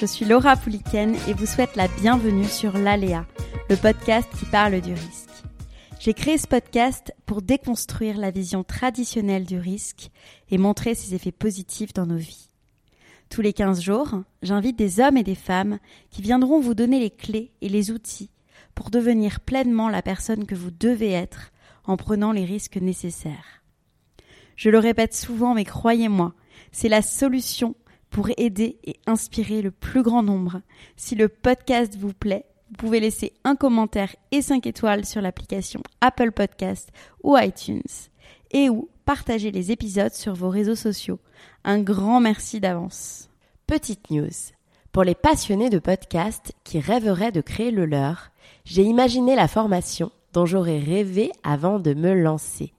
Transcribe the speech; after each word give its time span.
Je 0.00 0.06
suis 0.06 0.24
Laura 0.24 0.56
Pouliken 0.56 1.14
et 1.28 1.34
vous 1.34 1.44
souhaite 1.44 1.76
la 1.76 1.86
bienvenue 1.86 2.46
sur 2.46 2.78
l'Aléa, 2.78 3.26
le 3.68 3.76
podcast 3.76 4.26
qui 4.38 4.46
parle 4.46 4.80
du 4.80 4.94
risque. 4.94 5.28
J'ai 5.98 6.14
créé 6.14 6.38
ce 6.38 6.46
podcast 6.46 7.12
pour 7.26 7.42
déconstruire 7.42 8.16
la 8.16 8.30
vision 8.30 8.64
traditionnelle 8.64 9.44
du 9.44 9.58
risque 9.58 10.08
et 10.50 10.56
montrer 10.56 10.94
ses 10.94 11.14
effets 11.14 11.32
positifs 11.32 11.92
dans 11.92 12.06
nos 12.06 12.16
vies. 12.16 12.48
Tous 13.28 13.42
les 13.42 13.52
15 13.52 13.82
jours, 13.82 14.22
j'invite 14.40 14.78
des 14.78 15.00
hommes 15.00 15.18
et 15.18 15.22
des 15.22 15.34
femmes 15.34 15.78
qui 16.08 16.22
viendront 16.22 16.60
vous 16.60 16.74
donner 16.74 16.98
les 16.98 17.10
clés 17.10 17.52
et 17.60 17.68
les 17.68 17.90
outils 17.90 18.30
pour 18.74 18.88
devenir 18.88 19.40
pleinement 19.40 19.90
la 19.90 20.00
personne 20.00 20.46
que 20.46 20.54
vous 20.54 20.70
devez 20.70 21.10
être 21.10 21.52
en 21.84 21.98
prenant 21.98 22.32
les 22.32 22.46
risques 22.46 22.78
nécessaires. 22.78 23.62
Je 24.56 24.70
le 24.70 24.78
répète 24.78 25.14
souvent, 25.14 25.52
mais 25.52 25.66
croyez-moi, 25.66 26.32
c'est 26.72 26.88
la 26.88 27.02
solution 27.02 27.74
pour 28.10 28.28
aider 28.36 28.78
et 28.84 28.96
inspirer 29.06 29.62
le 29.62 29.70
plus 29.70 30.02
grand 30.02 30.22
nombre. 30.22 30.60
Si 30.96 31.14
le 31.14 31.28
podcast 31.28 31.96
vous 31.96 32.12
plaît, 32.12 32.44
vous 32.70 32.76
pouvez 32.76 33.00
laisser 33.00 33.32
un 33.44 33.56
commentaire 33.56 34.14
et 34.30 34.42
5 34.42 34.66
étoiles 34.66 35.04
sur 35.04 35.20
l'application 35.20 35.82
Apple 36.00 36.32
Podcast 36.32 36.90
ou 37.22 37.36
iTunes 37.36 37.82
et 38.52 38.68
ou 38.68 38.88
partager 39.04 39.50
les 39.50 39.72
épisodes 39.72 40.12
sur 40.12 40.34
vos 40.34 40.50
réseaux 40.50 40.74
sociaux. 40.76 41.18
Un 41.64 41.80
grand 41.80 42.20
merci 42.20 42.60
d'avance. 42.60 43.28
Petite 43.66 44.10
news. 44.10 44.28
Pour 44.92 45.04
les 45.04 45.14
passionnés 45.14 45.70
de 45.70 45.78
podcast 45.78 46.52
qui 46.64 46.80
rêveraient 46.80 47.32
de 47.32 47.40
créer 47.40 47.70
le 47.70 47.86
leur, 47.86 48.30
j'ai 48.64 48.82
imaginé 48.82 49.36
la 49.36 49.48
formation 49.48 50.10
dont 50.32 50.46
j'aurais 50.46 50.78
rêvé 50.78 51.30
avant 51.42 51.78
de 51.78 51.94
me 51.94 52.14
lancer. 52.14 52.72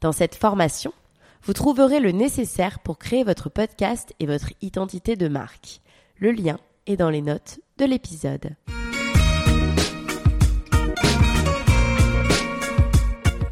Dans 0.00 0.12
cette 0.12 0.34
formation, 0.34 0.92
vous 1.42 1.52
trouverez 1.52 2.00
le 2.00 2.12
nécessaire 2.12 2.78
pour 2.80 2.98
créer 2.98 3.24
votre 3.24 3.48
podcast 3.48 4.14
et 4.20 4.26
votre 4.26 4.52
identité 4.60 5.16
de 5.16 5.28
marque. 5.28 5.80
Le 6.18 6.32
lien 6.32 6.58
est 6.86 6.96
dans 6.96 7.10
les 7.10 7.22
notes 7.22 7.60
de 7.78 7.84
l'épisode. 7.84 8.54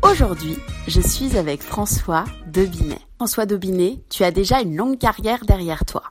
Aujourd'hui, 0.02 0.56
je 0.86 1.00
suis 1.00 1.36
avec 1.36 1.62
François 1.62 2.24
Debinet. 2.46 3.00
François 3.16 3.46
Debinet, 3.46 3.98
tu 4.08 4.24
as 4.24 4.30
déjà 4.30 4.60
une 4.60 4.76
longue 4.76 4.98
carrière 4.98 5.44
derrière 5.44 5.84
toi. 5.84 6.04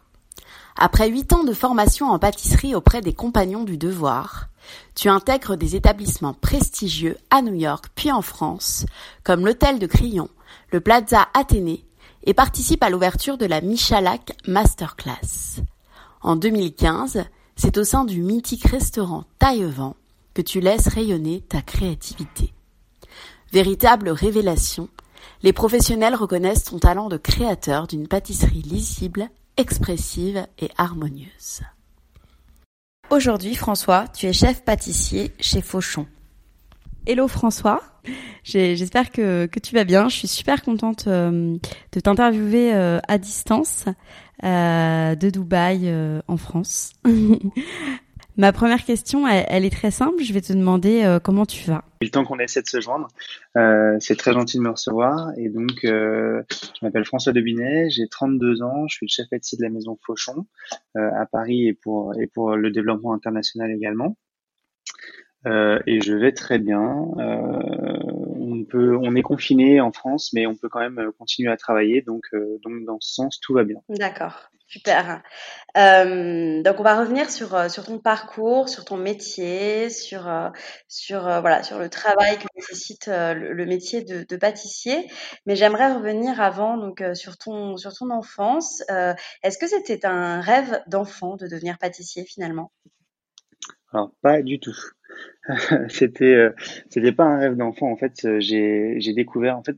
Après 0.78 1.10
huit 1.10 1.32
ans 1.34 1.44
de 1.44 1.54
formation 1.54 2.08
en 2.08 2.20
pâtisserie 2.20 2.76
auprès 2.76 3.02
des 3.02 3.14
compagnons 3.14 3.64
du 3.64 3.78
devoir, 3.78 4.50
tu 4.94 5.08
intègres 5.08 5.56
des 5.56 5.76
établissements 5.76 6.34
prestigieux 6.34 7.18
à 7.30 7.42
New 7.42 7.54
York 7.54 7.86
puis 7.96 8.12
en 8.12 8.22
France, 8.22 8.86
comme 9.24 9.46
l'hôtel 9.46 9.80
de 9.80 9.88
Crillon, 9.88 10.30
le 10.72 10.82
Plaza 10.82 11.28
Athénée, 11.34 11.86
et 12.26 12.34
participe 12.34 12.84
à 12.84 12.90
l'ouverture 12.90 13.38
de 13.38 13.46
la 13.46 13.62
Michalak 13.62 14.36
Masterclass. 14.48 15.62
En 16.22 16.36
2015, 16.36 17.24
c'est 17.56 17.78
au 17.78 17.84
sein 17.84 18.04
du 18.04 18.22
mythique 18.22 18.66
restaurant 18.66 19.26
Taillevent 19.40 19.96
que 20.34 20.42
tu 20.42 20.60
laisses 20.60 20.88
rayonner 20.88 21.42
ta 21.42 21.62
créativité. 21.62 22.54
Véritable 23.54 24.10
révélation, 24.10 24.90
les 25.44 25.54
professionnels 25.54 26.16
reconnaissent 26.16 26.66
ton 26.66 26.80
talent 26.80 27.08
de 27.08 27.18
créateur 27.18 27.88
d'une 27.88 28.08
pâtisserie 28.08 28.64
lisible, 28.64 29.30
expressive 29.56 30.46
et 30.60 30.70
harmonieuse. 30.78 31.62
Aujourd'hui, 33.12 33.56
François, 33.56 34.08
tu 34.08 34.26
es 34.26 34.34
chef 34.34 34.64
pâtissier 34.64 35.32
chez 35.40 35.62
Fauchon. 35.62 36.08
Hello 37.08 37.28
François, 37.28 37.84
j'espère 38.44 39.12
que, 39.12 39.48
tu 39.60 39.76
vas 39.76 39.84
bien. 39.84 40.10
Je 40.10 40.16
suis 40.16 40.28
super 40.28 40.64
contente 40.64 41.06
euh, 41.06 41.56
de 41.92 42.00
t'interviewer 42.00 42.74
euh, 42.74 42.98
à 43.08 43.20
distance 43.20 43.86
euh, 44.44 45.14
de 45.14 45.30
Dubaï 45.30 45.94
en 46.28 46.38
France. 46.38 46.94
Ma 48.38 48.52
première 48.52 48.84
question, 48.84 49.28
elle, 49.28 49.66
est 49.66 49.70
très 49.70 49.92
simple. 49.92 50.24
Je 50.24 50.34
vais 50.34 50.42
te 50.42 50.52
demander 50.52 51.20
comment 51.24 51.46
tu 51.46 51.70
vas. 51.70 51.86
Le 52.02 52.10
temps 52.10 52.26
qu'on 52.26 52.40
essaie 52.40 52.64
de 52.64 52.68
se 52.68 52.82
joindre, 52.82 53.08
c'est 54.00 54.18
très 54.18 54.34
gentil 54.34 54.58
de 54.58 54.64
me 54.64 54.72
recevoir. 54.72 55.32
Et 55.38 55.50
donc, 55.50 55.82
je 55.84 56.44
m'appelle 56.82 57.06
François 57.06 57.34
Debinet, 57.34 57.92
j'ai 57.92 58.08
32 58.10 58.64
ans, 58.64 58.88
je 58.90 58.96
suis 58.96 59.06
le 59.06 59.12
chef 59.12 59.30
pâtissier 59.30 59.60
de 59.60 59.64
la 59.64 59.70
maison 59.70 59.98
Fauchon 60.06 60.48
à 60.96 61.26
Paris 61.28 61.68
et 61.68 61.74
pour, 61.74 62.14
et 62.20 62.28
pour 62.28 62.58
le 62.58 62.72
développement 62.72 63.14
international 63.14 63.72
également. 63.72 64.18
Euh, 65.46 65.80
et 65.86 66.02
je 66.02 66.14
vais 66.14 66.32
très 66.32 66.60
bien. 66.60 67.08
Euh, 67.20 67.96
on 68.74 69.16
est 69.16 69.22
confiné 69.22 69.82
en 69.82 69.92
France, 69.92 70.32
mais 70.34 70.46
on 70.48 70.56
peut 70.56 70.70
quand 70.70 70.80
même 70.80 71.12
continuer 71.18 71.52
à 71.52 71.58
travailler. 71.58 72.02
Donc, 72.02 72.24
euh, 72.34 72.60
dans 72.64 73.00
ce 73.00 73.14
sens, 73.14 73.40
tout 73.40 73.54
va 73.54 73.64
bien. 73.64 73.78
D'accord, 73.90 74.50
super. 74.68 75.22
Euh, 75.78 76.62
donc, 76.62 76.80
on 76.80 76.84
va 76.84 77.00
revenir 77.00 77.30
sur 77.30 77.56
euh, 77.56 77.68
ton 77.86 78.00
parcours, 78.00 78.70
sur 78.70 78.86
ton 78.86 78.98
métier, 78.98 79.90
sur 79.90 80.24
le 80.26 81.88
travail 81.88 82.38
que 82.38 82.48
nécessite 82.56 83.08
le, 83.08 83.66
métier 83.66 84.04
de, 84.04 84.36
pâtissier. 84.36 85.10
Mais 85.46 85.56
j'aimerais 85.56 85.94
revenir 85.94 86.42
avant 86.42 86.94
sur 87.14 87.38
ton 87.38 87.76
enfance. 88.12 88.84
Est-ce 89.44 89.58
que 89.58 89.68
c'était 89.68 90.06
un 90.06 90.42
rêve 90.42 90.82
d'enfant 90.88 91.36
de 91.36 91.48
devenir 91.48 91.78
pâtissier 91.78 92.26
finalement? 92.26 92.72
Alors, 93.92 94.14
pas 94.22 94.42
du 94.42 94.60
tout. 94.60 94.76
c'était 95.90 96.36
euh, 96.36 96.52
c'était 96.90 97.12
pas 97.12 97.26
un 97.26 97.38
rêve 97.40 97.56
d'enfant 97.56 97.92
en 97.92 97.98
fait 97.98 98.26
euh, 98.26 98.40
j'ai 98.40 98.96
j'ai 99.00 99.14
découvert 99.14 99.58
en 99.58 99.64
fait 99.64 99.76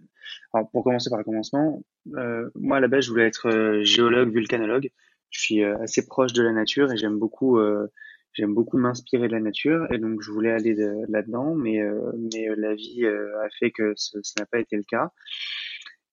alors 0.54 0.70
pour 0.72 0.84
commencer 0.84 1.10
par 1.10 1.20
le 1.20 1.26
commencement 1.26 1.84
euh, 2.16 2.50
moi 2.56 2.78
à 2.78 2.80
la 2.80 2.88
base 2.88 3.06
je 3.06 3.12
voulais 3.12 3.28
être 3.28 3.50
euh, 3.50 3.84
géologue 3.84 4.32
vulcanologue. 4.32 4.90
Je 5.30 5.42
suis 5.42 5.64
assez 5.64 6.08
proche 6.08 6.32
de 6.32 6.42
la 6.42 6.54
nature 6.54 6.90
et 6.90 6.96
j'aime 6.96 7.20
beaucoup 7.20 7.60
j'aime 8.32 8.54
beaucoup 8.54 8.78
m'inspirer 8.78 9.28
de 9.28 9.34
la 9.34 9.42
nature 9.42 9.86
et 9.92 9.98
donc 9.98 10.22
je 10.22 10.32
voulais 10.32 10.52
aller 10.52 10.74
là-dedans 11.10 11.54
mais 11.54 11.82
mais 12.18 12.48
la 12.56 12.74
vie 12.76 13.06
a 13.06 13.50
fait 13.60 13.72
que 13.72 13.92
ce, 13.98 14.20
ça 14.24 14.36
n'a 14.40 14.46
pas 14.46 14.60
été 14.60 14.78
le 14.78 14.84
cas. 14.84 15.12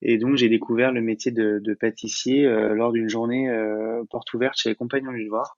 Et 0.03 0.19
donc 0.19 0.35
j'ai 0.35 0.49
découvert 0.49 0.91
le 0.91 1.01
métier 1.01 1.31
de, 1.31 1.61
de 1.63 1.75
pâtissier 1.75 2.45
lors 2.75 2.91
d'une 2.91 3.09
journée 3.09 3.49
porte 4.11 4.35
ouverte 4.35 4.57
chez 4.59 4.71
les 4.71 4.75
Compagnons 4.75 5.13
du 5.13 5.23
Devoir 5.23 5.57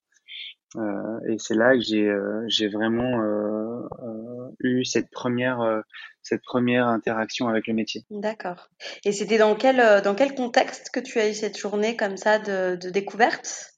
euh, 0.77 1.21
et 1.27 1.39
c'est 1.39 1.55
là 1.55 1.75
que 1.75 1.81
j'ai 1.81 2.09
euh, 2.09 2.45
j'ai 2.49 2.69
vraiment 2.69 3.23
euh, 3.23 4.49
eu 4.61 4.85
cette 4.85 5.11
première 5.11 5.83
cette 6.23 6.43
première 6.43 6.87
interaction 6.87 7.49
avec 7.49 7.67
le 7.67 7.75
métier. 7.75 8.05
D'accord. 8.11 8.69
Et 9.05 9.13
c'était 9.13 9.39
dans 9.39 9.55
quel 9.55 10.03
dans 10.03 10.15
quel 10.15 10.35
contexte 10.35 10.91
que 10.91 11.01
tu 11.01 11.19
as 11.19 11.31
eu 11.31 11.35
cette 11.35 11.59
journée 11.59 11.97
comme 11.97 12.17
ça 12.17 12.39
de, 12.39 12.77
de 12.77 12.91
découverte? 12.91 13.73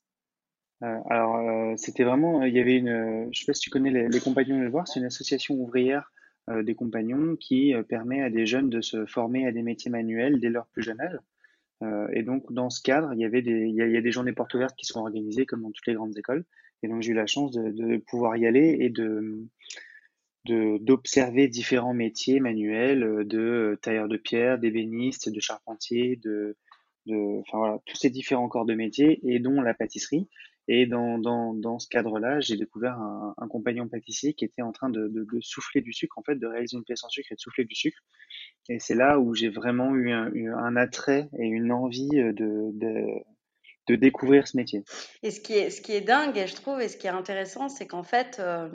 Alors 0.81 1.76
c'était 1.76 2.04
vraiment 2.04 2.42
il 2.42 2.54
y 2.54 2.60
avait 2.60 2.76
une 2.76 3.28
je 3.32 3.41
sais 3.41 3.47
pas 3.47 3.53
si 3.53 3.62
tu 3.62 3.70
connais 3.70 3.91
les, 3.91 4.08
les 4.08 4.20
compagnons 4.20 4.61
de 4.61 4.69
voir 4.69 4.87
c'est 4.87 5.00
une 5.00 5.06
association 5.06 5.56
ouvrière 5.56 6.12
des 6.49 6.76
compagnons 6.76 7.34
qui 7.37 7.75
permet 7.88 8.23
à 8.23 8.31
des 8.31 8.46
jeunes 8.46 8.70
de 8.70 8.81
se 8.81 9.05
former 9.05 9.46
à 9.46 9.52
des 9.52 9.62
métiers 9.62 9.90
manuels 9.90 10.38
dès 10.38 10.50
leur 10.50 10.67
plus 10.69 10.82
jeune 10.82 11.00
âge. 11.00 11.19
et 12.12 12.23
donc 12.23 12.52
dans 12.52 12.70
ce 12.70 12.81
cadre, 12.81 13.12
il 13.12 13.19
y 13.19 13.25
avait 13.25 13.43
des 13.43 13.67
il 13.67 13.75
y 13.75 13.82
a, 13.82 13.87
il 13.87 13.93
y 13.93 13.96
a 13.96 14.00
des 14.00 14.12
journées 14.12 14.32
portes 14.32 14.55
ouvertes 14.55 14.76
qui 14.76 14.87
sont 14.87 15.00
organisées 15.00 15.46
comme 15.46 15.62
dans 15.62 15.73
toutes 15.73 15.87
les 15.88 15.94
grandes 15.94 16.17
écoles. 16.17 16.44
Et 16.82 16.88
donc 16.88 17.02
j'ai 17.02 17.12
eu 17.12 17.14
la 17.14 17.26
chance 17.26 17.52
de, 17.52 17.70
de, 17.70 17.96
pouvoir 17.98 18.36
y 18.36 18.46
aller 18.46 18.78
et 18.80 18.90
de 18.90 19.46
d'observer 20.44 21.46
différents 21.46 21.92
métiers 21.92 22.40
manuels, 22.40 23.26
de 23.26 23.78
tailleur 23.82 24.08
de 24.08 24.16
pierre, 24.16 24.58
d'ébéniste, 24.58 25.28
de 25.28 25.40
charpentier, 25.40 26.16
de, 26.16 26.56
de, 27.04 27.40
enfin 27.40 27.58
voilà, 27.58 27.78
tous 27.84 27.96
ces 27.96 28.08
différents 28.08 28.48
corps 28.48 28.64
de 28.64 28.75
métier 28.75 29.20
et 29.25 29.40
dont 29.40 29.60
la 29.60 29.75
pâtisserie. 29.75 30.26
Et 30.70 30.86
dans, 30.86 31.19
dans, 31.19 31.54
dans 31.54 31.78
ce 31.78 31.88
cadre-là, 31.88 32.40
j'ai 32.40 32.56
découvert 32.56 32.98
un, 32.98 33.34
un, 33.38 33.48
compagnon 33.48 33.88
pâtissier 33.88 34.34
qui 34.34 34.44
était 34.44 34.60
en 34.60 34.70
train 34.70 34.90
de, 34.90 35.08
de, 35.08 35.25
de, 35.25 35.40
souffler 35.40 35.80
du 35.80 35.94
sucre, 35.94 36.19
en 36.19 36.22
fait, 36.22 36.36
de 36.36 36.46
réaliser 36.46 36.76
une 36.76 36.84
pièce 36.84 37.04
en 37.04 37.08
sucre 37.08 37.32
et 37.32 37.36
de 37.36 37.40
souffler 37.40 37.64
du 37.64 37.75
sucre. 37.75 37.98
Et 38.69 38.78
c'est 38.78 38.94
là 38.94 39.19
où 39.19 39.34
j'ai 39.34 39.48
vraiment 39.48 39.94
eu 39.94 40.10
un, 40.10 40.30
un, 40.34 40.76
attrait 40.76 41.30
et 41.38 41.46
une 41.46 41.72
envie 41.72 42.10
de, 42.10 42.70
de, 43.88 43.96
découvrir 43.96 44.46
ce 44.46 44.56
métier. 44.56 44.85
Et 45.23 45.31
ce 45.31 45.40
qui 45.40 45.55
est, 45.55 45.70
ce 45.70 45.81
qui 45.81 45.93
est 45.93 46.00
dingue, 46.00 46.44
je 46.46 46.55
trouve, 46.55 46.81
et 46.81 46.88
ce 46.88 46.96
qui 46.96 47.06
est 47.06 47.11
intéressant, 47.11 47.69
c'est 47.69 47.87
qu'en 47.87 48.02
fait, 48.02 48.38
euh, 48.40 48.69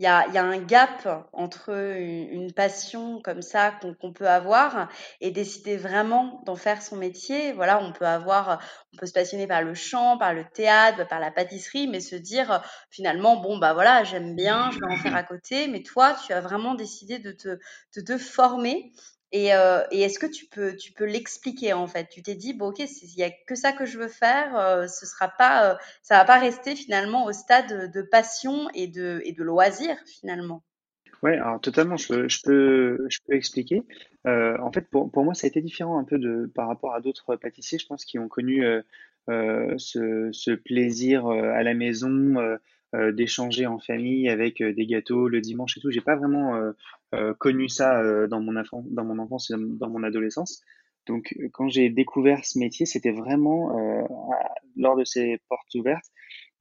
il 0.00 0.04
y, 0.04 0.06
a, 0.06 0.28
y, 0.28 0.38
a, 0.38 0.44
un 0.44 0.58
gap 0.58 1.28
entre 1.32 1.70
une, 1.70 2.52
passion 2.52 3.20
comme 3.22 3.42
ça 3.42 3.78
qu'on 4.00 4.12
peut 4.12 4.28
avoir 4.28 4.88
et 5.20 5.30
décider 5.30 5.76
vraiment 5.76 6.42
d'en 6.46 6.56
faire 6.56 6.82
son 6.82 6.96
métier. 6.96 7.52
Voilà, 7.52 7.82
on 7.82 7.92
peut 7.92 8.06
avoir, 8.06 8.60
on 8.92 8.96
peut 8.96 9.06
se 9.06 9.12
passionner 9.12 9.46
par 9.46 9.62
le 9.62 9.74
chant, 9.74 10.18
par 10.18 10.34
le 10.34 10.44
théâtre, 10.52 11.06
par 11.08 11.20
la 11.20 11.30
pâtisserie, 11.30 11.88
mais 11.88 12.00
se 12.00 12.16
dire 12.16 12.62
finalement, 12.90 13.40
bon, 13.40 13.58
bah 13.58 13.72
voilà, 13.72 14.04
j'aime 14.04 14.36
bien, 14.36 14.70
je 14.70 14.78
vais 14.78 14.92
en 14.92 14.96
faire 14.96 15.16
à 15.16 15.22
côté. 15.22 15.68
Mais 15.68 15.82
toi, 15.82 16.16
tu 16.26 16.32
as 16.32 16.40
vraiment 16.40 16.74
décidé 16.74 17.18
de 17.18 17.32
te, 17.32 17.58
de 17.96 18.00
te 18.00 18.18
former 18.18 18.92
euh, 19.34 19.82
et, 19.90 20.02
est-ce 20.02 20.18
que 20.18 20.26
tu 20.26 20.46
peux, 20.46 20.76
tu 20.76 20.92
peux 20.92 21.04
l'expliquer 21.04 21.72
en 21.72 21.86
fait? 21.86 22.08
Tu 22.08 22.22
t'es 22.22 22.34
dit, 22.34 22.54
bon 22.54 22.68
ok, 22.68 22.78
il 22.78 23.16
n'y 23.16 23.22
a 23.22 23.30
que 23.30 23.54
ça 23.54 23.72
que 23.72 23.84
je 23.84 23.98
veux 23.98 24.08
faire, 24.08 24.56
euh, 24.56 24.86
ce 24.86 25.06
sera 25.06 25.28
pas, 25.28 25.70
euh, 25.70 25.74
ça 26.02 26.18
va 26.18 26.24
pas 26.24 26.38
rester 26.38 26.76
finalement 26.76 27.24
au 27.24 27.32
stade 27.32 27.90
de 27.92 28.02
passion 28.02 28.68
et 28.74 28.86
de, 28.86 29.20
et 29.24 29.32
de 29.32 29.42
loisir 29.42 29.96
finalement? 30.06 30.62
Ouais, 31.22 31.38
alors 31.38 31.60
totalement, 31.60 31.96
je 31.96 32.08
peux, 32.08 32.28
je 32.28 33.18
peux, 33.24 33.34
expliquer. 33.34 33.82
en 34.26 34.70
fait, 34.72 34.88
pour, 34.90 35.10
pour 35.10 35.24
moi, 35.24 35.34
ça 35.34 35.46
a 35.46 35.48
été 35.48 35.62
différent 35.62 35.98
un 35.98 36.04
peu 36.04 36.18
par 36.54 36.68
rapport 36.68 36.94
à 36.94 37.00
d'autres 37.00 37.36
pâtissiers, 37.36 37.78
je 37.78 37.86
pense, 37.86 38.04
qui 38.04 38.18
ont 38.18 38.28
connu 38.28 38.62
ce, 39.26 40.54
plaisir 40.54 41.26
à 41.26 41.62
la 41.62 41.72
maison, 41.72 42.58
euh, 42.94 43.10
d'échanger 43.10 43.66
en 43.66 43.80
famille 43.80 44.28
avec 44.28 44.60
euh, 44.60 44.72
des 44.72 44.86
gâteaux 44.86 45.26
le 45.26 45.40
dimanche 45.40 45.76
et 45.76 45.80
tout. 45.80 45.90
J'ai 45.90 46.00
pas 46.00 46.14
vraiment 46.14 46.54
euh, 46.54 46.70
connu 47.38 47.68
ça 47.68 48.26
dans 48.28 48.40
mon 48.40 48.54
dans 48.84 49.04
mon 49.04 49.18
enfance 49.18 49.50
et 49.50 49.54
dans 49.58 49.88
mon 49.88 50.02
adolescence. 50.02 50.62
Donc, 51.06 51.34
quand 51.52 51.68
j'ai 51.68 51.90
découvert 51.90 52.44
ce 52.44 52.58
métier, 52.58 52.86
c'était 52.86 53.12
vraiment 53.12 53.72
lors 54.76 54.96
de 54.96 55.04
ces 55.04 55.38
portes 55.48 55.74
ouvertes 55.74 56.06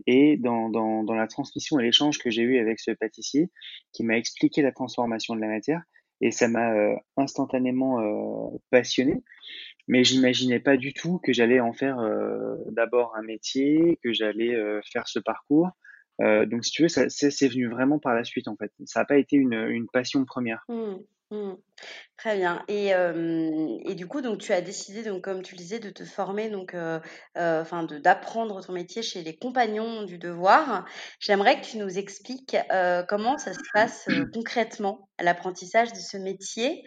et 0.06 0.38
dans, 0.38 0.70
dans, 0.70 1.04
dans 1.04 1.14
la 1.14 1.28
transmission 1.28 1.80
et 1.80 1.84
l'échange 1.84 2.18
que 2.20 2.30
j'ai 2.30 2.42
eu 2.42 2.60
avec 2.60 2.80
ce 2.80 2.92
pâtissier 2.92 3.52
qui 3.94 4.04
m'a 4.04 4.18
expliqué 4.18 4.62
la 4.62 4.72
transformation 4.72 5.36
de 5.36 5.42
la 5.42 5.48
matière 5.48 5.82
et 6.20 6.32
ça 6.32 6.48
m'a 6.48 6.74
instantanément 7.16 8.52
passionné. 8.70 9.24
Mais 9.88 10.04
j'imaginais 10.04 10.60
pas 10.60 10.78
du 10.78 10.94
tout 10.94 11.20
que 11.20 11.34
j'allais 11.34 11.60
en 11.60 11.74
faire 11.74 11.98
d'abord 12.72 13.16
un 13.16 13.22
métier, 13.22 14.00
que 14.04 14.14
j'allais 14.14 14.56
faire 14.92 15.08
ce 15.08 15.20
parcours, 15.20 15.70
euh, 16.22 16.46
donc, 16.46 16.64
si 16.66 16.72
tu 16.72 16.84
veux, 16.84 16.88
ça, 16.90 17.10
c'est 17.10 17.48
venu 17.48 17.70
vraiment 17.70 18.00
par 18.00 18.14
la 18.14 18.24
suite, 18.24 18.48
en 18.48 18.56
fait. 18.56 18.72
Ça 18.86 19.02
n'a 19.02 19.06
pas 19.06 19.18
été 19.18 19.36
une, 19.36 19.54
une 19.54 19.88
passion 19.88 20.24
première. 20.26 20.64
Mmh, 20.70 20.98
mmh. 21.32 21.54
Très 22.18 22.38
bien. 22.38 22.64
Et, 22.68 22.94
euh, 22.94 23.78
et, 23.86 23.96
du 23.96 24.08
coup, 24.08 24.22
donc 24.22 24.38
tu 24.38 24.54
as 24.54 24.62
décidé, 24.62 25.04
donc 25.04 25.24
comme 25.24 25.42
tu 25.42 25.56
le 25.56 25.58
disais, 25.58 25.80
de 25.80 25.90
te 25.90 26.06
former, 26.06 26.50
donc, 26.50 26.76
euh, 26.76 27.00
enfin, 27.36 27.84
d'apprendre 27.84 28.64
ton 28.64 28.74
métier 28.74 29.02
chez 29.02 29.24
les 29.24 29.36
compagnons 29.36 30.04
du 30.04 30.20
devoir. 30.20 30.86
J'aimerais 31.20 31.60
que 31.60 31.66
tu 31.66 31.78
nous 31.78 31.98
expliques 31.98 32.56
comment 33.10 33.38
ça 33.38 33.54
se 33.54 33.60
passe 33.74 34.08
concrètement 34.34 35.10
l'apprentissage 35.20 35.92
de 35.92 36.00
ce 36.00 36.18
métier. 36.18 36.84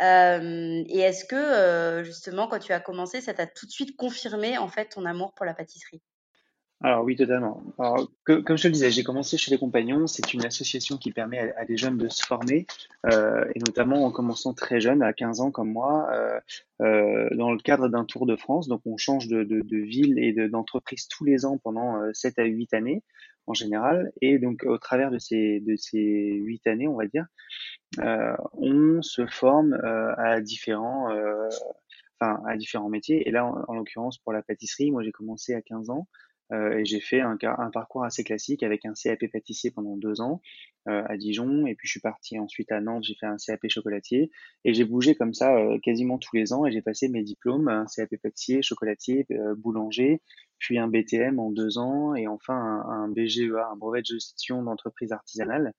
et 0.00 0.98
est-ce 0.98 1.26
que 1.26 2.02
justement, 2.02 2.48
quand 2.48 2.58
tu 2.58 2.72
as 2.72 2.80
commencé, 2.80 3.20
ça 3.20 3.34
t'a 3.34 3.46
tout 3.46 3.66
de 3.66 3.70
suite 3.70 3.96
confirmé 3.96 4.56
en 4.56 4.68
fait 4.68 4.88
ton 4.88 5.04
amour 5.04 5.34
pour 5.34 5.44
la 5.44 5.52
pâtisserie? 5.52 6.00
Alors 6.82 7.04
oui, 7.04 7.14
totalement. 7.14 7.62
Alors, 7.78 8.10
comme 8.24 8.56
je 8.56 8.62
te 8.62 8.68
le 8.68 8.72
disais, 8.72 8.90
j'ai 8.90 9.04
commencé 9.04 9.36
chez 9.36 9.50
les 9.50 9.58
Compagnons. 9.58 10.06
C'est 10.06 10.32
une 10.32 10.46
association 10.46 10.96
qui 10.96 11.12
permet 11.12 11.52
à, 11.54 11.66
des 11.66 11.76
jeunes 11.76 11.98
de 11.98 12.08
se 12.08 12.24
former, 12.24 12.66
euh, 13.04 13.44
et 13.54 13.58
notamment 13.58 14.06
en 14.06 14.10
commençant 14.10 14.54
très 14.54 14.80
jeune, 14.80 15.02
à 15.02 15.12
15 15.12 15.40
ans 15.42 15.50
comme 15.50 15.70
moi, 15.70 16.08
euh, 16.10 16.40
euh, 16.80 17.28
dans 17.36 17.52
le 17.52 17.58
cadre 17.58 17.88
d'un 17.88 18.06
tour 18.06 18.24
de 18.24 18.34
France. 18.34 18.66
Donc 18.66 18.80
on 18.86 18.96
change 18.96 19.28
de, 19.28 19.44
de, 19.44 19.60
de 19.60 19.76
ville 19.76 20.18
et 20.18 20.32
d'entreprise 20.48 21.06
tous 21.06 21.24
les 21.24 21.44
ans 21.44 21.58
pendant 21.58 22.00
7 22.14 22.38
à 22.38 22.44
8 22.44 22.72
années 22.72 23.02
en 23.46 23.52
général. 23.52 24.10
Et 24.22 24.38
donc 24.38 24.64
au 24.64 24.78
travers 24.78 25.10
de 25.10 25.18
ces, 25.18 25.60
de 25.60 25.76
ces 25.76 26.00
8 26.00 26.66
années, 26.66 26.88
on 26.88 26.96
va 26.96 27.06
dire, 27.06 27.26
on 28.54 29.02
se 29.02 29.26
forme 29.26 29.74
à 30.16 30.40
différents... 30.40 31.08
Enfin, 32.22 32.42
à 32.46 32.58
différents 32.58 32.90
métiers. 32.90 33.26
Et 33.26 33.30
là, 33.30 33.46
en 33.46 33.74
l'occurrence, 33.74 34.18
pour 34.18 34.34
la 34.34 34.42
pâtisserie, 34.42 34.90
moi, 34.90 35.02
j'ai 35.02 35.10
commencé 35.10 35.54
à 35.54 35.62
15 35.62 35.88
ans. 35.88 36.06
Euh, 36.52 36.78
et 36.78 36.84
j'ai 36.84 37.00
fait 37.00 37.20
un, 37.20 37.36
parcours 37.72 38.04
assez 38.04 38.24
classique 38.24 38.62
avec 38.62 38.84
un 38.84 38.92
CAP 38.94 39.26
pâtissier 39.32 39.70
pendant 39.70 39.96
deux 39.96 40.20
ans 40.20 40.40
euh, 40.88 41.02
à 41.06 41.16
Dijon. 41.16 41.66
Et 41.66 41.74
puis 41.74 41.86
je 41.86 41.92
suis 41.92 42.00
parti 42.00 42.38
ensuite 42.38 42.72
à 42.72 42.80
Nantes, 42.80 43.04
j'ai 43.04 43.14
fait 43.14 43.26
un 43.26 43.36
CAP 43.36 43.68
chocolatier. 43.68 44.30
Et 44.64 44.74
j'ai 44.74 44.84
bougé 44.84 45.14
comme 45.14 45.32
ça 45.32 45.56
euh, 45.56 45.78
quasiment 45.78 46.18
tous 46.18 46.36
les 46.36 46.52
ans 46.52 46.66
et 46.66 46.72
j'ai 46.72 46.82
passé 46.82 47.08
mes 47.08 47.22
diplômes, 47.22 47.68
un 47.68 47.86
CAP 47.86 48.16
pâtissier, 48.22 48.62
chocolatier, 48.62 49.26
boulanger, 49.58 50.20
puis 50.58 50.78
un 50.78 50.88
BTM 50.88 51.38
en 51.38 51.50
deux 51.50 51.78
ans 51.78 52.14
et 52.14 52.26
enfin 52.26 52.54
un, 52.54 53.04
un 53.04 53.08
BGEA, 53.08 53.68
un 53.72 53.76
brevet 53.76 54.00
de 54.00 54.06
gestion 54.06 54.62
d'entreprise 54.62 55.12
artisanale. 55.12 55.72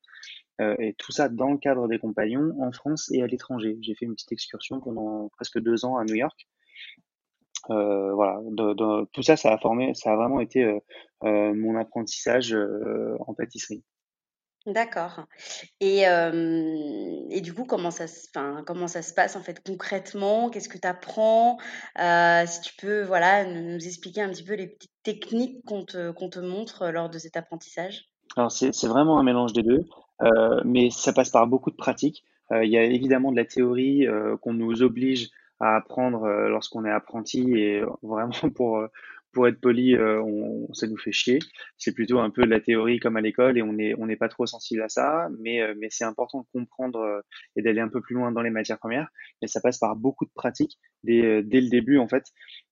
et 0.80 0.94
tout 0.98 1.12
ça 1.12 1.28
dans 1.28 1.52
le 1.52 1.58
cadre 1.58 1.88
des 1.88 1.98
compagnons 2.00 2.56
en 2.62 2.72
France 2.72 3.12
et 3.12 3.22
à 3.22 3.28
l'étranger. 3.28 3.78
J'ai 3.82 3.96
fait 3.96 4.06
une 4.06 4.14
petite 4.14 4.32
excursion 4.32 4.80
pendant 4.80 5.30
presque 5.30 5.60
deux 5.60 5.86
ans 5.86 5.98
à 5.98 6.06
New 6.06 6.16
York 6.16 6.48
euh, 7.70 8.14
voilà, 8.14 8.40
de, 8.44 9.06
tout 9.12 9.22
ça, 9.22 9.38
ça 9.38 9.54
a 9.54 9.58
formé, 9.58 9.94
ça 9.94 10.14
a 10.14 10.16
vraiment 10.16 10.40
été 10.40 10.64
euh, 10.64 10.80
euh, 11.24 11.54
mon 11.54 11.78
apprentissage 11.78 12.56
en 13.20 13.34
pâtisserie. 13.34 13.84
D'accord. 14.68 15.26
Et, 15.80 16.02
et 16.02 17.42
du 17.42 17.52
coup, 17.52 17.66
comment 17.66 17.90
ça, 17.90 18.06
se, 18.06 18.28
comment 18.64 18.88
ça 18.88 19.02
se 19.02 19.12
passe 19.12 19.36
en 19.36 19.42
fait 19.42 19.60
concrètement? 19.66 20.52
Qu'est-ce 20.52 20.70
que 20.70 20.78
tu 20.78 20.88
apprends 20.88 21.58
Si 21.98 22.62
tu 22.62 22.76
peux 22.80 23.02
voilà, 23.02 23.44
nous 23.46 23.84
expliquer 23.84 24.22
un 24.22 24.30
petit 24.30 24.44
peu 24.44 24.54
les 24.54 24.68
petites 24.68 24.94
techniques 25.02 25.66
qu'on 25.66 25.84
te, 25.84 26.12
te 26.12 26.40
montre 26.40 26.90
lors 26.90 27.10
de 27.10 27.18
cet 27.18 27.38
apprentissage. 27.38 28.12
Alors, 28.38 28.52
c'est, 28.52 28.72
c'est 28.72 28.88
vraiment 28.88 29.18
un 29.18 29.24
mélange 29.24 29.54
des 29.54 29.64
deux, 29.64 29.84
mais 30.64 30.92
ça 30.92 31.12
passe 31.12 31.32
par 31.32 31.48
beaucoup 31.48 31.72
de 31.72 31.76
pratiques. 31.76 32.24
Il 32.52 32.70
y 32.70 32.78
a 32.78 32.84
évidemment 32.84 33.32
de 33.32 33.38
la 33.38 33.46
théorie 33.46 34.06
qu'on 34.42 34.54
nous 34.54 34.84
oblige 34.84 35.32
à 35.62 35.76
apprendre 35.76 36.24
euh, 36.24 36.50
lorsqu'on 36.50 36.86
est 36.86 36.92
apprenti 36.92 37.54
et 37.54 37.84
vraiment 38.02 38.32
pour 38.56 38.80
euh, 38.80 38.88
pour 39.34 39.48
être 39.48 39.62
poli, 39.62 39.96
euh, 39.96 40.22
on, 40.22 40.74
ça 40.74 40.88
nous 40.88 40.98
fait 40.98 41.14
chier. 41.14 41.40
C'est 41.78 41.94
plutôt 41.94 42.20
un 42.20 42.30
peu 42.30 42.44
de 42.44 42.50
la 42.50 42.60
théorie 42.60 43.00
comme 43.00 43.16
à 43.16 43.22
l'école 43.22 43.58
et 43.58 43.62
on 43.62 43.78
est 43.78 43.94
on 43.98 44.08
n'est 44.08 44.18
pas 44.18 44.28
trop 44.28 44.46
sensible 44.46 44.82
à 44.82 44.90
ça, 44.90 45.30
mais 45.40 45.62
mais 45.76 45.88
c'est 45.90 46.04
important 46.04 46.42
de 46.42 46.48
comprendre 46.52 47.24
et 47.56 47.62
d'aller 47.62 47.80
un 47.80 47.88
peu 47.88 48.02
plus 48.02 48.16
loin 48.16 48.34
dans 48.34 48.42
les 48.42 48.50
matières 48.50 48.78
premières. 48.78 49.08
Mais 49.42 49.48
ça 49.48 49.62
passe 49.62 49.78
par 49.78 49.96
beaucoup 49.96 50.26
de 50.26 50.32
pratiques 50.36 50.78
dès 51.06 51.44
dès 51.44 51.62
le 51.62 51.70
début 51.70 51.98
en 51.98 52.10
fait. 52.10 52.26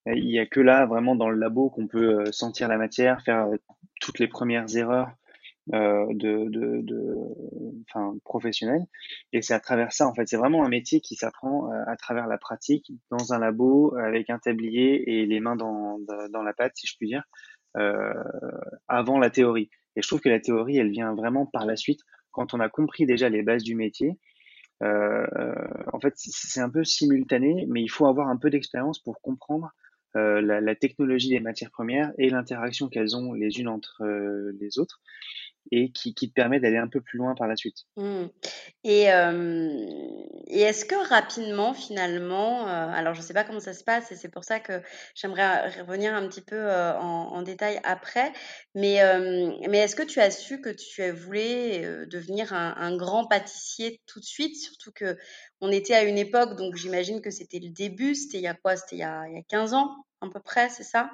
Il 0.06 0.30
y 0.30 0.38
a 0.38 0.46
que 0.46 0.60
là 0.60 0.86
vraiment 0.86 1.16
dans 1.16 1.30
le 1.30 1.38
labo 1.38 1.70
qu'on 1.70 1.88
peut 1.88 2.26
sentir 2.34 2.68
la 2.68 2.78
matière, 2.78 3.22
faire 3.22 3.48
toutes 4.02 4.20
les 4.20 4.28
premières 4.28 4.76
erreurs 4.76 5.12
euh, 5.74 6.06
de, 6.10 6.50
de, 6.50 6.82
de, 6.82 7.16
enfin, 7.88 8.16
professionnel. 8.24 8.82
Et 9.34 9.42
c'est 9.42 9.54
à 9.54 9.60
travers 9.60 9.92
ça, 9.92 10.08
en 10.08 10.14
fait, 10.14 10.28
c'est 10.28 10.38
vraiment 10.38 10.66
un 10.66 10.70
métier 10.70 11.02
qui 11.02 11.16
s'apprend 11.16 11.72
euh, 11.72 11.84
à 11.88 11.96
travers 11.96 12.28
la 12.28 12.38
pratique, 12.38 12.92
dans 13.12 13.34
un 13.34 13.40
labo, 13.40 13.96
avec 13.98 14.30
un 14.30 14.40
tablier 14.40 15.10
et 15.10 15.26
les 15.26 15.40
mains 15.40 15.56
dans, 15.56 16.00
dans 16.32 16.42
la 16.42 16.54
pâte, 16.54 16.74
si 16.76 16.88
je 16.88 16.96
puis 16.98 17.08
dire, 17.08 17.24
euh, 17.78 18.14
avant 18.88 19.20
la 19.20 19.30
théorie. 19.30 19.70
Et 19.96 20.02
je 20.02 20.08
trouve 20.08 20.22
que 20.22 20.30
la 20.30 20.40
théorie, 20.40 20.78
elle 20.78 20.92
vient 20.92 21.14
vraiment 21.14 21.46
par 21.46 21.66
la 21.66 21.76
suite, 21.76 22.02
quand 22.32 22.54
on 22.54 22.60
a 22.60 22.70
compris 22.70 23.06
déjà 23.06 23.30
les 23.30 23.44
bases 23.44 23.64
du 23.64 23.76
métier. 23.76 24.18
Euh, 24.82 25.26
en 25.92 26.00
fait, 26.00 26.14
c'est 26.16 26.62
un 26.62 26.70
peu 26.70 26.84
simultané, 26.84 27.66
mais 27.68 27.82
il 27.82 27.90
faut 27.90 28.08
avoir 28.08 28.30
un 28.30 28.38
peu 28.38 28.50
d'expérience 28.50 29.00
pour 29.00 29.22
comprendre 29.22 29.72
euh, 30.16 30.42
la, 30.42 30.62
la, 30.62 30.76
technologie 30.76 31.30
des 31.30 31.40
matières 31.40 31.70
premières 31.70 32.12
et 32.18 32.30
l'interaction 32.30 32.90
qu'elles 32.90 33.16
ont 33.16 33.34
les 33.34 33.60
unes 33.60 33.68
entre 33.68 34.04
euh, 34.04 34.52
les 34.60 34.80
autres 34.80 35.02
et 35.72 35.92
qui, 35.92 36.14
te 36.14 36.26
permet 36.34 36.60
d'aller 36.60 36.78
un 36.78 36.88
peu 36.88 37.02
plus 37.02 37.18
loin 37.18 37.36
par 37.36 37.48
la 37.48 37.56
suite. 37.56 37.86
Mmh. 37.98 38.26
Et, 38.84 39.10
et 40.50 40.62
est-ce 40.62 40.84
que 40.84 40.96
rapidement, 41.08 41.76
finalement, 41.76 42.68
euh, 42.68 42.92
alors 42.92 43.14
je 43.14 43.22
ne 43.22 43.26
sais 43.26 43.36
pas 43.36 43.44
comment 43.44 43.60
ça 43.60 43.74
se 43.74 43.84
passe 43.84 44.12
et 44.12 44.16
c'est 44.16 44.30
pour 44.30 44.44
ça 44.44 44.60
que 44.60 44.82
j'aimerais 45.14 45.70
revenir 45.82 46.16
un 46.16 46.28
petit 46.28 46.42
peu 46.42 46.56
euh, 46.56 46.98
en, 46.98 47.44
détail 47.44 47.80
après, 47.84 48.34
mais, 48.74 48.96
est-ce 48.96 49.96
que 49.96 50.04
tu 50.04 50.20
as 50.20 50.32
su 50.32 50.60
que 50.60 50.70
tu 50.70 51.10
voulais 51.12 51.86
euh, 51.86 52.08
devenir 52.08 52.52
un, 52.54 52.74
un, 52.78 52.98
grand 52.98 53.28
pâtissier 53.28 54.02
tout 54.08 54.20
de 54.20 54.26
suite, 54.26 54.56
surtout 54.58 54.92
que 54.92 55.18
on 55.62 55.72
était 55.72 55.94
à 55.94 56.04
une 56.04 56.18
époque, 56.18 56.58
donc 56.58 56.76
j'imagine 56.76 57.22
que 57.22 57.30
c'était 57.30 57.60
le 57.60 57.70
début, 57.70 58.16
c'était 58.16 58.40
il 58.40 58.44
y 58.44 58.48
a 58.48 58.56
quoi? 58.56 58.76
C'était 58.76 58.96
il, 58.96 59.28
il, 59.30 59.36
y 59.36 59.40
a 59.40 59.44
15 59.48 59.76
ans 59.76 59.96
à 60.22 60.30
peu 60.30 60.40
près, 60.40 60.70
c'est 60.70 60.84
ça? 60.84 61.12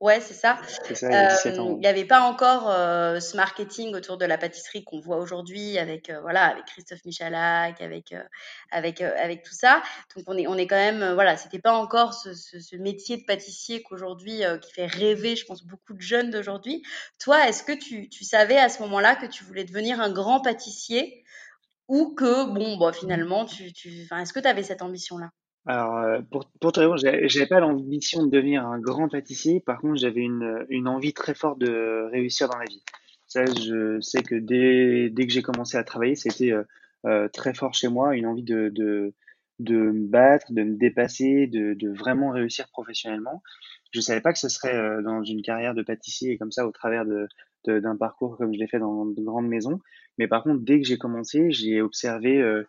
Ouais, 0.00 0.20
c'est 0.20 0.34
ça. 0.34 0.60
il 0.90 1.78
n'y 1.78 1.86
avait 1.86 2.04
pas 2.04 2.20
encore 2.22 2.70
euh, 2.70 3.20
ce 3.20 3.36
marketing 3.36 3.94
autour 3.94 4.16
de 4.18 4.24
la 4.24 4.38
pâtisserie 4.38 4.84
qu'on 4.84 5.00
voit 5.00 5.16
aujourd'hui 5.16 5.78
avec 5.78 6.10
euh, 6.10 6.20
voilà 6.20 6.44
avec 6.46 6.64
Christophe 6.66 7.04
Michalak, 7.04 7.80
avec 7.80 8.12
euh, 8.12 8.22
avec 8.70 9.00
avec 9.00 9.42
tout 9.42 9.54
ça. 9.54 9.82
Donc 10.14 10.24
on 10.28 10.36
est 10.36 10.46
on 10.46 10.56
est 10.56 10.66
quand 10.66 10.76
même 10.76 11.14
voilà, 11.14 11.36
c'était 11.36 11.58
pas 11.58 11.72
encore 11.72 12.14
ce, 12.14 12.34
ce, 12.34 12.76
métier 12.76 13.16
de 13.16 13.24
pâtissier 13.24 13.82
qu'aujourd'hui 13.82 14.42
qui 14.62 14.72
fait 14.72 14.86
rêver, 14.86 15.36
je 15.36 15.44
pense 15.44 15.64
beaucoup 15.64 15.94
de 15.94 16.00
jeunes 16.00 16.30
d'aujourd'hui. 16.30 16.82
Toi, 17.18 17.48
est-ce 17.48 17.62
que 17.62 17.72
tu, 17.72 18.08
tu 18.08 18.24
savais 18.24 18.58
à 18.58 18.68
ce 18.68 18.82
moment-là 18.82 19.16
que 19.16 19.26
tu 19.26 19.44
voulais 19.44 19.64
devenir 19.64 20.00
un 20.00 20.12
grand 20.12 20.40
pâtissier 20.40 21.24
ou 21.88 22.14
que 22.14 22.46
bon 22.52 22.76
bah 22.76 22.92
finalement 22.92 23.44
tu 23.44 23.72
tu 23.72 24.08
est-ce 24.10 24.32
que 24.32 24.40
tu 24.40 24.48
avais 24.48 24.62
cette 24.62 24.82
ambition 24.82 25.18
là 25.18 25.30
Alors, 25.66 25.96
euh, 25.98 26.20
pour, 26.30 26.50
pour 26.60 26.72
te 26.72 26.80
répondre, 26.80 26.98
j'avais 26.98 27.28
j'avais 27.28 27.46
pas 27.46 27.60
l'ambition 27.60 28.24
de 28.26 28.30
devenir 28.30 28.66
un 28.66 28.78
grand 28.78 29.08
pâtissier. 29.08 29.60
Par 29.60 29.80
contre, 29.80 29.96
j'avais 29.98 30.20
une, 30.20 30.66
une 30.68 30.88
envie 30.88 31.14
très 31.14 31.34
forte 31.34 31.58
de 31.58 32.08
réussir 32.12 32.48
dans 32.48 32.58
la 32.58 32.66
vie. 32.66 32.82
Ça, 33.26 33.44
je 33.46 33.98
sais 34.00 34.22
que 34.22 34.34
dès, 34.34 35.08
dès 35.10 35.26
que 35.26 35.32
j'ai 35.32 35.42
commencé 35.42 35.76
à 35.78 35.84
travailler, 35.84 36.16
c'était 36.16 36.52
euh, 36.52 36.64
euh, 37.06 37.28
très 37.28 37.54
fort 37.54 37.72
chez 37.74 37.88
moi, 37.88 38.14
une 38.14 38.26
envie 38.26 38.42
de, 38.42 38.68
de, 38.74 39.14
de 39.58 39.74
me 39.76 40.06
battre, 40.08 40.52
de 40.52 40.62
me 40.62 40.76
dépasser, 40.76 41.46
de, 41.46 41.72
de 41.74 41.88
vraiment 41.90 42.30
réussir 42.30 42.68
professionnellement. 42.70 43.42
Je 43.92 44.00
savais 44.00 44.20
pas 44.20 44.32
que 44.32 44.38
ce 44.38 44.48
serait 44.48 44.74
euh, 44.76 45.02
dans 45.02 45.22
une 45.22 45.40
carrière 45.42 45.74
de 45.74 45.82
pâtissier 45.82 46.36
comme 46.36 46.52
ça 46.52 46.66
au 46.66 46.72
travers 46.72 47.06
de, 47.06 47.26
de- 47.66 47.78
d'un 47.80 47.96
parcours 47.96 48.36
comme 48.36 48.52
je 48.52 48.58
l'ai 48.58 48.66
fait 48.66 48.78
dans 48.78 49.06
de 49.06 49.22
grandes 49.22 49.48
maisons. 49.48 49.80
Mais 50.18 50.28
par 50.28 50.42
contre, 50.42 50.62
dès 50.64 50.80
que 50.80 50.86
j'ai 50.86 50.98
commencé, 50.98 51.50
j'ai 51.50 51.80
observé 51.80 52.40
euh, 52.42 52.64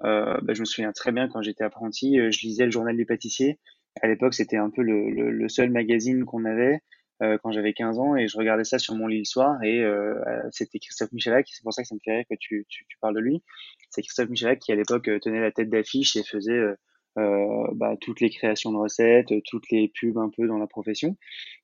bah, 0.00 0.52
je 0.52 0.60
me 0.60 0.64
souviens 0.64 0.92
très 0.92 1.12
bien 1.12 1.28
quand 1.28 1.42
j'étais 1.42 1.64
apprenti, 1.64 2.18
euh, 2.18 2.30
je 2.30 2.40
lisais 2.40 2.64
le 2.64 2.70
journal 2.70 2.96
des 2.96 3.04
pâtissiers. 3.04 3.58
À 4.02 4.08
l'époque, 4.08 4.34
c'était 4.34 4.56
un 4.56 4.70
peu 4.70 4.82
le, 4.82 5.10
le, 5.10 5.30
le 5.30 5.48
seul 5.48 5.70
magazine 5.70 6.24
qu'on 6.24 6.44
avait 6.44 6.80
euh, 7.22 7.38
quand 7.42 7.52
j'avais 7.52 7.72
15 7.72 7.98
ans 7.98 8.16
et 8.16 8.26
je 8.26 8.36
regardais 8.36 8.64
ça 8.64 8.78
sur 8.78 8.94
mon 8.96 9.06
lit 9.06 9.20
le 9.20 9.24
soir 9.24 9.62
et 9.62 9.80
euh, 9.80 10.14
euh, 10.26 10.42
c'était 10.50 10.80
Christophe 10.80 11.12
Michalak, 11.12 11.46
c'est 11.48 11.62
pour 11.62 11.72
ça 11.72 11.82
que 11.82 11.88
ça 11.88 11.94
me 11.94 12.00
fait 12.04 12.16
rire 12.16 12.24
que 12.28 12.34
tu, 12.38 12.66
tu, 12.68 12.84
tu 12.88 12.98
parles 12.98 13.14
de 13.14 13.20
lui. 13.20 13.42
C'est 13.90 14.02
Christophe 14.02 14.30
Michalak 14.30 14.58
qui 14.58 14.72
à 14.72 14.74
l'époque 14.74 15.08
euh, 15.08 15.20
tenait 15.20 15.40
la 15.40 15.52
tête 15.52 15.70
d'affiche 15.70 16.16
et 16.16 16.24
faisait 16.24 16.52
euh, 16.52 16.74
euh, 17.18 17.68
bah, 17.74 17.94
toutes 18.00 18.20
les 18.20 18.30
créations 18.30 18.72
de 18.72 18.78
recettes, 18.78 19.30
euh, 19.30 19.40
toutes 19.44 19.70
les 19.70 19.88
pubs 19.88 20.18
un 20.18 20.28
peu 20.28 20.48
dans 20.48 20.58
la 20.58 20.66
profession. 20.66 21.16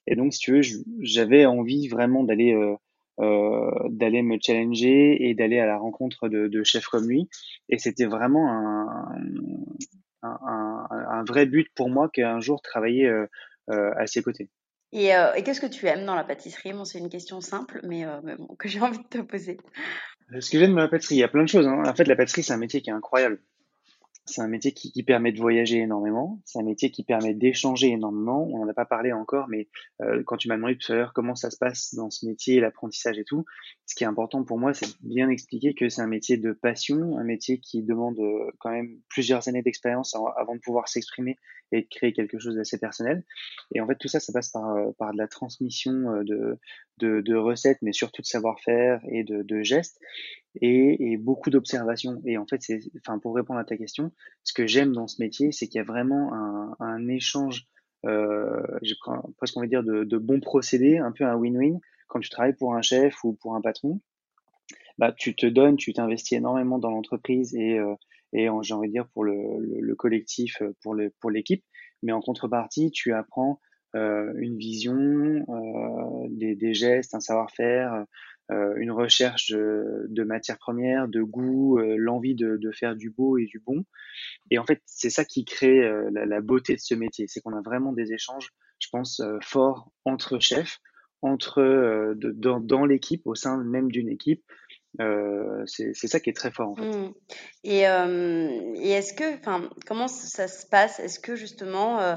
Et 0.07 0.15
donc, 0.15 0.33
si 0.33 0.39
tu 0.39 0.53
veux, 0.53 0.61
j'avais 1.01 1.47
envie 1.47 1.89
vraiment 1.89 2.23
d'aller 2.23 2.55
euh, 2.55 2.75
euh, 2.75 2.77
d'aller 3.19 4.23
me 4.23 4.39
challenger 4.41 5.29
et 5.29 5.35
d'aller 5.35 5.59
à 5.59 5.67
la 5.67 5.77
rencontre 5.77 6.29
de, 6.29 6.49
de 6.49 6.65
chefs 6.65 6.87
comme 6.87 7.09
lui. 7.09 7.29
Et 7.69 7.79
c'était 7.79 8.07
vraiment 8.07 8.51
un, 8.51 9.15
un, 10.23 10.39
un, 10.47 10.87
un 10.91 11.25
vrai 11.25 11.47
but 11.47 11.69
pour 11.75 11.91
moi 11.91 12.09
qu'un 12.09 12.41
jour 12.41 12.63
travailler 12.63 13.07
euh, 13.07 13.27
euh, 13.71 13.93
à 13.97 14.07
ses 14.07 14.23
côtés. 14.23 14.49
Et, 14.93 15.15
euh, 15.15 15.35
et 15.35 15.43
qu'est-ce 15.43 15.61
que 15.61 15.67
tu 15.67 15.87
aimes 15.87 16.05
dans 16.05 16.17
la 16.17 16.25
pâtisserie? 16.25 16.73
Bon, 16.73 16.85
c'est 16.85 16.99
une 16.99 17.11
question 17.11 17.41
simple, 17.41 17.81
mais, 17.85 18.05
euh, 18.05 18.21
mais 18.25 18.37
bon, 18.37 18.49
que 18.59 18.69
j'ai 18.69 18.81
envie 18.81 18.99
de 18.99 19.09
te 19.09 19.19
poser. 19.19 19.59
Euh, 20.33 20.41
Ce 20.41 20.51
que 20.51 20.59
j'aime 20.59 20.75
dans 20.75 20.81
la 20.81 20.89
pâtisserie, 20.89 21.17
il 21.17 21.21
y 21.21 21.25
a 21.25 21.29
plein 21.29 21.45
de 21.45 21.49
choses. 21.49 21.67
Hein. 21.67 21.83
En 21.87 21.95
fait, 21.95 22.09
la 22.09 22.17
pâtisserie, 22.17 22.43
c'est 22.43 22.55
un 22.55 22.57
métier 22.57 22.81
qui 22.81 22.91
est 22.91 22.95
incroyable. 22.95 23.41
C'est 24.31 24.43
un 24.43 24.49
métier 24.49 24.73
qui, 24.73 25.03
permet 25.03 25.33
de 25.33 25.39
voyager 25.39 25.79
énormément. 25.79 26.41
C'est 26.45 26.61
un 26.61 26.63
métier 26.63 26.91
qui 26.91 27.03
permet 27.03 27.35
d'échanger 27.35 27.89
énormément. 27.89 28.47
On 28.47 28.59
n'en 28.59 28.69
a 28.69 28.75
pas 28.75 28.85
parlé 28.85 29.13
encore, 29.13 29.49
mais 29.49 29.69
euh, 30.03 30.23
quand 30.25 30.37
tu 30.37 30.47
m'as 30.49 30.57
demandé 30.57 30.79
tout 30.79 30.93
à 30.93 30.95
l'heure 30.95 31.13
comment 31.13 31.35
ça 31.35 31.51
se 31.51 31.59
passe 31.59 31.95
dans 31.95 32.11
ce 32.11 32.27
métier, 32.27 32.61
l'apprentissage 32.61 33.19
et 33.19 33.25
tout, 33.25 33.45
ce 33.87 33.95
qui 33.97 34.05
est 34.05 34.07
important 34.07 34.45
pour 34.45 34.59
moi, 34.59 34.73
c'est 34.73 34.89
bien 35.03 35.29
expliquer 35.29 35.75
que 35.75 35.89
c'est 35.89 36.01
un 36.01 36.07
métier 36.07 36.37
de 36.37 36.53
passion, 36.53 37.19
un 37.19 37.25
métier 37.25 37.59
qui 37.59 37.83
demande 37.83 38.21
euh, 38.21 38.51
quand 38.61 38.71
même 38.71 39.01
plusieurs 39.09 39.49
années 39.49 39.63
d'expérience 39.63 40.15
av- 40.15 40.33
avant 40.37 40.55
de 40.55 40.61
pouvoir 40.61 40.89
s'exprimer 40.89 41.37
et 41.73 41.83
de 41.83 41.89
créer 41.89 42.13
quelque 42.13 42.39
chose 42.39 42.55
d'assez 42.55 42.79
personnel. 42.79 43.25
Et 43.75 43.81
en 43.81 43.87
fait, 43.87 43.97
tout 43.97 44.09
ça, 44.09 44.21
ça 44.21 44.33
passe 44.33 44.51
par, 44.51 44.77
euh, 44.77 44.93
par 44.99 45.13
de 45.13 45.19
la 45.19 45.27
transmission 45.27 46.23
de, 46.23 46.59
de, 46.99 47.35
recettes, 47.35 47.79
mais 47.83 47.93
surtout 47.93 48.23
de 48.23 48.27
savoir-faire 48.27 49.01
et 49.09 49.25
de 49.25 49.63
gestes 49.63 49.99
et, 50.57 51.17
beaucoup 51.17 51.51
d'observations. 51.51 52.21
Et 52.25 52.39
en 52.39 52.47
fait, 52.47 52.61
enfin, 52.99 53.19
pour 53.19 53.35
répondre 53.35 53.59
à 53.61 53.65
ta 53.65 53.77
question, 53.77 54.13
ce 54.43 54.53
que 54.53 54.67
j'aime 54.67 54.93
dans 54.93 55.07
ce 55.07 55.23
métier, 55.23 55.53
c'est 55.53 55.67
qu'il 55.67 55.79
y 55.79 55.81
a 55.81 55.85
vraiment 55.85 56.33
un, 56.35 56.77
un 56.81 57.09
échange, 57.09 57.67
euh, 58.07 58.63
j'ai 58.83 58.95
pre- 58.95 59.33
presque 59.37 59.57
envie 59.57 59.69
de 59.69 59.71
dire 59.71 59.85
de, 59.85 60.19
bons 60.19 60.41
procédés, 60.41 60.99
un 60.99 61.13
peu 61.13 61.25
un 61.25 61.37
win-win. 61.37 61.79
Quand 62.09 62.21
tu 62.21 62.31
travailles 62.31 62.57
pour 62.57 62.75
un 62.75 62.83
chef 62.83 63.23
ou 63.23 63.35
pour 63.35 63.55
un 63.55 63.61
patron, 63.61 64.01
bah, 64.99 65.13
tu 65.13 65.35
te 65.35 65.47
donnes, 65.47 65.77
tu 65.77 65.93
t'investis 65.93 66.37
énormément 66.37 66.79
dans 66.79 66.91
l'entreprise 66.91 67.55
et, 67.55 67.79
euh, 67.79 67.95
et 68.33 68.49
j'ai 68.63 68.75
envie 68.75 68.89
de 68.89 68.93
dire 68.93 69.09
pour 69.09 69.25
le, 69.25 69.59
le, 69.61 69.81
le 69.81 69.95
collectif, 69.95 70.61
euh, 70.63 70.75
pour 70.83 70.95
le, 70.95 71.11
pour 71.21 71.31
l'équipe. 71.31 71.65
Mais 72.03 72.13
en 72.13 72.21
contrepartie, 72.21 72.91
tu 72.91 73.13
apprends 73.13 73.61
euh, 73.95 74.33
une 74.39 74.57
vision, 74.57 75.45
des, 76.31 76.75
gestes, 76.75 77.15
un 77.15 77.21
savoir-faire, 77.21 78.05
une 78.77 78.91
recherche 78.91 79.51
de, 79.51 80.07
de 80.09 80.25
matières 80.25 80.59
premières, 80.59 81.09
de 81.09 81.23
goût, 81.23 81.79
euh, 81.79 81.97
l'envie 81.97 82.35
de, 82.35 82.59
faire 82.73 82.97
du 82.97 83.11
beau 83.11 83.39
et 83.39 83.47
du 83.47 83.59
bon. 83.59 83.85
Et 84.51 84.59
en 84.59 84.65
fait, 84.65 84.83
c'est 84.87 85.11
ça 85.11 85.25
qui 85.25 85.45
crée 85.45 85.85
euh, 85.85 86.11
la, 86.13 86.41
beauté 86.41 86.75
de 86.75 86.81
ce 86.81 86.95
métier, 86.95 87.27
c'est 87.29 87.41
qu'on 87.41 87.57
a 87.57 87.63
vraiment 87.63 87.93
des 87.93 88.13
échanges, 88.13 88.51
je 88.81 88.89
pense, 88.91 89.21
euh, 89.21 89.39
forts 89.43 89.91
entre 90.05 90.39
chefs, 90.39 90.79
entre 91.23 91.61
euh, 91.61 92.15
dans, 92.17 92.87
l'équipe, 92.87 93.27
au 93.27 93.35
sein 93.35 93.63
même 93.63 93.91
d'une 93.91 94.09
équipe. 94.09 94.43
Euh, 95.01 95.63
c'est 95.67 95.95
ça 95.95 96.19
qui 96.19 96.31
est 96.31 96.37
très 96.37 96.51
fort. 96.51 96.77
Hmm. 96.77 97.13
Et, 97.63 97.87
euh, 97.87 98.75
et 98.75 98.91
est-ce 98.91 99.15
que, 99.15 99.39
enfin, 99.39 99.71
comment 99.87 100.09
ça 100.09 100.49
se 100.49 100.67
passe? 100.67 100.99
Est-ce 100.99 101.21
que 101.21 101.37
justement 101.37 102.01
euh, 102.01 102.17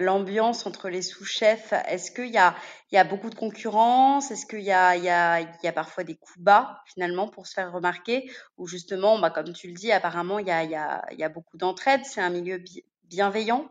l'ambiance 0.00 0.66
entre 0.66 0.88
les 0.88 1.02
sous-chefs, 1.02 1.72
est-ce 1.88 2.10
qu'il 2.10 2.30
y 2.32 2.38
a, 2.38 3.04
beaucoup 3.04 3.30
de 3.30 3.34
concurrence? 3.34 4.30
Est-ce 4.30 4.46
qu'il 4.46 4.60
y 4.60 4.70
a, 4.72 5.72
parfois 5.74 6.04
des 6.04 6.14
coups 6.14 6.38
bas 6.38 6.82
finalement 6.86 7.28
pour 7.28 7.46
se 7.46 7.54
faire 7.54 7.72
remarquer? 7.72 8.30
Ou 8.58 8.66
justement, 8.66 9.18
bah, 9.18 9.30
comme 9.30 9.52
tu 9.52 9.68
le 9.68 9.74
dis, 9.74 9.92
apparemment 9.92 10.38
il 10.38 10.46
y 10.46 10.52
a, 10.52 11.28
beaucoup 11.28 11.56
d'entraide. 11.56 12.00
C'est 12.04 12.20
un 12.20 12.30
milieu 12.30 12.58
bi- 12.58 12.84
bienveillant? 13.04 13.68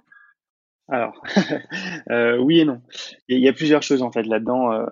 Alors, 0.87 1.23
euh, 2.11 2.37
oui 2.37 2.59
et 2.59 2.65
non. 2.65 2.81
Il 3.27 3.39
y, 3.39 3.47
a 3.47 3.53
plusieurs 3.53 3.81
choses 3.81 4.03
en 4.03 4.11
fait 4.11 4.23
là-dedans. 4.23 4.71
Euh, 4.71 4.85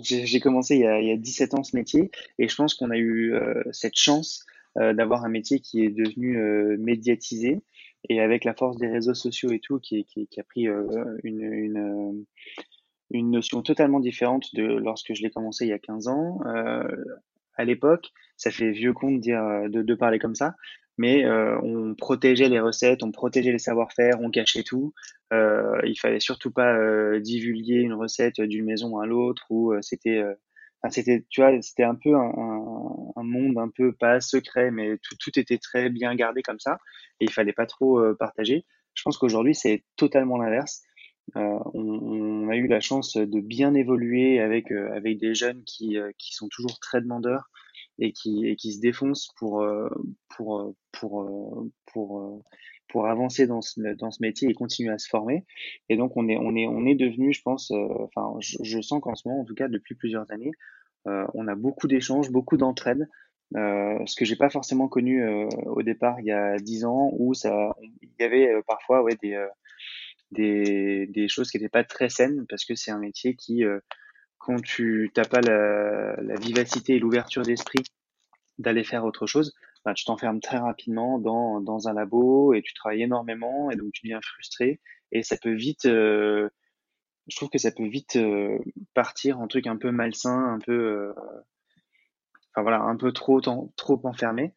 j'ai 0.00 0.40
commencé 0.40 0.76
il 0.76 0.80
y 0.80 0.86
a, 0.86 1.00
il 1.00 1.08
y 1.08 1.12
a 1.12 1.16
17 1.16 1.54
ans 1.54 1.62
ce 1.62 1.76
métier 1.76 2.10
et 2.38 2.48
je 2.48 2.56
pense 2.56 2.74
qu'on 2.74 2.90
a 2.90 2.96
eu 2.96 3.34
euh, 3.34 3.62
cette 3.72 3.96
chance 3.96 4.46
euh, 4.78 4.94
d'avoir 4.94 5.24
un 5.24 5.28
métier 5.28 5.60
qui 5.60 5.84
est 5.84 5.90
devenu 5.90 6.38
euh, 6.38 6.76
médiatisé 6.78 7.60
et 8.08 8.20
avec 8.20 8.44
la 8.44 8.54
force 8.54 8.76
des 8.76 8.88
réseaux 8.88 9.14
sociaux 9.14 9.50
et 9.50 9.60
tout 9.60 9.78
qui, 9.80 10.06
a 10.36 10.42
pris 10.42 10.68
euh, 10.68 10.84
euh, 11.24 12.12
une 13.10 13.30
notion 13.30 13.62
totalement 13.62 14.00
différente 14.00 14.54
de 14.54 14.62
lorsque 14.62 15.14
je 15.14 15.22
l'ai 15.22 15.30
commencé 15.30 15.64
il 15.64 15.70
y 15.70 15.72
a 15.72 15.78
15 15.78 16.08
ans. 16.08 16.40
Euh, 16.46 16.82
à 17.56 17.64
l'époque, 17.64 18.10
ça 18.36 18.50
fait 18.50 18.70
vieux 18.70 18.92
con 18.92 19.12
de 19.16 19.94
parler 19.94 20.18
comme 20.20 20.36
ça, 20.36 20.54
mais 20.96 21.28
on 21.28 21.94
protégeait 21.96 22.48
les 22.48 22.60
recettes, 22.60 23.02
on 23.02 23.10
protégeait 23.10 23.50
les 23.50 23.58
savoir-faire, 23.58 24.20
on 24.20 24.30
cachait 24.30 24.62
tout. 24.62 24.94
Euh, 25.32 25.80
il 25.84 25.98
fallait 25.98 26.20
surtout 26.20 26.52
pas 26.52 27.18
divulguer 27.18 27.80
une 27.80 27.94
recette 27.94 28.40
d'une 28.40 28.64
maison 28.64 28.98
à 28.98 29.06
l'autre 29.06 29.46
ou 29.50 29.74
c'était 29.82 30.22
tu 31.28 31.40
vois 31.40 31.60
c'était 31.60 31.82
un 31.82 31.96
peu 31.96 32.14
un, 32.14 32.67
un 33.18 33.24
monde 33.24 33.58
un 33.58 33.68
peu 33.68 33.92
pas 33.92 34.20
secret 34.20 34.70
mais 34.70 34.98
tout, 34.98 35.16
tout 35.18 35.38
était 35.38 35.58
très 35.58 35.90
bien 35.90 36.14
gardé 36.14 36.42
comme 36.42 36.60
ça 36.60 36.78
et 37.20 37.24
il 37.24 37.32
fallait 37.32 37.52
pas 37.52 37.66
trop 37.66 37.98
euh, 37.98 38.14
partager. 38.18 38.64
Je 38.94 39.02
pense 39.02 39.16
qu'aujourd'hui 39.16 39.54
c'est 39.54 39.84
totalement 39.96 40.38
l'inverse. 40.38 40.82
Euh, 41.36 41.58
on, 41.74 42.48
a 42.48 42.56
eu 42.56 42.66
la 42.68 42.80
chance 42.80 43.16
de 43.16 43.40
bien 43.40 43.74
évoluer 43.74 44.40
avec 44.40 44.72
euh, 44.72 44.90
avec 44.92 45.18
des 45.18 45.34
jeunes 45.34 45.62
qui 45.64 45.98
qui 46.16 46.34
sont 46.34 46.48
toujours 46.48 46.80
très 46.80 47.02
demandeurs 47.02 47.50
et 47.98 48.12
qui 48.12 48.56
qui 48.56 48.72
se 48.72 48.80
défoncent 48.80 49.28
pour 49.36 49.66
pour 50.30 50.74
pour 50.92 51.68
pour 51.92 52.42
pour 52.88 53.06
avancer 53.06 53.46
dans 53.46 53.60
ce 53.60 53.94
dans 53.94 54.10
ce 54.10 54.22
métier 54.22 54.48
et 54.48 54.54
continuer 54.54 54.90
à 54.90 54.98
se 54.98 55.08
former. 55.08 55.44
Et 55.90 55.96
donc 55.96 56.16
on 56.16 56.28
est 56.28 56.38
on 56.38 56.56
est 56.56 56.66
on 56.66 56.86
est 56.86 56.94
devenu, 56.94 57.34
je 57.34 57.42
pense, 57.42 57.70
enfin 57.70 58.34
je, 58.40 58.80
sens 58.80 59.00
qu'en 59.02 59.14
ce 59.14 59.28
moment, 59.28 59.42
en 59.42 59.44
tout 59.44 59.54
cas 59.54 59.68
depuis 59.68 59.94
plusieurs 59.94 60.30
années, 60.32 60.52
on 61.34 61.48
a 61.48 61.54
beaucoup 61.54 61.88
d'échanges, 61.88 62.30
beaucoup 62.30 62.56
d'entraide. 62.56 63.08
Euh, 63.56 63.98
ce 64.06 64.14
que 64.14 64.24
j'ai 64.26 64.36
pas 64.36 64.50
forcément 64.50 64.88
connu 64.88 65.24
euh, 65.24 65.48
au 65.64 65.82
départ 65.82 66.20
il 66.20 66.26
y 66.26 66.32
a 66.32 66.58
dix 66.58 66.84
ans 66.84 67.08
où 67.14 67.32
ça 67.32 67.74
il 68.02 68.10
y 68.20 68.22
avait 68.22 68.46
euh, 68.46 68.60
parfois 68.66 69.02
ouais 69.02 69.16
des 69.22 69.32
euh, 69.32 69.46
des, 70.30 71.06
des 71.06 71.28
choses 71.28 71.50
qui 71.50 71.56
n'étaient 71.56 71.68
pas 71.68 71.84
très 71.84 72.08
saines 72.08 72.46
parce 72.48 72.64
que 72.64 72.74
c'est 72.74 72.90
un 72.90 72.98
métier 72.98 73.34
qui, 73.34 73.64
euh, 73.64 73.80
quand 74.38 74.60
tu 74.62 75.10
t'as 75.14 75.24
pas 75.24 75.40
la, 75.40 76.16
la 76.20 76.34
vivacité 76.36 76.96
et 76.96 76.98
l'ouverture 76.98 77.42
d'esprit 77.42 77.82
d'aller 78.58 78.84
faire 78.84 79.04
autre 79.04 79.26
chose, 79.26 79.54
ben, 79.84 79.94
tu 79.94 80.04
t'enfermes 80.04 80.40
très 80.40 80.58
rapidement 80.58 81.18
dans, 81.18 81.60
dans 81.60 81.88
un 81.88 81.94
labo 81.94 82.52
et 82.54 82.62
tu 82.62 82.74
travailles 82.74 83.02
énormément 83.02 83.70
et 83.70 83.76
donc 83.76 83.92
tu 83.92 84.06
deviens 84.06 84.20
frustré 84.20 84.80
et 85.12 85.22
ça 85.22 85.36
peut 85.40 85.54
vite, 85.54 85.86
euh, 85.86 86.50
je 87.28 87.36
trouve 87.36 87.50
que 87.50 87.58
ça 87.58 87.70
peut 87.70 87.86
vite 87.86 88.16
euh, 88.16 88.58
partir 88.94 89.40
en 89.40 89.48
truc 89.48 89.66
un 89.66 89.76
peu 89.76 89.90
malsain, 89.90 90.54
un 90.54 90.58
peu, 90.58 90.72
euh, 90.72 91.12
enfin 92.52 92.62
voilà, 92.62 92.80
un 92.82 92.96
peu 92.96 93.12
trop, 93.12 93.40
trop 93.40 94.00
enfermé. 94.04 94.54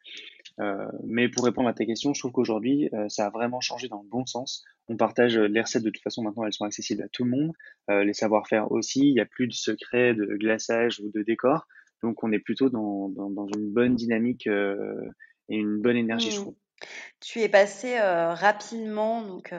Euh, 0.59 0.87
mais 1.05 1.29
pour 1.29 1.45
répondre 1.45 1.69
à 1.69 1.73
ta 1.73 1.85
question, 1.85 2.13
je 2.13 2.19
trouve 2.19 2.31
qu'aujourd'hui, 2.31 2.89
ça 3.07 3.27
a 3.27 3.29
vraiment 3.29 3.61
changé 3.61 3.87
dans 3.87 4.01
le 4.01 4.09
bon 4.09 4.25
sens. 4.25 4.63
On 4.89 4.97
partage 4.97 5.37
les 5.37 5.61
recettes 5.61 5.83
de 5.83 5.89
toute 5.89 6.03
façon, 6.03 6.23
maintenant 6.23 6.45
elles 6.45 6.53
sont 6.53 6.65
accessibles 6.65 7.03
à 7.03 7.07
tout 7.09 7.23
le 7.23 7.31
monde. 7.31 7.53
Les 7.87 8.13
savoir-faire 8.13 8.71
aussi, 8.71 8.99
il 9.07 9.13
n'y 9.13 9.21
a 9.21 9.25
plus 9.25 9.47
de 9.47 9.53
secrets 9.53 10.13
de 10.13 10.25
glaçage 10.37 10.99
ou 10.99 11.09
de 11.09 11.23
décor. 11.23 11.67
Donc 12.03 12.23
on 12.23 12.31
est 12.31 12.39
plutôt 12.39 12.69
dans, 12.69 13.09
dans, 13.09 13.29
dans 13.29 13.47
une 13.47 13.71
bonne 13.71 13.95
dynamique 13.95 14.47
et 14.47 15.55
une 15.55 15.81
bonne 15.81 15.97
énergie, 15.97 16.31
je 16.31 16.37
Hmm. 16.37 16.41
trouve. 16.41 16.55
Tu 17.19 17.41
es 17.41 17.50
passé 17.50 18.00
rapidement, 18.00 19.21
donc 19.21 19.53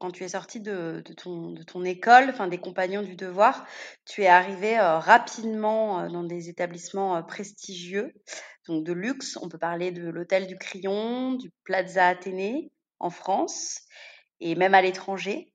quand 0.00 0.10
tu 0.12 0.24
es 0.24 0.28
sorti 0.28 0.60
de, 0.60 1.02
ton, 1.16 1.84
école, 1.84 2.30
enfin 2.30 2.46
des 2.46 2.58
compagnons 2.58 3.02
du 3.02 3.16
devoir, 3.16 3.66
tu 4.04 4.22
es 4.22 4.28
arrivé 4.28 4.78
rapidement 4.78 6.08
dans 6.08 6.22
des 6.22 6.48
établissements 6.48 7.22
prestigieux, 7.24 8.14
donc 8.68 8.84
de 8.84 8.92
luxe. 8.92 9.36
On 9.42 9.48
peut 9.48 9.58
parler 9.58 9.90
de 9.90 10.08
l'hôtel 10.08 10.46
du 10.46 10.56
Crillon, 10.56 11.32
du 11.32 11.50
Plaza 11.64 12.06
Athénée 12.06 12.70
en 13.00 13.10
France 13.10 13.80
et 14.40 14.54
même 14.54 14.74
à 14.74 14.82
l'étranger. 14.82 15.52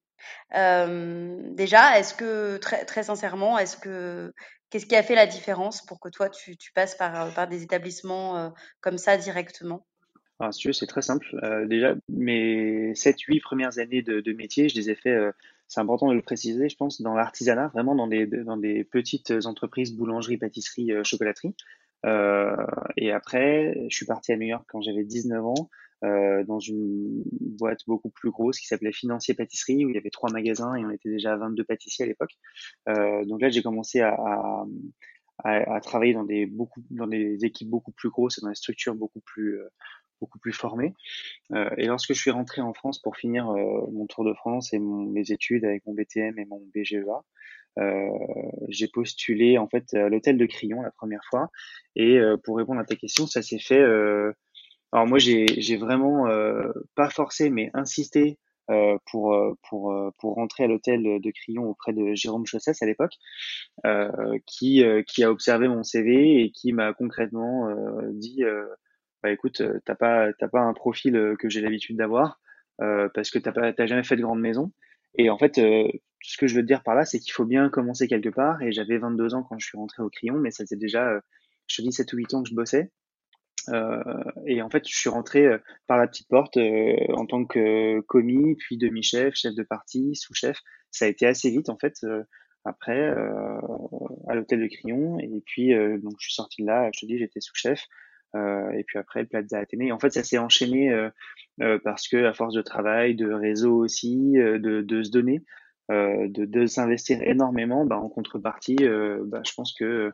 déjà, 0.52 2.00
est-ce 2.00 2.14
que 2.14 2.58
très, 2.58 3.04
sincèrement, 3.04 3.58
est-ce 3.58 3.78
que 3.78 4.34
qu'est-ce 4.70 4.86
qui 4.86 4.98
a 4.98 5.04
fait 5.04 5.16
la 5.16 5.28
différence 5.28 5.86
pour 5.86 6.02
que 6.02 6.10
toi 6.10 6.30
tu, 6.30 6.58
passes 6.76 6.96
par 6.96 7.48
des 7.48 7.64
établissements 7.64 8.54
comme 8.82 8.98
ça 8.98 9.16
directement? 9.16 9.86
Alors, 10.40 10.54
si 10.54 10.60
tu 10.62 10.68
veux, 10.68 10.74
c'est 10.74 10.86
très 10.86 11.02
simple. 11.02 11.28
Euh, 11.44 11.66
déjà, 11.66 11.96
mes 12.10 12.94
7-8 12.94 13.42
premières 13.42 13.80
années 13.80 14.04
de, 14.04 14.22
de, 14.22 14.34
métier, 14.34 14.70
je 14.70 14.76
les 14.76 14.92
ai 14.92 14.96
fait, 14.96 15.10
euh, 15.10 15.32
c'est 15.68 15.82
important 15.82 16.10
de 16.10 16.14
le 16.14 16.22
préciser, 16.22 16.70
je 16.70 16.76
pense, 16.76 17.02
dans 17.02 17.16
l'artisanat, 17.16 17.70
vraiment 17.70 17.96
dans 17.96 18.08
des, 18.08 18.28
dans 18.28 18.58
des 18.58 18.84
petites 18.84 19.34
entreprises, 19.46 19.96
boulangerie, 19.96 20.38
pâtisserie, 20.38 20.92
euh, 20.92 21.04
chocolaterie. 21.04 21.56
Euh, 22.06 22.56
et 22.96 23.12
après, 23.12 23.88
je 23.90 23.96
suis 23.96 24.06
parti 24.06 24.32
à 24.32 24.38
New 24.38 24.48
York 24.48 24.64
quand 24.68 24.82
j'avais 24.82 25.04
19 25.04 25.44
ans, 25.44 25.70
euh, 26.04 26.44
dans 26.44 26.60
une 26.60 27.24
boîte 27.42 27.80
beaucoup 27.88 28.12
plus 28.12 28.30
grosse 28.30 28.60
qui 28.60 28.68
s'appelait 28.68 28.92
Financier 28.92 29.34
Pâtisserie, 29.34 29.86
où 29.86 29.90
il 29.90 29.96
y 29.96 29.98
avait 29.98 30.12
trois 30.12 30.32
magasins 30.32 30.76
et 30.76 30.86
on 30.86 30.92
était 30.92 31.10
déjà 31.10 31.34
à 31.34 31.38
22 31.38 31.64
pâtissiers 31.64 32.06
à 32.06 32.08
l'époque. 32.08 32.38
donc 32.86 33.42
là, 33.42 33.50
j'ai 33.50 33.64
commencé 33.64 34.02
à, 34.02 34.14
à 34.14 34.66
à, 35.44 35.76
à, 35.76 35.82
travailler 35.82 36.14
dans 36.14 36.24
des 36.24 36.48
beaucoup 36.48 36.82
dans 36.90 37.06
des 37.06 37.46
équipes 37.46 37.70
beaucoup 37.70 37.92
plus 37.92 38.10
grosses 38.10 38.40
et 38.40 38.42
dans 38.42 38.50
des 38.50 38.56
structures 38.56 38.96
beaucoup 38.96 39.20
plus 39.20 39.60
beaucoup 40.20 40.40
plus 40.40 40.54
formé. 40.54 40.94
Euh, 41.54 41.70
et 41.78 41.86
lorsque 41.86 42.14
je 42.14 42.20
suis 42.20 42.32
rentré 42.32 42.62
en 42.62 42.74
France 42.74 43.00
pour 43.00 43.18
finir 43.18 43.50
euh, 43.50 43.88
mon 43.92 44.06
tour 44.08 44.24
de 44.26 44.34
France 44.34 44.74
et 44.74 44.80
mes 44.80 45.32
études 45.32 45.66
avec 45.66 45.86
mon 45.86 45.94
BTM 45.94 46.38
et 46.40 46.46
mon 46.46 46.62
BGEA, 46.74 47.24
euh, 47.80 48.10
j'ai 48.70 48.88
postulé 48.88 49.58
en 49.58 49.68
fait 49.68 49.94
à 49.94 50.10
l'hôtel 50.10 50.38
de 50.38 50.46
Crillon 50.46 50.82
la 50.82 50.92
première 50.92 51.24
fois. 51.30 51.50
Et 51.96 52.18
euh, 52.18 52.38
pour 52.38 52.58
répondre 52.58 52.80
à 52.80 52.86
ta 52.86 52.96
question, 52.96 53.28
ça 53.28 53.42
s'est 53.42 53.60
fait. 53.60 53.80
Euh, 53.80 54.32
alors 54.92 55.08
moi, 55.08 55.20
j'ai 55.20 55.76
vraiment 55.76 56.28
pas 56.96 57.10
forcé, 57.10 57.50
mais 57.50 57.70
insisté 57.74 58.38
euh, 58.70 58.98
pour 59.12 59.38
pour 59.70 59.94
pour 60.18 60.36
rentrer 60.36 60.64
à 60.64 60.68
l'hôtel 60.68 61.04
de 61.04 61.32
Crillon 61.32 61.66
auprès 61.66 61.92
de 61.92 62.16
Jérôme 62.16 62.46
Chossès 62.46 62.82
à 62.82 62.86
l'époque, 62.86 63.14
euh, 63.86 64.38
qui 64.46 64.84
qui 65.08 65.24
a 65.26 65.32
observé 65.32 65.68
mon 65.68 65.84
CV 65.84 66.42
et 66.42 66.52
qui 66.52 66.72
m'a 66.72 66.94
concrètement 66.94 67.70
dit 68.14 68.44
bah 69.28 69.34
écoute, 69.34 69.60
euh, 69.60 69.82
t'as 69.84 69.96
pas 69.96 70.32
t'as 70.32 70.48
pas 70.48 70.62
un 70.62 70.74
profil 70.74 71.18
euh, 71.18 71.36
que 71.36 71.50
j'ai 71.50 71.60
l'habitude 71.60 71.98
d'avoir 71.98 72.40
euh, 72.80 73.10
parce 73.14 73.30
que 73.30 73.40
t'as 73.40 73.52
pas 73.52 73.74
t'as 73.74 73.86
jamais 73.86 74.04
fait 74.04 74.16
de 74.16 74.22
grande 74.22 74.40
maison. 74.40 74.72
Et 75.18 75.30
en 75.30 75.38
fait, 75.38 75.56
ce 75.56 76.38
que 76.38 76.48
je 76.48 76.56
veux 76.56 76.62
te 76.62 76.68
dire 76.68 76.84
par 76.84 76.96
là, 76.96 77.04
c'est 77.04 77.20
qu'il 77.20 77.34
faut 77.34 77.46
bien 77.46 77.70
commencer 77.70 78.08
quelque 78.08 78.30
part. 78.30 78.62
Et 78.62 78.72
j'avais 78.72 78.98
22 78.98 79.34
ans 79.34 79.44
quand 79.44 79.58
je 79.60 79.66
suis 79.66 79.78
rentré 79.78 80.04
au 80.04 80.10
Crayon, 80.10 80.36
mais 80.36 80.52
ça 80.52 80.64
faisait 80.64 80.78
déjà, 80.78 81.20
je 81.66 81.76
te 81.76 81.82
dis, 81.82 81.92
7 81.92 82.14
ou 82.14 82.18
8 82.18 82.34
ans 82.36 82.44
que 82.44 82.50
je 82.50 82.54
bossais. 82.54 82.92
Et 84.46 84.62
en 84.62 84.70
fait, 84.70 84.88
je 84.88 84.96
suis 84.96 85.10
rentré 85.10 85.48
par 85.88 85.98
la 85.98 86.08
petite 86.08 86.28
porte 86.28 86.58
en 86.58 87.26
tant 87.26 87.46
que 87.46 88.00
commis, 88.02 88.56
puis 88.58 88.78
demi-chef, 88.78 89.34
chef 89.34 89.56
de 89.56 89.64
partie, 89.64 90.16
sous-chef. 90.16 90.60
Ça 90.92 91.06
a 91.06 91.08
été 91.08 91.26
assez 91.26 91.50
vite 91.50 91.70
en 91.70 91.78
fait. 91.78 91.96
après, 92.64 93.10
à 94.28 94.36
l'hôtel 94.36 94.62
de 94.62 94.68
Crillon, 94.68 95.18
et 95.18 95.42
puis 95.48 95.74
donc 96.00 96.14
je 96.20 96.26
suis 96.26 96.36
sorti 96.36 96.62
de 96.62 96.68
là. 96.68 96.92
Je 96.94 97.00
te 97.00 97.06
dis, 97.08 97.18
j'étais 97.18 97.42
sous-chef. 97.42 97.88
Euh, 98.36 98.70
et 98.72 98.84
puis 98.84 99.00
après 99.00 99.26
Plaza 99.26 99.60
Athénée. 99.60 99.92
en 99.92 100.00
fait, 100.00 100.12
ça 100.12 100.24
s'est 100.24 100.38
enchaîné 100.38 100.92
euh, 100.92 101.10
euh, 101.62 101.80
parce 101.84 102.08
que 102.08 102.26
à 102.26 102.34
force 102.34 102.54
de 102.54 102.62
travail, 102.62 103.16
de 103.16 103.32
réseau 103.32 103.76
aussi, 103.76 104.34
de, 104.34 105.04
se 105.04 105.12
donner, 105.12 105.44
de, 105.90 106.66
s'investir 106.66 107.22
énormément, 107.24 107.86
bah, 107.86 107.98
en 107.98 108.10
contrepartie, 108.10 108.78
bah, 109.26 109.42
je 109.46 109.54
pense 109.54 109.74
que 109.74 110.12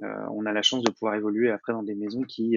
on 0.00 0.46
a 0.46 0.52
la 0.52 0.62
chance 0.62 0.82
de 0.82 0.90
pouvoir 0.90 1.14
évoluer 1.14 1.50
après 1.50 1.72
dans 1.72 1.82
des 1.82 1.94
maisons 1.94 2.22
qui. 2.22 2.56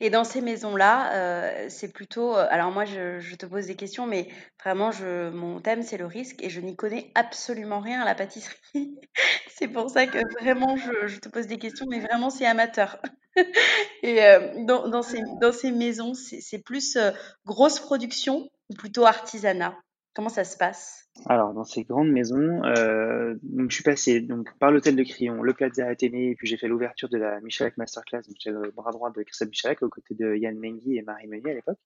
Et 0.00 0.10
dans 0.10 0.24
ces 0.24 0.42
maisons-là, 0.42 1.68
c'est 1.70 1.92
plutôt. 1.92 2.34
Alors 2.34 2.70
moi, 2.70 2.84
je, 2.84 3.34
te 3.34 3.46
pose 3.46 3.66
des 3.66 3.76
questions, 3.76 4.06
mais 4.06 4.28
vraiment, 4.62 4.90
mon 5.32 5.60
thème 5.60 5.82
c'est 5.82 5.98
le 5.98 6.06
risque 6.06 6.42
et 6.44 6.50
je 6.50 6.60
n'y 6.60 6.76
connais 6.76 7.10
absolument 7.14 7.80
rien 7.80 8.02
à 8.02 8.04
la 8.04 8.14
pâtisserie. 8.14 8.98
c'est 9.48 9.68
pour 9.68 9.88
ça 9.88 10.06
que 10.06 10.18
vraiment, 10.40 10.76
je, 10.76 11.18
te 11.18 11.28
pose 11.30 11.46
des 11.46 11.58
questions, 11.58 11.86
mais 11.88 12.00
vraiment, 12.00 12.30
c'est 12.30 12.46
amateur. 12.46 13.00
et 14.02 14.20
dans, 14.66 14.88
dans, 14.88 15.02
ces, 15.02 15.22
dans 15.40 15.52
ces 15.52 15.70
maisons, 15.72 16.14
c'est 16.14 16.62
plus 16.62 16.98
grosse 17.44 17.80
production 17.80 18.48
ou 18.70 18.74
plutôt 18.74 19.06
artisanat? 19.06 19.76
Comment 20.14 20.28
ça 20.28 20.44
se 20.44 20.56
passe? 20.56 21.08
Alors, 21.26 21.54
dans 21.54 21.64
ces 21.64 21.82
grandes 21.82 22.10
maisons, 22.10 22.62
euh, 22.64 23.34
donc 23.42 23.70
je 23.70 23.74
suis 23.74 23.82
passé 23.82 24.20
donc, 24.20 24.48
par 24.58 24.70
l'hôtel 24.70 24.94
de 24.94 25.02
Crillon, 25.02 25.42
le 25.42 25.54
Plaza 25.54 25.86
Athénée, 25.86 26.30
et 26.30 26.34
puis 26.36 26.46
j'ai 26.46 26.56
fait 26.56 26.68
l'ouverture 26.68 27.08
de 27.08 27.18
la 27.18 27.40
Michalak 27.40 27.76
Masterclass, 27.78 28.22
donc 28.22 28.36
j'ai 28.38 28.50
le 28.50 28.70
bras 28.70 28.92
droit 28.92 29.10
de 29.10 29.22
Christophe 29.22 29.48
Michalak, 29.48 29.82
aux 29.82 29.88
côtés 29.88 30.14
de 30.14 30.36
Yann 30.36 30.56
Mengui 30.56 30.96
et 30.96 31.02
Marie 31.02 31.26
Meunier 31.26 31.50
à 31.50 31.54
l'époque. 31.54 31.78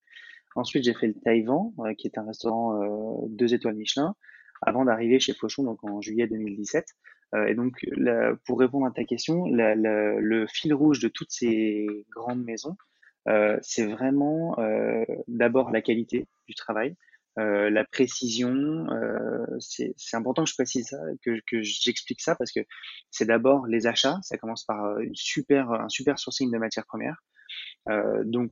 Ensuite, 0.55 0.83
j'ai 0.83 0.93
fait 0.93 1.07
le 1.07 1.15
Taïwan, 1.15 1.71
euh, 1.79 1.93
qui 1.95 2.05
est 2.05 2.19
un 2.19 2.25
restaurant 2.25 2.81
euh, 2.81 3.27
deux 3.29 3.55
étoiles 3.55 3.75
Michelin, 3.75 4.15
avant 4.61 4.85
d'arriver 4.85 5.19
chez 5.19 5.33
Fauchon, 5.33 5.63
donc 5.63 5.83
en 5.83 5.99
juillet 5.99 6.27
2017. 6.27 6.85
Euh, 7.35 7.47
et 7.47 7.55
donc, 7.55 7.85
pour 8.45 8.59
répondre 8.59 8.85
à 8.85 8.91
ta 8.91 9.03
question, 9.03 9.45
le 9.47 10.45
fil 10.47 10.73
rouge 10.73 10.99
de 10.99 11.07
toutes 11.07 11.31
ces 11.31 11.87
grandes 12.09 12.43
maisons, 12.43 12.75
euh, 13.27 13.57
c'est 13.61 13.85
vraiment 13.85 14.57
euh, 14.59 15.03
d'abord 15.27 15.71
la 15.71 15.81
qualité 15.81 16.27
du 16.47 16.55
travail, 16.55 16.95
euh, 17.37 17.69
la 17.69 17.85
précision, 17.85 18.87
euh, 18.91 19.45
c'est 19.59 19.93
important 20.13 20.43
que 20.43 20.49
je 20.49 20.55
précise 20.55 20.87
ça, 20.87 20.97
que, 21.23 21.39
que 21.47 21.61
j'explique 21.61 22.21
ça 22.21 22.35
parce 22.35 22.51
que 22.51 22.61
c'est 23.11 23.25
d'abord 23.25 23.65
les 23.67 23.87
achats, 23.87 24.17
ça 24.23 24.37
commence 24.37 24.65
par 24.65 24.99
une 24.99 25.15
super, 25.15 25.71
un 25.71 25.89
super 25.89 26.17
sourcing 26.17 26.51
de 26.51 26.57
matières 26.57 26.85
premières. 26.85 27.23
Euh, 27.89 28.23
donc, 28.25 28.51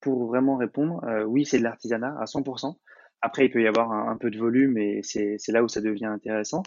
pour 0.00 0.26
vraiment 0.26 0.56
répondre, 0.56 1.00
oui, 1.26 1.44
c'est 1.44 1.58
de 1.58 1.62
l'artisanat 1.62 2.16
à 2.20 2.26
100%. 2.26 2.76
Après, 3.22 3.46
il 3.46 3.50
peut 3.50 3.62
y 3.62 3.68
avoir 3.68 3.92
un, 3.92 4.16
peu 4.16 4.30
de 4.30 4.38
volume 4.38 4.76
et 4.78 5.00
c'est 5.02 5.38
là 5.48 5.62
où 5.62 5.68
ça 5.68 5.80
devient 5.80 6.06
intéressant. 6.06 6.62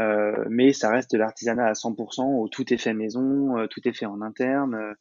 Euh, 0.00 0.44
mais 0.50 0.72
ça 0.72 0.90
reste 0.90 1.12
de 1.12 1.18
l'artisanat 1.18 1.66
à 1.66 1.72
100% 1.72 2.22
où 2.40 2.48
tout 2.48 2.72
est 2.72 2.78
fait 2.78 2.92
maison, 2.92 3.66
tout 3.68 3.88
est 3.88 3.94
fait 3.94 4.06
en 4.06 4.20
interne 4.20 4.94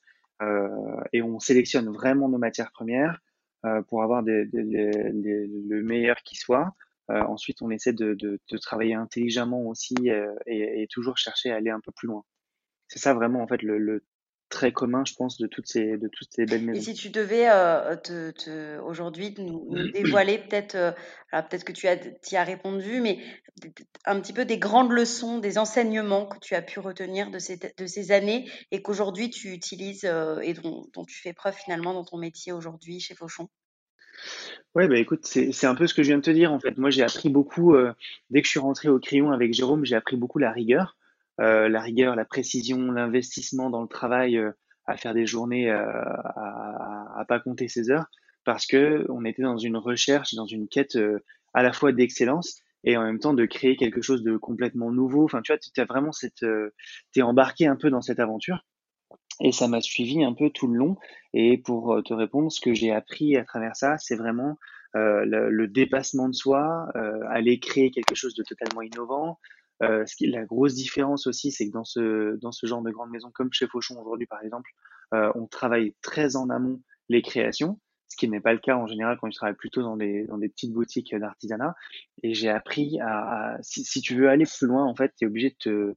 et 1.11 1.21
on 1.21 1.39
sélectionne 1.39 1.89
vraiment 1.89 2.29
nos 2.29 2.37
matières 2.37 2.71
premières. 2.71 3.19
Euh, 3.65 3.81
pour 3.81 4.03
avoir 4.03 4.21
des, 4.21 4.45
des, 4.45 4.61
le 4.61 5.81
meilleur 5.81 6.17
qui 6.17 6.35
soit. 6.35 6.75
Euh, 7.09 7.21
ensuite, 7.21 7.61
on 7.61 7.71
essaie 7.71 7.93
de, 7.93 8.13
de, 8.13 8.39
de, 8.51 8.57
travailler 8.57 8.93
intelligemment 8.93 9.65
aussi 9.65 9.95
euh, 10.09 10.31
et, 10.45 10.83
et, 10.83 10.87
toujours 10.87 11.17
chercher 11.17 11.51
à 11.51 11.55
aller 11.55 11.71
un 11.71 11.79
peu 11.79 11.91
plus 11.91 12.07
loin. 12.07 12.23
C'est 12.87 12.99
ça 12.99 13.13
vraiment 13.15 13.41
en 13.41 13.47
fait 13.47 13.63
le, 13.63 13.79
le, 13.79 14.03
très 14.49 14.71
commun, 14.71 15.03
je 15.05 15.13
pense, 15.13 15.37
de 15.37 15.47
toutes 15.47 15.67
ces, 15.67 15.97
de 15.97 16.07
toutes 16.07 16.29
ces 16.31 16.45
belles 16.45 16.63
maisons. 16.63 16.79
Et 16.79 16.83
si 16.83 16.93
tu 16.93 17.09
devais 17.09 17.49
euh, 17.49 17.95
te, 17.95 18.31
te, 18.31 18.79
aujourd'hui 18.79 19.35
nous, 19.37 19.67
nous, 19.69 19.91
dévoiler 19.91 20.37
peut-être, 20.37 20.75
euh, 20.75 20.91
alors 21.31 21.47
peut-être 21.47 21.63
que 21.63 21.71
tu 21.71 21.87
as, 21.87 21.97
y 22.31 22.35
as 22.35 22.43
répondu, 22.43 23.01
mais 23.01 23.19
un 24.05 24.19
petit 24.19 24.33
peu 24.33 24.45
des 24.45 24.57
grandes 24.57 24.91
leçons, 24.91 25.39
des 25.39 25.57
enseignements 25.57 26.25
que 26.25 26.39
tu 26.39 26.55
as 26.55 26.61
pu 26.61 26.79
retenir 26.79 27.29
de 27.29 27.39
ces, 27.39 27.57
de 27.57 27.85
ces 27.85 28.11
années 28.11 28.49
et 28.71 28.81
qu'aujourd'hui 28.81 29.29
tu 29.29 29.51
utilises 29.51 30.05
euh, 30.05 30.39
et 30.39 30.53
dont, 30.53 30.85
dont, 30.93 31.05
tu 31.05 31.19
fais 31.19 31.33
preuve 31.33 31.55
finalement 31.55 31.93
dans 31.93 32.05
ton 32.05 32.17
métier 32.17 32.51
aujourd'hui 32.53 32.99
chez 32.99 33.15
Fauchon? 33.15 33.49
Ouais, 34.75 34.87
bah 34.87 34.97
écoute, 34.97 35.25
c'est 35.25 35.65
un 35.65 35.75
peu 35.75 35.87
ce 35.87 35.93
que 35.93 36.03
je 36.03 36.07
viens 36.07 36.17
de 36.17 36.23
te 36.23 36.31
dire 36.31 36.51
en 36.51 36.59
fait. 36.59 36.77
Moi, 36.77 36.89
j'ai 36.89 37.03
appris 37.03 37.29
beaucoup, 37.29 37.75
euh, 37.75 37.93
dès 38.29 38.41
que 38.41 38.45
je 38.45 38.51
suis 38.51 38.59
rentré 38.59 38.89
au 38.89 38.99
crayon 38.99 39.31
avec 39.31 39.53
Jérôme, 39.53 39.85
j'ai 39.85 39.95
appris 39.95 40.17
beaucoup 40.17 40.39
la 40.39 40.51
rigueur. 40.51 40.96
Euh, 41.39 41.69
la 41.69 41.81
rigueur, 41.81 42.15
la 42.15 42.25
précision, 42.25 42.91
l'investissement 42.91 43.69
dans 43.69 43.81
le 43.81 43.87
travail, 43.87 44.37
euh, 44.37 44.51
à 44.85 44.97
faire 44.97 45.13
des 45.13 45.25
journées 45.25 45.69
euh, 45.69 45.83
à, 45.85 47.19
à, 47.19 47.25
pas 47.25 47.39
compter 47.39 47.67
ses 47.67 47.91
heures, 47.91 48.05
parce 48.45 48.65
que 48.65 49.05
on 49.09 49.25
était 49.25 49.43
dans 49.43 49.57
une 49.57 49.77
recherche, 49.77 50.33
dans 50.35 50.45
une 50.45 50.67
quête 50.67 50.97
à 51.53 51.63
la 51.63 51.73
fois 51.73 51.91
d'excellence 51.91 52.61
et 52.83 52.95
en 52.95 53.03
même 53.03 53.19
temps 53.19 53.33
de 53.33 53.45
créer 53.45 53.75
quelque 53.75 54.01
chose 54.01 54.23
de 54.23 54.37
complètement 54.37 54.91
nouveau. 54.91 55.25
Enfin, 55.25 55.41
tu 55.41 55.51
vois, 55.51 55.59
tu 55.59 55.81
as 55.81 55.85
vraiment 55.85 56.13
cette, 56.13 56.45
t'es 57.11 57.21
embarqué 57.21 57.67
un 57.67 57.75
peu 57.75 57.89
dans 57.89 58.01
cette 58.01 58.19
aventure. 58.19 58.65
Et 59.41 59.51
ça 59.51 59.67
m'a 59.67 59.81
suivi 59.81 60.23
un 60.23 60.33
peu 60.33 60.49
tout 60.49 60.67
le 60.67 60.77
long. 60.77 60.95
Et 61.33 61.57
pour 61.57 62.01
te 62.05 62.13
répondre, 62.13 62.49
ce 62.49 62.61
que 62.61 62.73
j'ai 62.73 62.91
appris 62.91 63.35
à 63.35 63.43
travers 63.43 63.75
ça, 63.75 63.97
c'est 63.97 64.15
vraiment 64.15 64.57
euh, 64.95 65.25
le, 65.25 65.49
le, 65.49 65.67
dépassement 65.67 66.29
de 66.29 66.33
soi, 66.33 66.87
euh, 66.95 67.19
aller 67.29 67.59
créer 67.59 67.91
quelque 67.91 68.15
chose 68.15 68.33
de 68.35 68.43
totalement 68.43 68.81
innovant, 68.81 69.37
euh, 69.83 70.05
ce 70.05 70.15
qui, 70.15 70.27
la 70.27 70.43
grosse 70.45 70.73
différence 70.73 71.27
aussi, 71.27 71.51
c'est 71.51 71.67
que 71.67 71.73
dans 71.73 71.83
ce, 71.83 72.35
dans 72.37 72.51
ce 72.51 72.65
genre 72.65 72.81
de 72.81 72.91
grande 72.91 73.11
maison, 73.11 73.29
comme 73.33 73.51
chez 73.51 73.67
Fauchon 73.67 73.99
aujourd'hui 73.99 74.27
par 74.27 74.41
exemple, 74.41 74.71
euh, 75.13 75.31
on 75.35 75.47
travaille 75.47 75.95
très 76.01 76.35
en 76.35 76.49
amont 76.49 76.81
les 77.09 77.21
créations, 77.21 77.79
ce 78.07 78.17
qui 78.17 78.27
n'est 78.27 78.39
pas 78.39 78.53
le 78.53 78.59
cas 78.59 78.75
en 78.75 78.87
général 78.87 79.17
quand 79.19 79.29
je 79.29 79.35
travaille 79.35 79.55
plutôt 79.55 79.81
dans 79.81 79.95
des, 79.95 80.25
dans 80.25 80.37
des 80.37 80.49
petites 80.49 80.73
boutiques 80.73 81.15
d'artisanat. 81.15 81.75
Et 82.23 82.33
j'ai 82.33 82.49
appris 82.49 82.99
à, 83.01 83.53
à 83.53 83.57
si, 83.61 83.83
si, 83.83 84.01
tu 84.01 84.15
veux 84.15 84.29
aller 84.29 84.45
plus 84.45 84.67
loin, 84.67 84.83
en 84.85 84.95
fait, 84.95 85.13
tu 85.17 85.25
es 85.25 85.27
obligé 85.27 85.51
de 85.51 85.55
te, 85.59 85.95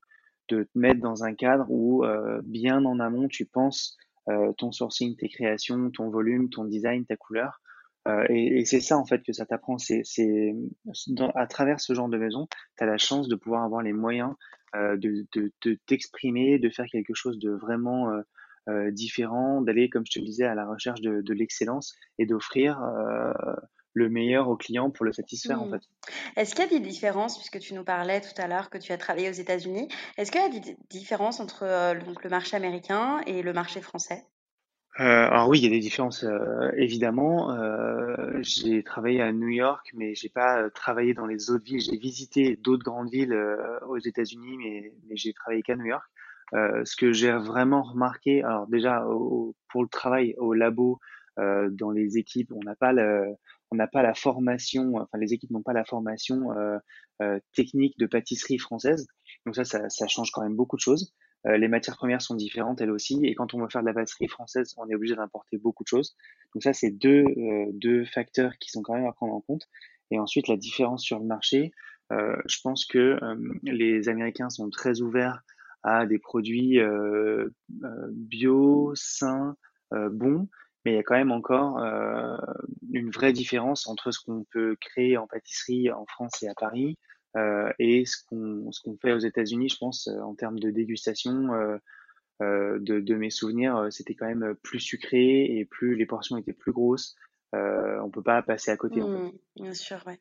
de 0.51 0.65
te 0.65 0.79
mettre 0.79 1.01
dans 1.01 1.25
un 1.25 1.35
cadre 1.35 1.67
où 1.69 2.05
euh, 2.05 2.41
bien 2.45 2.85
en 2.85 3.01
amont, 3.01 3.29
tu 3.29 3.47
penses 3.47 3.97
ton 4.59 4.71
sourcing, 4.71 5.17
tes 5.17 5.29
créations, 5.29 5.91
ton 5.91 6.09
volume, 6.09 6.51
ton 6.51 6.65
design, 6.65 7.05
ta 7.05 7.17
couleur. 7.17 7.61
Et, 8.29 8.65
c'est 8.65 8.81
ça 8.81 8.97
en 8.99 9.05
fait 9.05 9.23
que 9.23 9.33
ça 9.33 9.47
t'apprend. 9.47 9.79
C'est, 9.79 10.03
c'est 10.05 10.55
à 11.35 11.47
travers 11.47 11.81
ce 11.81 11.95
genre 11.95 12.09
de 12.09 12.19
maison, 12.19 12.49
tu 12.79 12.85
as 12.85 12.87
la 12.87 12.99
chance 12.99 13.29
de 13.29 13.37
pouvoir 13.37 13.65
avoir 13.65 13.83
les 13.83 13.93
moyens 13.93 14.35
de, 14.75 15.27
de, 15.35 15.79
t'exprimer, 15.87 16.59
de 16.59 16.71
faire 16.71 16.87
quelque 16.87 17.15
chose 17.15 17.39
de 17.39 17.51
vraiment 17.51 18.11
différent, 18.91 19.61
d'aller, 19.61 19.91
comme 19.91 20.05
je 20.07 20.13
te 20.13 20.19
le 20.19 20.25
disais, 20.25 20.45
à 20.45 20.55
la 20.55 20.67
recherche 20.67 21.01
de, 21.01 21.21
de 21.21 21.35
l'excellence 21.35 21.95
et 22.19 22.27
d'offrir 22.27 22.81
le 23.95 24.09
meilleur 24.09 24.49
au 24.49 24.57
client 24.57 24.91
pour 24.91 25.05
le 25.05 25.13
satisfaire 25.13 25.61
en 25.61 25.67
mmh. 25.67 25.73
fait. 25.73 25.83
Est-ce 26.41 26.55
qu'il 26.55 26.65
y 26.65 26.67
a 26.69 26.71
des 26.71 26.81
différences, 26.81 27.37
puisque 27.37 27.59
tu 27.59 27.75
nous 27.75 27.85
parlais 27.85 28.21
tout 28.21 28.41
à 28.41 28.47
l'heure 28.47 28.71
que 28.71 28.79
tu 28.79 28.93
as 28.93 28.99
travaillé 28.99 29.29
aux 29.29 29.33
États-Unis, 29.33 29.89
est-ce 30.17 30.31
qu'il 30.31 30.41
y 30.41 30.45
a 30.45 30.49
des 30.49 30.77
différences 30.89 31.41
entre 31.41 31.65
euh, 31.65 31.99
donc, 31.99 32.23
le 32.23 32.31
marché 32.31 32.57
américain 32.57 33.21
et 33.27 33.43
le 33.43 33.53
marché 33.53 33.81
français? 33.81 34.25
Euh, 34.99 35.03
alors 35.05 35.49
oui, 35.49 35.61
il 35.61 35.65
y 35.65 35.67
a 35.67 35.71
des 35.71 35.79
différences 35.79 36.25
euh, 36.25 36.71
évidemment. 36.77 37.57
j'ai 38.43 38.83
travaillé 38.83 39.23
à 39.23 39.33
New 39.33 39.49
York, 39.49 39.89
mais 39.95 40.15
j'ai 40.15 40.29
pas 40.29 40.69
travaillé 40.71 41.15
dans 41.15 41.27
les 41.27 41.51
autres 41.51 41.65
villes. 41.65 41.81
J'ai 41.81 41.97
visité 41.97 42.57
d'autres 42.57 42.85
grandes 42.85 43.11
villes 43.11 43.37
aux 43.87 43.99
États-Unis, 43.99 44.57
mais, 44.59 44.93
mais 45.09 45.17
j'ai 45.17 45.33
travaillé 45.33 45.63
qu'à 45.63 45.77
New 45.77 45.87
York. 45.87 46.05
ce 46.53 46.97
que 46.97 47.13
j'ai 47.13 47.33
vraiment 47.33 47.83
remarqué, 47.83 48.43
alors 48.43 48.67
déjà 48.67 49.05
pour 49.69 49.83
le 49.83 49.89
travail 49.89 50.35
au 50.39 50.55
labo, 50.55 50.99
dans 51.37 51.93
les 51.93 52.19
équipes, 52.19 52.53
on 52.53 52.63
n'a 52.65 52.75
pas 52.75 52.93
le, 52.93 53.37
on 53.71 53.77
n'a 53.77 53.87
pas 53.87 54.03
la 54.03 54.15
formation, 54.15 54.95
enfin 54.97 55.19
les 55.19 55.33
équipes 55.33 55.51
n'ont 55.51 55.63
pas 55.63 55.73
la 55.73 55.85
formation 55.85 56.53
euh, 56.53 56.79
euh, 57.23 57.39
technique 57.55 57.97
de 57.99 58.07
pâtisserie 58.07 58.59
française. 58.59 59.07
Donc 59.47 59.55
ça, 59.55 59.65
ça, 59.65 60.07
change 60.09 60.31
quand 60.33 60.43
même 60.43 60.57
beaucoup 60.57 60.77
de 60.77 60.81
choses. 60.81 61.15
Euh, 61.47 61.57
les 61.57 61.69
matières 61.69 61.97
premières 61.97 62.23
sont 62.23 62.35
différentes 62.35 62.81
elles 62.81 62.91
aussi, 62.91 63.25
et 63.25 63.35
quand 63.35 63.55
on 63.55 63.61
veut 63.61 63.69
faire 63.69 63.83
de 63.83 63.87
la 63.87 63.95
pâtisserie 63.95 64.29
française, 64.29 64.75
on 64.77 64.89
est 64.89 64.95
obligé 64.95 65.15
d'importer 65.17 65.59
beaucoup 65.59 65.85
de 65.85 65.89
choses. 65.89 66.17
Donc 66.55 66.63
ça, 66.63 66.73
c'est 66.73 66.91
deux, 66.91 67.25
deux 67.73 68.05
facteurs 68.05 68.59
qui 68.59 68.71
sont 68.71 68.83
quand 68.83 68.95
même 68.95 69.07
à 69.07 69.13
prendre 69.13 69.35
en 69.35 69.41
compte. 69.41 69.67
Et 70.11 70.19
ensuite, 70.19 70.49
la 70.49 70.57
différence 70.57 71.03
sur 71.03 71.19
le 71.19 71.25
marché, 71.25 71.73
je 72.11 72.61
pense 72.63 72.85
que 72.85 73.19
les 73.63 74.09
Américains 74.09 74.51
sont 74.51 74.69
très 74.69 75.01
ouverts 75.01 75.43
à 75.83 76.05
des 76.07 76.19
produits 76.19 76.79
bio, 78.11 78.93
sains, 78.97 79.57
bons, 79.93 80.49
mais 80.85 80.93
il 80.93 80.95
y 80.95 80.99
a 80.99 81.03
quand 81.03 81.17
même 81.17 81.33
encore 81.33 81.79
euh, 81.79 82.37
une 82.93 83.11
vraie 83.11 83.33
différence 83.33 83.87
entre 83.87 84.11
ce 84.11 84.21
qu'on 84.21 84.45
peut 84.51 84.77
créer 84.81 85.17
en 85.19 85.27
pâtisserie 85.27 85.91
en 85.91 86.07
France 86.07 86.43
et 86.43 86.49
à 86.49 86.55
Paris 86.55 86.97
euh, 86.97 87.10
et 87.79 88.05
ce 88.05 88.17
qu'on 88.29 88.73
ce 88.73 88.81
qu'on 88.81 88.97
fait 88.97 89.13
aux 89.13 89.19
États-Unis, 89.19 89.69
je 89.69 89.77
pense, 89.79 90.09
euh, 90.09 90.21
en 90.21 90.35
termes 90.35 90.59
de 90.59 90.71
dégustation. 90.71 91.53
Euh, 91.55 91.79
euh, 92.43 92.79
de, 92.81 93.01
de, 93.01 93.15
mes 93.17 93.29
souvenirs, 93.29 93.77
euh, 93.77 93.91
c'était 93.91 94.15
quand 94.15 94.27
même 94.27 94.55
plus 94.63 94.81
sucré 94.81 95.45
et 95.45 95.67
plus 95.67 95.95
les 95.95 96.07
portions 96.07 96.39
étaient 96.39 96.55
plus 96.55 96.73
grosses. 96.73 97.15
Euh, 97.55 98.01
on 98.03 98.11
peut 98.11 98.23
pas 98.23 98.41
passer 98.41 98.71
à 98.71 98.79
côté. 98.79 99.03
en 99.03 99.09
fait. 99.09 99.19
Mmh, 99.19 99.33
bien 99.57 99.75
sûr, 99.75 100.03
ouais. 100.07 100.19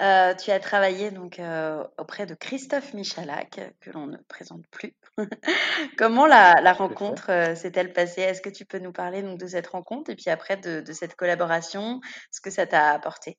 Euh, 0.00 0.34
tu 0.34 0.50
as 0.50 0.60
travaillé 0.60 1.10
donc 1.10 1.38
euh, 1.38 1.84
auprès 1.98 2.24
de 2.24 2.34
Christophe 2.34 2.94
Michalak, 2.94 3.60
que 3.80 3.90
l'on 3.90 4.06
ne 4.06 4.16
présente 4.28 4.66
plus. 4.70 4.94
Comment 5.98 6.26
la, 6.26 6.54
la 6.62 6.72
rencontre 6.72 7.30
euh, 7.30 7.54
s'est-elle 7.54 7.92
passée? 7.92 8.22
Est-ce 8.22 8.40
que 8.40 8.48
tu 8.48 8.64
peux 8.64 8.78
nous 8.78 8.92
parler 8.92 9.22
donc 9.22 9.38
de 9.38 9.46
cette 9.46 9.66
rencontre 9.66 10.10
et 10.10 10.16
puis 10.16 10.30
après 10.30 10.56
de, 10.56 10.80
de 10.80 10.92
cette 10.92 11.16
collaboration, 11.16 12.00
ce 12.30 12.40
que 12.40 12.50
ça 12.50 12.66
t'a 12.66 12.90
apporté? 12.92 13.38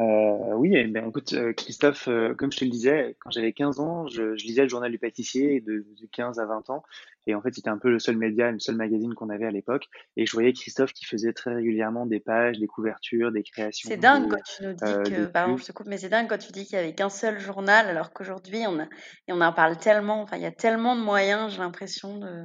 Euh, 0.00 0.54
oui, 0.54 0.72
eh 0.74 0.86
ben, 0.86 1.08
écoute, 1.08 1.34
euh, 1.34 1.52
Christophe, 1.52 2.08
euh, 2.08 2.34
comme 2.34 2.50
je 2.50 2.58
te 2.58 2.64
le 2.64 2.70
disais, 2.70 3.16
quand 3.20 3.30
j'avais 3.30 3.52
15 3.52 3.80
ans, 3.80 4.06
je, 4.06 4.34
je, 4.34 4.44
lisais 4.46 4.62
le 4.62 4.68
journal 4.68 4.90
du 4.90 4.98
pâtissier 4.98 5.60
de, 5.60 5.84
de 6.00 6.06
15 6.10 6.38
à 6.38 6.46
20 6.46 6.70
ans. 6.70 6.82
Et 7.26 7.34
en 7.34 7.42
fait, 7.42 7.54
c'était 7.54 7.68
un 7.68 7.76
peu 7.76 7.90
le 7.90 7.98
seul 7.98 8.16
média, 8.16 8.50
le 8.50 8.58
seul 8.60 8.76
magazine 8.76 9.14
qu'on 9.14 9.28
avait 9.28 9.44
à 9.44 9.50
l'époque. 9.50 9.88
Et 10.16 10.24
je 10.24 10.32
voyais 10.32 10.54
Christophe 10.54 10.94
qui 10.94 11.04
faisait 11.04 11.34
très 11.34 11.52
régulièrement 11.54 12.06
des 12.06 12.18
pages, 12.18 12.58
des 12.58 12.66
couvertures, 12.66 13.30
des 13.30 13.42
créations. 13.42 13.90
C'est 13.90 13.98
dingue 13.98 14.30
quand 14.30 14.42
tu 14.42 14.64
nous 14.64 14.72
dis 14.72 15.10
que, 15.10 15.26
pardon, 15.26 15.58
je 15.58 15.64
te 15.64 15.72
coupe, 15.72 15.86
mais 15.86 15.98
c'est 15.98 16.08
dingue 16.08 16.28
quand 16.28 16.38
tu 16.38 16.50
dis 16.52 16.64
qu'il 16.64 16.76
y 16.76 16.80
avait 16.80 16.94
qu'un 16.94 17.10
seul 17.10 17.38
journal, 17.38 17.86
alors 17.86 18.12
qu'aujourd'hui, 18.12 18.62
on, 18.66 18.78
a, 18.78 18.84
et 18.84 19.32
on 19.32 19.40
en 19.42 19.52
parle 19.52 19.76
tellement, 19.76 20.22
enfin, 20.22 20.38
il 20.38 20.42
y 20.42 20.46
a 20.46 20.52
tellement 20.52 20.96
de 20.96 21.02
moyens, 21.02 21.52
j'ai 21.52 21.58
l'impression, 21.58 22.18
de, 22.18 22.44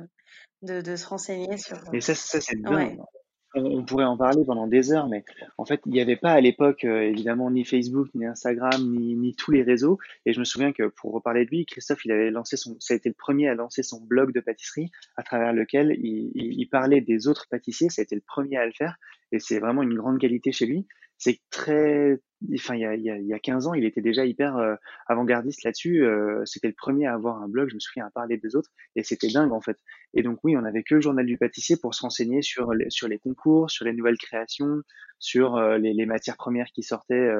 de, 0.62 0.82
de, 0.82 0.96
se 0.98 1.08
renseigner 1.08 1.58
sur. 1.58 1.78
Mais 1.94 2.02
ça, 2.02 2.16
ça 2.16 2.42
c'est 2.42 2.62
dingue 2.62 2.98
on, 3.56 3.84
pourrait 3.84 4.06
en 4.06 4.18
parler 4.18 4.44
pendant 4.46 4.68
des 4.68 4.92
heures, 4.92 5.08
mais 5.08 5.24
en 5.58 5.66
fait, 5.66 5.82
il 5.86 5.94
n'y 5.94 6.02
avait 6.02 6.16
pas 6.16 6.32
à 6.32 6.42
l'époque, 6.42 6.84
euh, 6.84 7.02
évidemment, 7.02 7.50
ni 7.50 7.64
Facebook, 7.64 8.10
ni 8.14 8.26
Instagram, 8.26 8.82
ni, 8.92 9.16
ni, 9.16 9.36
tous 9.36 9.52
les 9.52 9.64
réseaux. 9.64 9.98
Et 10.26 10.34
je 10.34 10.40
me 10.40 10.46
souviens 10.46 10.72
que 10.72 10.88
pour 10.88 11.14
reparler 11.14 11.46
de 11.46 11.50
lui, 11.50 11.66
Christophe, 11.66 12.06
il 12.06 12.12
avait 12.12 12.32
lancé 12.32 12.58
son, 12.58 12.76
ça 12.80 12.94
a 12.94 12.98
été 12.98 13.10
le 13.10 13.16
premier 13.16 13.48
à 13.48 13.56
lancer 13.56 13.84
son 13.84 14.02
blog 14.02 14.34
de 14.34 14.40
pâtisserie, 14.40 14.92
à 15.18 15.24
travers 15.24 15.54
lequel 15.54 15.96
il, 15.98 16.32
il 16.36 16.66
parlait 16.68 17.02
des 17.02 17.28
autres 17.28 17.48
pâtissiers. 17.50 17.90
Ça 17.90 18.02
a 18.02 18.04
été 18.04 18.16
le 18.16 18.24
premier 18.26 18.58
à 18.58 18.66
le 18.66 18.72
faire, 18.72 18.98
et 19.32 19.40
c'est 19.40 19.60
vraiment 19.60 19.84
une 19.84 19.96
grande 19.96 20.20
qualité 20.20 20.52
chez 20.52 20.66
lui 20.66 20.86
c'est 21.18 21.40
très, 21.50 22.20
enfin, 22.54 22.76
il 22.76 22.82
y 22.82 22.86
a, 22.86 22.96
il 22.96 23.26
y 23.26 23.34
a 23.34 23.40
15 23.40 23.68
ans, 23.68 23.74
il 23.74 23.86
était 23.86 24.02
déjà 24.02 24.26
hyper 24.26 24.58
euh, 24.58 24.76
avant-gardiste 25.08 25.64
là-dessus. 25.64 26.06
Euh, 26.06 26.44
c'était 26.46 26.68
le 26.68 26.74
premier 26.74 27.06
à 27.08 27.14
avoir 27.14 27.42
un 27.42 27.48
blog, 27.48 27.70
je 27.70 27.76
me 27.76 27.80
souviens, 27.80 28.06
à 28.06 28.12
parler 28.12 28.38
des 28.38 28.56
autres, 28.56 28.70
et 28.96 29.04
c'était 29.04 29.30
dingue 29.30 29.54
en 29.54 29.62
fait. 29.62 29.78
Et 30.14 30.24
donc 30.24 30.40
oui, 30.44 30.56
on 30.58 30.66
avait 30.66 30.84
que 30.84 30.96
le 30.96 31.02
journal 31.02 31.26
du 31.26 31.38
pâtissier 31.38 31.78
pour 31.78 31.96
se 31.96 32.02
renseigner 32.02 32.42
sur 32.42 32.74
les, 32.74 32.90
sur 32.90 33.08
les 33.08 33.20
concours, 33.20 33.72
sur 33.72 33.86
les 33.86 33.94
nouvelles 33.94 34.18
créations, 34.18 34.82
sur 35.20 35.56
euh, 35.56 35.78
les, 35.78 35.94
les, 35.94 36.06
matières 36.06 36.38
premières 36.38 36.68
qui 36.68 36.84
sortaient 36.84 37.32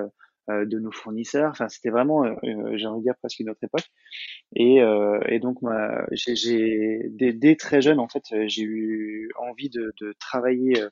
de 0.48 0.80
nos 0.80 0.92
fournisseurs. 0.92 1.52
Enfin, 1.52 1.70
c'était 1.70 1.90
vraiment, 1.90 2.24
j'ai 2.44 2.86
envie 2.86 3.00
de 3.00 3.04
dire 3.04 3.16
presque 3.18 3.40
une 3.40 3.50
autre 3.50 3.64
époque. 3.64 3.88
Et, 4.56 4.78
et 5.28 5.40
donc, 5.40 5.62
moi, 5.62 6.06
j'ai, 6.12 7.02
dès, 7.10 7.34
dès, 7.34 7.56
très 7.56 7.82
jeune, 7.82 8.00
en 8.00 8.08
fait, 8.08 8.24
j'ai 8.48 8.62
eu 8.62 9.32
envie 9.38 9.70
de, 9.70 9.94
de 10.00 10.14
travailler 10.20 10.84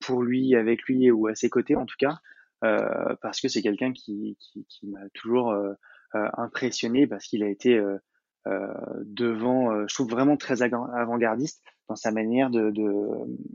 pour 0.00 0.22
lui, 0.22 0.54
avec 0.54 0.82
lui 0.84 1.10
ou 1.10 1.26
à 1.26 1.34
ses 1.34 1.50
côtés 1.50 1.76
en 1.76 1.86
tout 1.86 1.96
cas, 1.98 2.18
euh, 2.64 3.14
parce 3.22 3.40
que 3.40 3.48
c'est 3.48 3.62
quelqu'un 3.62 3.92
qui, 3.92 4.36
qui, 4.68 4.86
m'a 4.86 5.08
toujours 5.14 5.50
euh, 5.50 5.72
euh 6.14 6.28
impressionné 6.34 7.06
parce 7.06 7.26
qu'il 7.26 7.42
a 7.42 7.48
été 7.48 7.80
devant, 9.04 9.86
je 9.86 9.94
trouve 9.94 10.10
vraiment 10.10 10.36
très 10.36 10.62
avant-gardiste 10.62 11.62
dans 11.88 11.96
sa 11.96 12.10
manière 12.10 12.50
de 12.50 12.72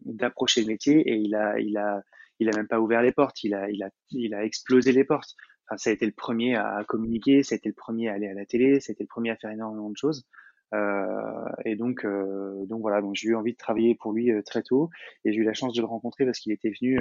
d'approcher 0.06 0.62
le 0.62 0.68
métier 0.68 1.00
et 1.00 1.16
il 1.16 1.36
a 1.36 1.60
il 1.60 1.78
a 1.78 2.02
il 2.40 2.50
a 2.50 2.56
même 2.56 2.68
pas 2.68 2.80
ouvert 2.80 3.02
les 3.02 3.12
portes, 3.12 3.44
il 3.44 3.54
a 3.54 3.70
il 3.70 3.84
a 3.84 3.90
il 4.12 4.34
a 4.34 4.44
explosé 4.44 4.92
les 4.92 5.04
portes. 5.04 5.36
Enfin, 5.68 5.78
ça 5.78 5.90
a 5.90 5.94
été 5.94 6.06
le 6.06 6.12
premier 6.12 6.56
à 6.56 6.84
communiquer, 6.88 7.42
ça 7.42 7.56
a 7.56 7.58
été 7.58 7.70
le 7.70 7.76
premier 7.76 8.10
à 8.10 8.14
aller 8.14 8.28
à 8.28 8.34
la 8.34 8.46
télé, 8.46 8.80
ça 8.80 8.92
a 8.92 8.94
été 8.94 9.04
le 9.04 9.08
premier 9.08 9.32
à 9.32 9.36
faire 9.36 9.50
énormément 9.50 9.90
de 9.90 9.98
choses. 9.98 10.28
Euh, 10.74 11.46
et 11.64 11.76
donc, 11.76 12.06
euh, 12.06 12.66
donc 12.66 12.82
voilà, 12.82 13.02
donc 13.02 13.16
j'ai 13.16 13.30
eu 13.30 13.36
envie 13.36 13.54
de 13.54 13.58
travailler 13.58 13.96
pour 13.96 14.14
lui 14.14 14.32
euh, 14.32 14.42
très 14.42 14.64
tôt 14.64 14.90
et 15.24 15.32
j'ai 15.32 15.40
eu 15.40 15.44
la 15.44 15.54
chance 15.54 15.74
de 15.74 15.82
le 15.82 15.88
rencontrer 15.88 16.26
parce 16.26 16.40
qu'il 16.40 16.52
était 16.52 16.70
venu 16.70 17.00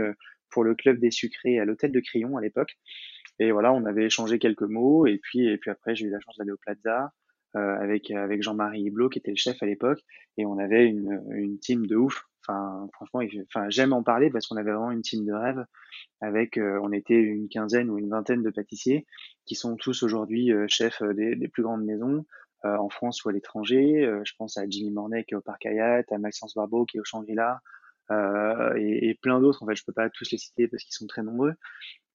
pour 0.51 0.65
le 0.65 0.75
club 0.75 0.99
des 0.99 1.11
sucrés 1.11 1.59
à 1.59 1.65
l'hôtel 1.65 1.93
de 1.93 2.01
Crillon 2.01 2.37
à 2.37 2.41
l'époque. 2.41 2.77
Et 3.39 3.51
voilà, 3.53 3.73
on 3.73 3.85
avait 3.85 4.05
échangé 4.05 4.39
quelques 4.39 4.63
mots 4.63 5.07
et 5.07 5.19
puis 5.19 5.47
et 5.49 5.59
puis 5.59 5.71
après 5.71 5.97
j'ai 5.97 6.07
eu 6.07 6.11
la 6.11 6.21
chance 6.21 6.37
d'aller 6.39 6.53
au 6.53 6.57
Plaza 6.57 7.13
euh, 7.57 7.77
avec 7.81 8.11
avec 8.11 8.43
Jean-Marie 8.43 8.83
Hiblot 8.83 9.09
qui 9.09 9.19
était 9.19 9.33
le 9.33 9.37
chef 9.37 9.61
à 9.63 9.67
l'époque 9.67 10.01
et 10.37 10.47
on 10.47 10.59
avait 10.59 10.87
une 10.87 11.21
une 11.33 11.59
team 11.59 11.87
de 11.87 11.97
ouf. 11.97 12.25
Enfin 12.47 12.89
franchement, 12.93 13.21
enfin 13.49 13.71
j'aime 13.71 13.93
en 13.93 14.03
parler 14.03 14.31
parce 14.31 14.47
qu'on 14.47 14.57
avait 14.57 14.71
vraiment 14.71 14.91
une 14.91 15.03
team 15.03 15.25
de 15.25 15.33
rêve 15.33 15.65
avec 16.21 16.59
on 16.59 16.93
était 16.93 17.19
une 17.19 17.49
quinzaine 17.49 17.91
ou 17.91 17.99
une 17.99 18.11
vingtaine 18.11 18.43
de 18.43 18.51
pâtissiers 18.51 19.07
qui 19.47 19.55
sont 19.55 19.77
tous 19.77 20.03
aujourd'hui 20.03 20.53
chefs 20.69 21.03
des, 21.15 21.37
des, 21.37 21.49
plus 21.49 21.63
grandes 21.63 21.85
maisons. 21.85 22.25
Euh, 22.65 22.77
en 22.79 22.89
France 22.89 23.23
ou 23.25 23.29
à 23.29 23.33
l'étranger. 23.33 24.07
Euh, 24.07 24.23
je 24.25 24.33
pense 24.39 24.57
à 24.57 24.65
Jimmy 24.67 24.91
Mornay 24.91 25.25
qui 25.25 25.35
est 25.35 25.37
au 25.37 25.43
Parc 25.43 25.67
Hayat, 25.67 26.03
à 26.11 26.19
Maxence 26.19 26.55
Barbeau 26.55 26.87
qui 26.87 26.97
est 26.97 27.01
au 27.01 27.05
Shangri-La, 27.05 27.61
euh, 28.11 28.75
et, 28.77 29.11
et, 29.11 29.15
plein 29.15 29.39
d'autres. 29.39 29.63
En 29.63 29.67
fait, 29.67 29.75
je 29.75 29.85
peux 29.85 29.93
pas 29.93 30.09
tous 30.09 30.31
les 30.31 30.39
citer 30.39 30.67
parce 30.69 30.83
qu'ils 30.83 30.95
sont 30.95 31.07
très 31.07 31.23
nombreux, 31.23 31.55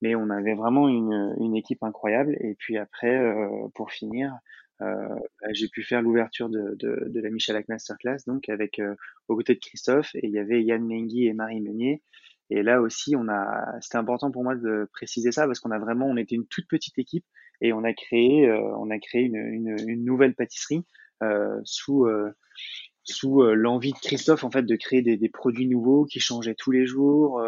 mais 0.02 0.16
on 0.16 0.32
avait 0.32 0.56
vraiment 0.56 0.90
une, 0.90 1.36
une 1.40 1.56
équipe 1.56 1.84
incroyable. 1.84 2.36
Et 2.42 2.56
puis 2.58 2.78
après, 2.80 3.16
euh, 3.16 3.68
pour 3.76 3.92
finir, 3.92 4.34
euh, 4.82 5.08
bah, 5.42 5.50
j'ai 5.52 5.68
pu 5.68 5.84
faire 5.84 6.02
l'ouverture 6.02 6.50
de, 6.50 6.76
de, 6.80 7.06
de, 7.08 7.22
la 7.22 7.30
Michelak 7.30 7.68
Masterclass, 7.70 8.20
donc 8.26 8.50
avec 8.50 8.82
aux 9.28 9.36
côtés 9.36 9.54
de 9.54 9.60
Christophe, 9.60 10.16
et 10.16 10.26
il 10.28 10.32
y 10.32 10.40
avait 10.40 10.64
Yann 10.64 10.82
Mengui 10.82 11.28
et 11.28 11.34
Marie 11.34 11.62
Meunier. 11.62 12.02
Et 12.50 12.64
là 12.64 12.82
aussi, 12.82 13.16
on 13.16 13.28
a, 13.30 13.80
c'était 13.82 13.98
important 13.98 14.32
pour 14.32 14.44
moi 14.44 14.56
de 14.56 14.90
préciser 14.94 15.32
ça 15.32 15.46
parce 15.46 15.60
qu'on 15.60 15.72
a 15.72 15.78
vraiment, 15.78 16.08
on 16.08 16.18
était 16.18 16.36
une 16.36 16.48
toute 16.48 16.68
petite 16.68 16.98
équipe 16.98 17.26
et 17.62 17.74
on 17.74 17.84
a 17.84 17.94
créé, 17.94 18.48
euh, 18.48 18.60
on 18.78 18.90
a 18.90 19.00
créé 19.00 19.24
une, 19.24 19.36
une, 19.36 19.76
une 19.88 20.06
nouvelle 20.06 20.36
pâtisserie 20.36 20.86
euh, 21.24 21.60
sous 21.64 22.06
euh, 22.06 22.32
sous 23.04 23.42
l'envie 23.42 23.94
de 23.94 23.98
Christophe 23.98 24.44
en 24.44 24.52
fait 24.52 24.62
de 24.64 24.76
créer 24.76 25.02
des, 25.02 25.18
des, 25.18 25.30
produits 25.30 25.68
nouveaux 25.68 26.06
qui 26.06 26.20
changeaient 26.20 26.54
tous 26.54 26.70
les 26.70 26.86
jours, 26.86 27.44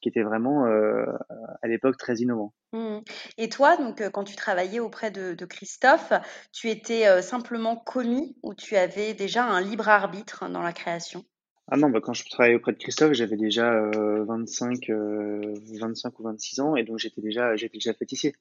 qui 0.00 0.08
étaient 0.08 0.22
vraiment 0.22 0.64
à 0.64 1.68
l'époque 1.68 1.98
très 1.98 2.14
innovants. 2.14 2.54
Mmh. 2.72 3.00
Et 3.36 3.50
toi, 3.50 3.76
donc, 3.76 4.02
quand 4.12 4.24
tu 4.24 4.36
travaillais 4.36 4.80
auprès 4.80 5.10
de, 5.10 5.34
de 5.34 5.44
Christophe, 5.44 6.14
tu 6.50 6.70
étais 6.70 7.20
simplement 7.20 7.76
commis 7.76 8.38
ou 8.42 8.54
tu 8.54 8.74
avais 8.74 9.12
déjà 9.12 9.44
un 9.44 9.60
libre 9.60 9.90
arbitre 9.90 10.48
dans 10.48 10.62
la 10.62 10.72
création? 10.72 11.26
Ah 11.68 11.76
non, 11.76 11.90
bah 11.90 12.00
quand 12.00 12.14
je 12.14 12.24
travaillais 12.30 12.56
auprès 12.56 12.72
de 12.72 12.78
Christophe, 12.78 13.12
j'avais 13.12 13.36
déjà 13.36 13.78
25, 13.90 14.88
25 14.88 16.20
ou 16.20 16.22
26 16.22 16.60
ans 16.60 16.74
et 16.76 16.84
donc 16.84 16.98
j'étais 16.98 17.20
déjà, 17.20 17.54
j'étais 17.54 17.76
déjà 17.76 17.92
pâtissier 17.92 18.32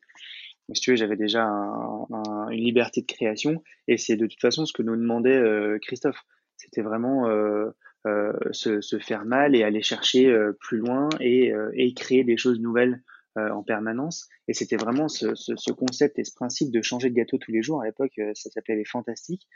si 0.74 0.82
tu 0.82 0.92
veux, 0.92 0.96
j'avais 0.96 1.16
déjà 1.16 1.44
une 1.44 2.64
liberté 2.64 3.02
de 3.02 3.06
création 3.06 3.64
et 3.88 3.98
c'est 3.98 4.16
de 4.16 4.26
toute 4.26 4.42
façon 4.42 4.66
ce 4.66 4.74
que 4.74 4.82
nous 4.82 4.96
demandait 4.96 5.38
euh, 5.38 5.78
Christophe. 5.82 6.20
C'était 6.58 6.82
vraiment 6.82 7.28
euh, 7.28 7.72
se, 8.52 8.82
se, 8.82 8.98
faire 8.98 9.26
mal 9.26 9.56
et 9.56 9.64
aller 9.64 9.82
chercher 9.82 10.34
plus 10.60 10.78
loin 10.78 11.10
et, 11.20 11.52
et 11.74 11.94
créer 11.94 12.24
des 12.24 12.38
choses 12.38 12.60
nouvelles 12.60 13.04
en 13.36 13.62
permanence. 13.62 14.30
Et 14.48 14.54
c'était 14.54 14.78
vraiment 14.78 15.10
ce, 15.10 15.36
ce, 15.36 15.56
ce, 15.58 15.74
concept 15.74 16.18
et 16.18 16.24
ce 16.24 16.34
principe 16.34 16.72
de 16.72 16.82
changer 16.82 17.10
de 17.10 17.16
gâteau 17.16 17.38
tous 17.38 17.52
les 17.52 17.62
jours. 17.62 17.82
À 17.82 17.86
l'époque, 17.86 18.14
ça 18.34 18.50
s'appelait 18.50 18.78
les 18.78 18.86
Fantastiques. 18.86 19.48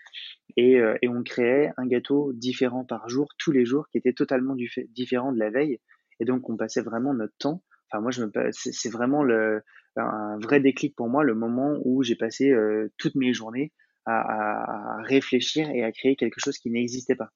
Et, 0.57 0.81
on 1.07 1.23
créait 1.23 1.71
un 1.77 1.87
gâteau 1.87 2.33
différent 2.33 2.83
par 2.83 3.07
jour, 3.07 3.29
tous 3.37 3.51
les 3.51 3.65
jours, 3.65 3.87
qui 3.89 3.97
était 3.97 4.13
totalement 4.13 4.55
différent 4.89 5.31
de 5.31 5.39
la 5.39 5.49
veille. 5.49 5.79
Et 6.19 6.25
donc, 6.25 6.49
on 6.49 6.57
passait 6.57 6.81
vraiment 6.81 7.13
notre 7.13 7.35
temps. 7.37 7.63
Enfin, 7.91 8.01
moi, 8.01 8.11
je 8.11 8.23
me, 8.23 8.31
c'est 8.51 8.91
vraiment 8.91 9.23
le, 9.23 9.63
un 9.95 10.37
vrai 10.39 10.59
déclic 10.59 10.95
pour 10.95 11.09
moi, 11.09 11.23
le 11.23 11.35
moment 11.35 11.77
où 11.83 12.03
j'ai 12.03 12.15
passé 12.15 12.53
toutes 12.97 13.15
mes 13.15 13.33
journées 13.33 13.73
à, 14.05 14.97
à, 14.97 15.01
réfléchir 15.03 15.69
et 15.69 15.83
à 15.83 15.91
créer 15.91 16.15
quelque 16.15 16.39
chose 16.39 16.57
qui 16.57 16.69
n'existait 16.69 17.15
pas. 17.15 17.29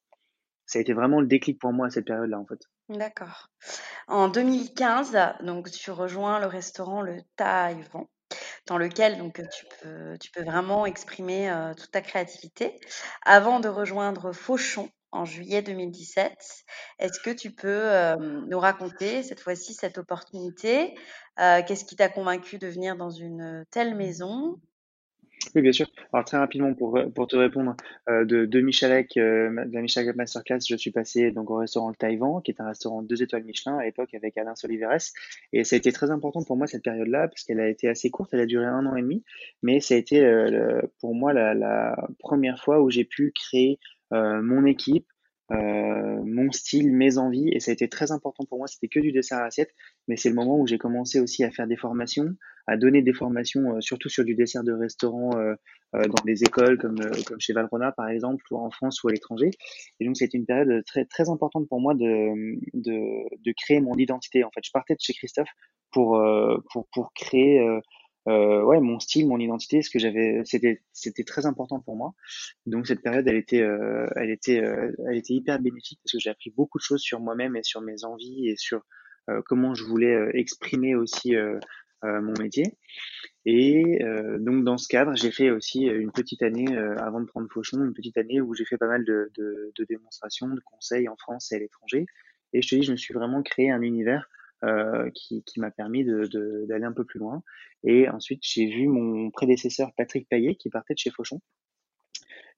Ça 0.66 0.80
a 0.80 0.82
été 0.82 0.94
vraiment 0.94 1.20
le 1.20 1.28
déclic 1.28 1.60
pour 1.60 1.74
moi 1.74 1.88
à 1.88 1.90
cette 1.90 2.06
période-là, 2.06 2.40
en 2.40 2.46
fait. 2.46 2.60
D'accord. 2.90 3.50
En 4.08 4.30
2015, 4.30 5.18
donc 5.42 5.70
tu 5.72 5.92
rejoins 5.92 6.40
le 6.40 6.48
restaurant 6.48 7.02
Le 7.02 7.18
Taïwan, 7.36 8.06
dans 8.68 8.78
lequel 8.78 9.18
donc 9.18 9.42
tu 9.52 9.66
peux, 9.82 10.18
tu 10.20 10.32
peux 10.32 10.44
vraiment 10.44 10.86
exprimer 10.86 11.50
euh, 11.50 11.74
toute 11.74 11.92
ta 11.92 12.02
créativité. 12.02 12.80
Avant 13.24 13.60
de 13.60 13.68
rejoindre 13.68 14.32
Fauchon 14.32 14.90
en 15.14 15.26
juillet 15.26 15.62
2017, 15.62 16.66
est-ce 17.00 17.20
que 17.20 17.30
tu 17.30 17.52
peux 17.52 17.68
euh, 17.68 18.16
nous 18.48 18.60
raconter 18.60 19.24
cette 19.24 19.40
fois-ci 19.40 19.74
cette 19.74 19.98
opportunité 19.98 20.96
euh, 21.40 21.62
Qu'est-ce 21.66 21.86
qui 21.86 21.96
t'a 21.96 22.10
convaincu 22.10 22.58
de 22.58 22.68
venir 22.68 22.98
dans 22.98 23.12
une 23.12 23.64
telle 23.70 23.96
maison? 23.96 24.60
Oui, 25.56 25.62
bien 25.62 25.74
sûr. 25.74 25.88
Alors 26.14 26.24
très 26.24 26.38
rapidement 26.38 26.74
pour, 26.74 26.98
te 27.28 27.36
répondre, 27.36 27.76
euh, 28.10 28.24
de, 28.24 28.46
de 28.46 28.62
Michalek, 28.62 29.12
de 29.16 29.74
la 29.74 29.82
Michalek 29.82 30.16
Masterclass, 30.16 30.60
je 30.68 30.76
suis 30.78 30.92
passé 30.92 31.32
donc 31.32 31.52
au 31.52 31.58
restaurant 31.58 31.90
Le 31.90 31.96
Taïwan, 31.96 32.42
qui 32.42 32.52
est 32.52 32.62
un 32.62 32.68
restaurant 32.68 33.02
deux 33.02 33.22
étoiles 33.22 33.44
Michelin 33.44 33.78
à 33.78 33.84
l'époque 33.84 34.14
avec 34.14 34.38
Alain 34.38 34.56
Soliveres. 34.56 35.12
Et 35.52 35.66
ça 35.66 35.76
a 35.76 35.78
été 35.78 35.92
très 35.92 36.12
important 36.12 36.44
pour 36.44 36.56
moi 36.56 36.66
cette 36.66 36.84
période-là, 36.84 37.28
parce 37.28 37.44
qu'elle 37.44 37.60
a 37.60 37.68
été 37.68 37.90
assez 37.90 38.10
courte, 38.10 38.34
elle 38.34 38.40
a 38.40 38.46
duré 38.46 38.66
un 38.66 38.86
an 38.86 38.96
et 38.96 39.02
demi, 39.02 39.26
mais 39.62 39.82
ça 39.82 39.96
a 39.96 39.98
été 39.98 40.26
pour 41.02 41.14
moi 41.14 41.34
la, 41.34 41.96
première 42.20 42.64
fois 42.64 42.82
où 42.82 42.90
j'ai 42.90 43.04
pu 43.04 43.34
créer 43.36 43.80
mon 44.14 44.66
équipe, 44.66 45.08
euh, 45.52 46.24
mon 46.26 46.52
style, 46.52 46.92
mes 46.96 47.18
envies, 47.18 47.50
et 47.52 47.60
ça 47.60 47.72
a 47.72 47.74
été 47.74 47.90
très 47.90 48.12
important 48.12 48.46
pour 48.46 48.58
moi. 48.58 48.68
C'était 48.68 48.88
que 48.88 49.00
du 49.00 49.12
dessert 49.12 49.40
à 49.40 49.46
assiette, 49.46 49.72
mais 50.08 50.16
c'est 50.16 50.30
le 50.30 50.36
moment 50.36 50.58
où 50.58 50.66
j'ai 50.66 50.78
commencé 50.78 51.20
aussi 51.20 51.44
à 51.44 51.52
faire 51.52 51.68
des 51.68 51.76
formations, 51.76 52.36
à 52.66 52.78
donner 52.78 53.02
des 53.02 53.14
formations, 53.14 53.76
euh, 53.76 53.82
surtout 53.82 54.10
sur 54.10 54.24
du 54.24 54.36
dessert 54.36 54.64
de 54.64 54.72
restaurant 54.72 55.38
euh, 55.38 55.56
dans 55.94 56.24
des 56.26 56.44
écoles 56.44 56.78
comme, 56.80 56.96
comme 57.28 57.40
chez 57.40 57.54
Valrona 57.54 57.92
par 57.92 58.08
exemple, 58.08 58.44
ou 58.52 58.58
en 58.58 58.72
France 58.72 59.04
ou 59.04 59.10
à 59.10 59.12
l'étranger. 59.12 59.52
Et 60.00 60.06
donc 60.06 60.16
c'était 60.18 60.38
une 60.38 60.46
période 60.46 60.84
très 60.86 61.06
très 61.06 61.30
importante 61.30 61.68
pour 61.68 61.82
moi 61.82 61.94
de, 61.94 62.56
de, 62.74 63.36
de 63.44 63.54
créer 63.62 63.82
mon 63.82 63.96
identité. 63.96 64.44
En 64.44 64.50
fait, 64.50 64.62
je 64.64 64.72
partais 64.72 64.96
de 64.96 65.02
chez 65.02 65.14
Christophe 65.14 65.50
pour 65.92 66.20
pour 66.72 66.88
pour 66.92 67.14
créer 67.14 67.60
euh, 68.28 68.64
ouais, 68.64 68.80
mon 68.80 69.00
style, 69.00 69.28
mon 69.28 69.40
identité, 69.40 69.82
ce 69.82 69.90
que 69.90 70.00
j'avais, 70.00 70.42
c'était, 70.46 70.82
c'était 70.94 71.24
très 71.24 71.46
important 71.46 71.80
pour 71.80 71.96
moi. 71.96 72.14
Donc 72.66 72.88
cette 72.88 73.02
période, 73.02 73.28
elle 73.28 73.36
était, 73.36 73.62
euh, 73.62 74.08
elle 74.16 74.30
était, 74.30 74.64
euh, 74.64 74.92
elle 75.08 75.18
était 75.18 75.34
hyper 75.34 75.60
bénéfique 75.60 76.00
parce 76.04 76.14
que 76.14 76.20
j'ai 76.20 76.30
appris 76.30 76.52
beaucoup 76.52 76.78
de 76.78 76.84
choses 76.84 77.02
sur 77.02 77.20
moi-même 77.20 77.56
et 77.56 77.64
sur 77.64 77.82
mes 77.82 78.06
envies 78.06 78.48
et 78.48 78.56
sur 78.56 78.82
euh, 79.30 79.42
comment 79.46 79.74
je 79.74 79.84
voulais 79.84 80.16
exprimer 80.34 80.96
aussi 80.96 81.36
mon 82.06 82.34
métier. 82.38 82.66
Et 83.46 84.00
donc 84.40 84.66
dans 84.66 84.78
ce 84.78 84.90
cadre, 84.90 85.16
j'ai 85.16 85.32
fait 85.32 85.52
aussi 85.52 85.84
une 85.84 86.12
petite 86.12 86.44
année 86.44 86.68
avant 86.98 87.22
de 87.22 87.26
prendre 87.26 87.48
Fauchon, 87.50 87.84
une 87.84 87.94
petite 87.94 88.18
année 88.18 88.42
où 88.42 88.54
j'ai 88.54 88.66
fait 88.66 88.78
pas 88.78 88.88
mal 88.88 89.06
de, 89.06 89.32
de, 89.38 89.72
de 89.78 89.86
démonstrations, 89.86 90.50
de 90.50 90.62
conseils 90.66 91.08
en 91.08 91.16
France 91.16 91.52
et 91.54 91.56
à 91.56 91.60
l'étranger. 91.60 92.06
Et 92.52 92.62
je 92.62 92.68
te 92.68 92.76
dis, 92.76 92.84
je 92.84 92.92
me 92.92 92.98
suis 92.98 93.14
vraiment 93.14 93.42
créé 93.42 93.72
un 93.72 93.82
univers 93.82 94.30
euh, 94.64 95.10
qui, 95.14 95.44
m'a 95.58 95.72
permis 95.72 96.06
d'aller 96.06 96.86
un 96.86 96.94
peu 96.94 97.04
plus 97.04 97.20
loin. 97.20 97.44
Et 97.84 98.08
ensuite, 98.08 98.40
j'ai 98.44 98.66
vu 98.66 98.88
mon 98.88 99.30
prédécesseur 99.30 99.92
Patrick 99.98 100.30
Payet 100.30 100.56
qui 100.56 100.70
partait 100.70 100.94
de 100.94 101.00
chez 101.00 101.12
Fauchon. 101.12 101.42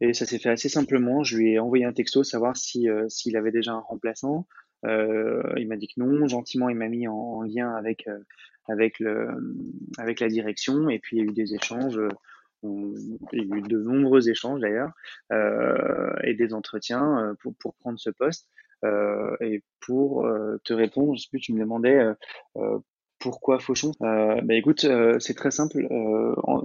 Et 0.02 0.14
ça 0.14 0.28
s'est 0.28 0.38
fait 0.38 0.50
assez 0.50 0.70
simplement. 0.70 1.24
Je 1.24 1.38
lui 1.38 1.54
ai 1.54 1.60
envoyé 1.60 1.84
un 1.84 1.94
texto 1.94 2.24
savoir 2.24 2.54
euh, 2.76 3.10
s'il 3.10 3.38
avait 3.38 3.52
déjà 3.52 3.72
un 3.72 3.80
remplaçant. 3.80 4.46
Euh, 4.86 5.42
il 5.58 5.68
m'a 5.68 5.78
dit 5.78 5.88
que 5.88 6.00
non. 6.00 6.28
Gentiment, 6.28 6.70
il 6.70 6.76
m'a 6.76 6.90
mis 6.90 7.08
en, 7.08 7.16
en 7.16 7.42
lien 7.42 7.74
avec 7.74 8.08
avec 8.68 9.00
la 9.00 10.28
direction. 10.28 10.90
Et 10.90 11.00
puis 11.00 11.18
il 11.18 11.20
y 11.20 11.24
a 11.24 11.26
eu 11.26 11.34
des 11.34 11.56
échanges. 11.56 12.00
il 12.62 13.20
y 13.34 13.52
a 13.52 13.58
eu 13.58 13.62
de 13.62 13.80
nombreux 13.80 14.30
échanges 14.30 14.60
d'ailleurs 14.60 14.92
et 16.24 16.36
des 16.36 16.54
entretiens 16.54 17.36
pour 17.60 17.74
prendre 17.76 17.98
ce 17.98 18.12
poste. 18.12 18.48
Euh, 18.84 19.36
et 19.42 19.64
pour 19.80 20.26
euh, 20.26 20.58
te 20.64 20.74
répondre, 20.74 21.16
je 21.16 21.24
sais 21.24 21.30
plus, 21.30 21.40
tu 21.40 21.54
me 21.54 21.60
demandais 21.60 22.14
euh, 22.58 22.80
pourquoi 23.20 23.60
Fauchon? 23.60 23.92
Euh, 24.02 24.42
bah 24.42 24.56
écoute, 24.56 24.86
c'est 25.20 25.34
très 25.34 25.52
simple. 25.52 25.88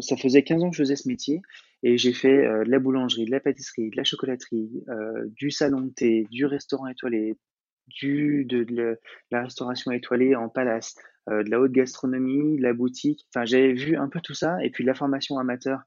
ça 0.01 0.17
faisait 0.17 0.43
15 0.43 0.63
ans 0.63 0.71
que 0.71 0.77
je 0.77 0.83
faisais 0.83 0.97
ce 0.97 1.09
métier 1.09 1.41
et 1.83 1.97
j'ai 1.97 2.13
fait 2.13 2.43
de 2.43 2.71
la 2.71 2.79
boulangerie, 2.79 3.25
de 3.25 3.31
la 3.31 3.41
pâtisserie, 3.41 3.91
de 3.91 3.97
la 3.97 4.05
chocolaterie, 4.05 4.85
du 5.27 5.51
salon 5.51 5.83
de 5.83 5.91
thé, 5.91 6.27
du 6.31 6.45
restaurant 6.47 6.87
étoilé, 6.89 7.37
du 7.87 8.45
de, 8.45 8.65
de, 8.65 8.99
la 9.31 9.45
restauration 9.45 9.91
étoilée 9.91 10.35
en 10.35 10.49
palace, 10.49 10.97
de 11.29 11.49
la 11.49 11.61
haute 11.61 11.73
gastronomie, 11.73 12.59
de 12.59 12.63
la 12.63 12.75
boutique. 12.75 13.27
Enfin, 13.33 13.47
j'avais 13.47 13.73
vu 13.73 13.97
un 13.97 14.09
peu 14.09 14.21
tout 14.21 14.35
ça 14.35 14.63
et 14.63 14.71
puis 14.71 14.85
de 14.85 14.89
la 14.89 14.95
formation 14.95 15.39
amateur 15.39 15.81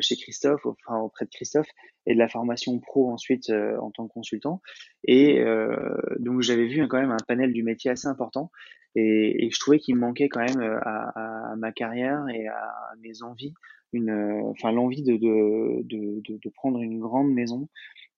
chez 0.00 0.16
Christophe, 0.16 0.66
enfin 0.66 0.98
auprès 0.98 1.24
de 1.24 1.30
Christophe, 1.30 1.68
et 2.06 2.14
de 2.14 2.18
la 2.18 2.28
formation 2.28 2.78
pro 2.78 3.10
ensuite 3.10 3.50
euh, 3.50 3.76
en 3.78 3.90
tant 3.90 4.06
que 4.06 4.12
consultant. 4.12 4.60
Et 5.04 5.40
euh, 5.40 5.96
donc 6.18 6.42
j'avais 6.42 6.66
vu 6.66 6.86
quand 6.88 7.00
même 7.00 7.10
un 7.10 7.24
panel 7.26 7.52
du 7.52 7.62
métier 7.62 7.90
assez 7.90 8.08
important, 8.08 8.50
et, 8.94 9.46
et 9.46 9.50
je 9.50 9.58
trouvais 9.58 9.78
qu'il 9.78 9.96
manquait 9.96 10.28
quand 10.28 10.40
même 10.40 10.60
à, 10.82 11.50
à, 11.52 11.56
ma 11.56 11.72
carrière 11.72 12.24
et 12.28 12.48
à 12.48 12.72
mes 13.00 13.22
envies, 13.22 13.54
une, 13.92 14.42
enfin 14.50 14.72
l'envie 14.72 15.02
de, 15.02 15.16
de, 15.16 15.82
de, 15.84 16.38
de, 16.38 16.50
prendre 16.50 16.80
une 16.80 17.00
grande 17.00 17.32
maison 17.32 17.68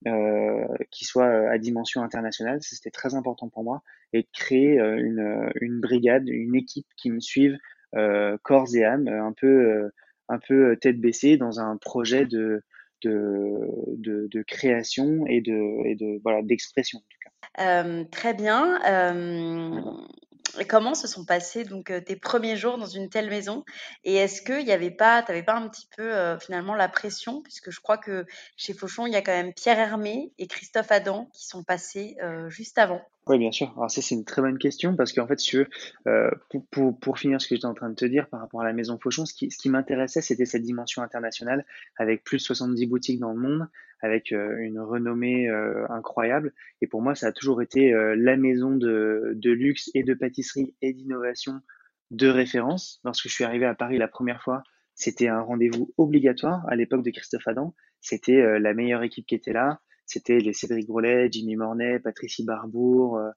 euh, 0.06 0.66
qui 0.90 1.04
soit 1.04 1.26
à 1.26 1.58
dimension 1.58 2.02
internationale, 2.02 2.58
c'était 2.62 2.90
très 2.90 3.14
important 3.14 3.48
pour 3.48 3.64
moi, 3.64 3.82
et 4.12 4.22
de 4.22 4.28
créer 4.32 4.78
une, 4.78 5.50
une 5.60 5.80
brigade, 5.80 6.28
une 6.28 6.54
équipe 6.54 6.86
qui 6.96 7.10
me 7.10 7.20
suive 7.20 7.58
euh, 7.94 8.38
corps 8.42 8.74
et 8.74 8.84
âme, 8.84 9.08
un 9.08 9.32
peu 9.32 9.90
un 10.28 10.38
peu 10.38 10.70
euh, 10.70 10.76
tête 10.76 11.00
baissée 11.00 11.36
dans 11.36 11.60
un 11.60 11.76
projet 11.76 12.26
de, 12.26 12.62
de, 13.02 13.68
de, 13.96 14.42
création 14.42 15.26
et 15.26 15.40
de, 15.40 15.86
et 15.86 15.94
de 15.94 16.20
voilà 16.22 16.42
d'expression 16.42 16.98
en 16.98 17.02
tout 17.02 17.18
cas. 17.24 17.80
Euh, 17.80 18.04
très 18.04 18.32
bien. 18.32 18.80
Euh, 18.86 19.80
comment 20.68 20.94
se 20.94 21.08
sont 21.08 21.24
passés 21.24 21.64
donc 21.64 21.92
tes 22.06 22.16
premiers 22.16 22.56
jours 22.56 22.78
dans 22.78 22.86
une 22.86 23.08
telle 23.08 23.28
maison? 23.28 23.64
Et 24.04 24.14
est-ce 24.14 24.42
qu'il 24.42 24.64
n'y 24.64 24.72
avait 24.72 24.90
pas, 24.90 25.22
tu 25.22 25.42
pas 25.42 25.54
un 25.54 25.68
petit 25.68 25.88
peu 25.96 26.38
finalement 26.38 26.74
la 26.74 26.88
pression? 26.88 27.42
Puisque 27.42 27.70
je 27.70 27.80
crois 27.80 27.98
que 27.98 28.24
chez 28.56 28.72
Fauchon, 28.72 29.06
il 29.06 29.12
y 29.12 29.16
a 29.16 29.22
quand 29.22 29.32
même 29.32 29.52
Pierre 29.52 29.78
Hermé 29.78 30.32
et 30.38 30.46
Christophe 30.46 30.92
Adam 30.92 31.28
qui 31.32 31.46
sont 31.46 31.64
passés 31.64 32.16
juste 32.48 32.78
avant. 32.78 33.02
Oui, 33.28 33.38
bien 33.38 33.52
sûr. 33.52 33.72
Alors 33.76 33.90
ça, 33.90 34.02
c'est 34.02 34.16
une 34.16 34.24
très 34.24 34.42
bonne 34.42 34.58
question 34.58 34.96
parce 34.96 35.12
qu'en 35.12 35.28
fait, 35.28 35.36
tu 35.36 35.58
veux, 35.58 35.68
euh, 36.08 36.28
pour, 36.50 36.66
pour, 36.66 36.98
pour, 36.98 37.18
finir 37.18 37.40
ce 37.40 37.46
que 37.46 37.54
j'étais 37.54 37.66
en 37.66 37.74
train 37.74 37.88
de 37.88 37.94
te 37.94 38.04
dire 38.04 38.28
par 38.28 38.40
rapport 38.40 38.62
à 38.62 38.64
la 38.64 38.72
maison 38.72 38.98
Fauchon, 39.00 39.26
ce 39.26 39.32
qui, 39.32 39.48
ce 39.50 39.58
qui 39.58 39.68
m'intéressait, 39.68 40.20
c'était 40.20 40.44
cette 40.44 40.62
dimension 40.62 41.02
internationale 41.02 41.64
avec 41.96 42.24
plus 42.24 42.38
de 42.38 42.42
70 42.42 42.86
boutiques 42.86 43.20
dans 43.20 43.32
le 43.32 43.38
monde, 43.38 43.68
avec 44.02 44.32
euh, 44.32 44.58
une 44.58 44.80
renommée 44.80 45.48
euh, 45.48 45.86
incroyable. 45.88 46.52
Et 46.80 46.88
pour 46.88 47.00
moi, 47.00 47.14
ça 47.14 47.28
a 47.28 47.32
toujours 47.32 47.62
été 47.62 47.94
euh, 47.94 48.16
la 48.18 48.36
maison 48.36 48.74
de, 48.74 49.32
de 49.36 49.50
luxe 49.52 49.88
et 49.94 50.02
de 50.02 50.14
pâtisserie 50.14 50.74
et 50.82 50.92
d'innovation 50.92 51.60
de 52.10 52.28
référence. 52.28 53.00
Lorsque 53.04 53.28
je 53.28 53.32
suis 53.32 53.44
arrivé 53.44 53.66
à 53.66 53.74
Paris 53.74 53.98
la 53.98 54.08
première 54.08 54.42
fois, 54.42 54.64
c'était 54.94 55.28
un 55.28 55.40
rendez-vous 55.40 55.94
obligatoire 55.96 56.68
à 56.68 56.74
l'époque 56.74 57.04
de 57.04 57.10
Christophe 57.10 57.46
Adam. 57.46 57.74
C'était 58.00 58.58
la 58.58 58.74
meilleure 58.74 59.04
équipe 59.04 59.26
qui 59.26 59.36
était 59.36 59.52
là 59.52 59.80
c'était 60.12 60.38
les 60.38 60.52
Cédric 60.52 60.86
Grolet, 60.86 61.28
Jimmy 61.30 61.56
Mornay, 61.56 61.98
Patricie 61.98 62.44
Barbour, 62.44 63.16
euh, 63.16 63.30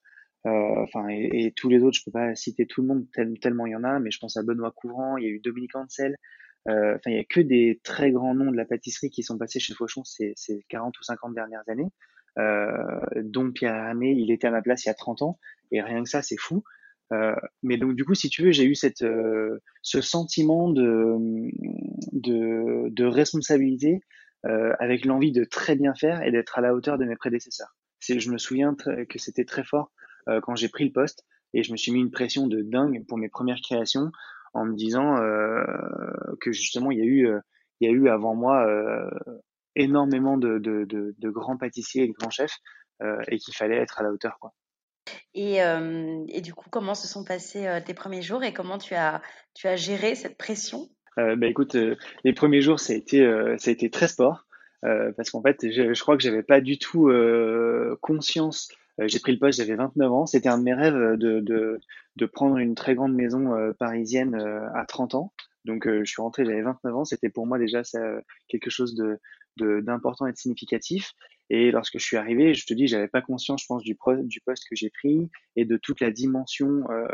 euh, 0.46 0.84
enfin 0.84 1.08
et, 1.10 1.54
tous 1.56 1.70
les 1.70 1.82
autres. 1.82 1.98
Je 1.98 2.04
peux 2.04 2.12
pas 2.12 2.36
citer 2.36 2.66
tout 2.66 2.82
le 2.82 2.88
monde 2.88 3.06
tellement 3.42 3.66
il 3.66 3.72
y 3.72 3.76
en 3.76 3.84
a, 3.84 4.00
mais 4.00 4.12
je 4.12 4.20
pense 4.20 4.38
à 4.38 4.44
Benoît 4.44 4.72
Couvrant, 4.72 5.18
il 5.18 5.24
y 5.24 5.28
a 5.28 5.30
eu 5.30 5.40
Dominique 5.40 5.76
Ansel. 5.76 6.18
Euh, 6.68 6.96
enfin, 6.96 7.12
il 7.12 7.16
y 7.16 7.20
a 7.20 7.24
que 7.24 7.42
des 7.42 7.80
très 7.84 8.12
grands 8.12 8.34
noms 8.34 8.52
de 8.52 8.58
la 8.58 8.66
pâtisserie 8.66 9.10
qui 9.10 9.24
sont 9.24 9.38
passés 9.38 9.60
chez 9.60 9.74
Fauchon 9.74 10.04
ces, 10.04 10.34
ces 10.36 10.66
40 10.70 10.98
ou 11.00 11.04
50 11.04 11.34
dernières 11.34 11.64
années. 11.68 11.92
Dont 13.24 13.50
Pierre 13.54 13.76
Hermé, 13.76 14.12
il 14.12 14.30
était 14.30 14.48
à 14.48 14.52
ma 14.52 14.62
place 14.62 14.84
il 14.84 14.90
y 14.90 14.92
a 14.92 14.94
30 14.94 15.22
ans, 15.22 15.40
et 15.72 15.82
rien 15.82 16.04
que 16.04 16.10
ça, 16.10 16.22
c'est 16.22 16.38
fou. 16.38 16.66
Mais 17.64 17.78
donc 17.78 17.96
du 17.96 18.04
coup, 18.04 18.14
si 18.14 18.28
tu 18.28 18.44
veux, 18.44 18.52
j'ai 18.52 18.66
eu 18.66 18.76
cette, 18.76 19.06
ce 19.82 20.02
sentiment 20.02 20.70
de, 20.70 21.16
de, 22.12 23.06
responsabilité 23.06 24.02
avec 24.80 25.06
l'envie 25.06 25.32
de 25.32 25.44
très 25.44 25.76
bien 25.76 25.96
faire 25.96 26.22
et 26.22 26.32
d'être 26.32 26.58
à 26.58 26.62
la 26.62 26.74
hauteur 26.74 26.98
de 26.98 27.06
mes 27.06 27.16
prédécesseurs. 27.16 27.76
Je 28.02 28.30
me 28.30 28.38
souviens 28.38 28.76
que 28.76 29.20
c'était 29.20 29.46
très 29.46 29.64
fort 29.64 29.92
euh, 30.30 30.42
quand 30.42 30.56
j'ai 30.56 30.70
pris 30.70 30.86
le 30.86 30.92
poste 30.92 31.26
et 31.54 31.64
je 31.64 31.72
me 31.72 31.78
suis 31.78 31.92
mis 31.92 32.00
une 32.00 32.12
pression 32.12 32.48
de 32.48 32.62
dingue 32.62 33.06
pour 33.08 33.18
mes 33.18 33.30
premières 33.30 33.62
créations 33.62 34.12
en 34.54 34.66
me 34.66 34.76
disant 34.76 35.18
euh, 35.18 35.64
que 36.42 36.52
justement 36.52 36.92
il 36.92 37.00
y 37.00 37.88
a 37.88 37.92
eu 37.92 38.10
avant 38.10 38.36
moi 38.36 38.68
énormément 39.76 40.38
de, 40.38 41.16
grands 41.30 41.58
pâtissiers 41.58 42.04
et 42.04 42.08
de 42.08 42.14
grands 42.14 42.30
chefs 42.30 42.58
et 43.28 43.38
qu'il 43.38 43.56
fallait 43.56 43.78
être 43.78 44.00
à 44.00 44.04
la 44.04 44.12
hauteur. 44.12 44.38
Et, 45.34 46.42
du 46.42 46.54
coup, 46.54 46.70
comment 46.70 46.96
se 46.96 47.08
sont 47.08 47.24
passés 47.24 47.82
tes 47.86 47.94
premiers 47.94 48.22
jours 48.22 48.44
et 48.44 48.54
comment 48.54 48.78
tu 48.78 48.96
as, 48.96 49.22
géré 49.76 50.16
cette 50.16 50.38
pression? 50.38 50.80
euh, 50.80 50.95
bah, 51.18 51.48
écoute, 51.48 51.76
les 52.24 52.34
premiers 52.34 52.62
jours, 52.62 52.80
ça 52.80 52.94
a 52.94 52.96
été, 52.96 53.20
ça 53.58 53.70
a 53.70 53.74
été 53.74 53.90
très 53.90 54.08
sport. 54.08 54.46
parce 54.82 55.30
qu'en 55.32 55.42
fait, 55.42 55.58
je, 55.64 55.94
je 55.94 56.02
crois 56.02 56.18
que 56.18 56.24
j'avais 56.24 56.44
pas 56.44 56.62
du 56.62 56.78
tout 56.78 57.12
conscience 58.02 58.70
j'ai 58.98 59.20
pris 59.20 59.34
le 59.34 59.40
poste, 59.40 59.60
j'avais 59.60 59.76
29 59.76 60.12
ans. 60.12 60.26
C'était 60.26 60.48
un 60.48 60.58
de 60.58 60.64
mes 60.64 60.74
rêves 60.74 61.18
de, 61.18 61.42
de, 61.42 61.80
de 62.16 62.26
prendre 62.26 62.58
une 62.58 62.76
très 62.76 62.96
grande 62.96 63.14
maison 63.14 63.74
parisienne 63.78 64.36
à 64.74 64.86
30 64.86 65.16
ans. 65.16 65.34
Donc, 65.66 65.86
je 65.88 66.06
suis 66.06 66.22
rentré, 66.22 66.46
j'avais 66.46 66.62
29 66.62 66.96
ans. 66.96 67.06
C'était 67.06 67.30
pour 67.30 67.46
moi 67.46 67.60
déjà 67.60 67.84
ça, 67.84 68.00
quelque 68.48 68.70
chose 68.70 68.96
de 68.96 69.20
d'important 69.58 70.28
et 70.28 70.32
de 70.32 70.38
significatif. 70.38 71.14
Et 71.50 71.72
lorsque 71.72 72.00
je 72.00 72.04
suis 72.04 72.18
arrivé, 72.18 72.54
je 72.54 72.66
te 72.66 72.74
dis, 72.74 72.88
j'avais 72.88 73.08
pas 73.08 73.22
conscience, 73.22 73.62
je 73.62 73.68
pense, 73.68 73.84
du, 73.84 73.96
du 74.24 74.42
poste 74.42 74.68
que 74.68 74.76
j'ai 74.76 74.90
pris 74.90 75.30
et 75.56 75.66
de 75.66 75.78
toute 75.78 76.02
la 76.02 76.10
dimension 76.12 76.84
euh, 76.90 77.08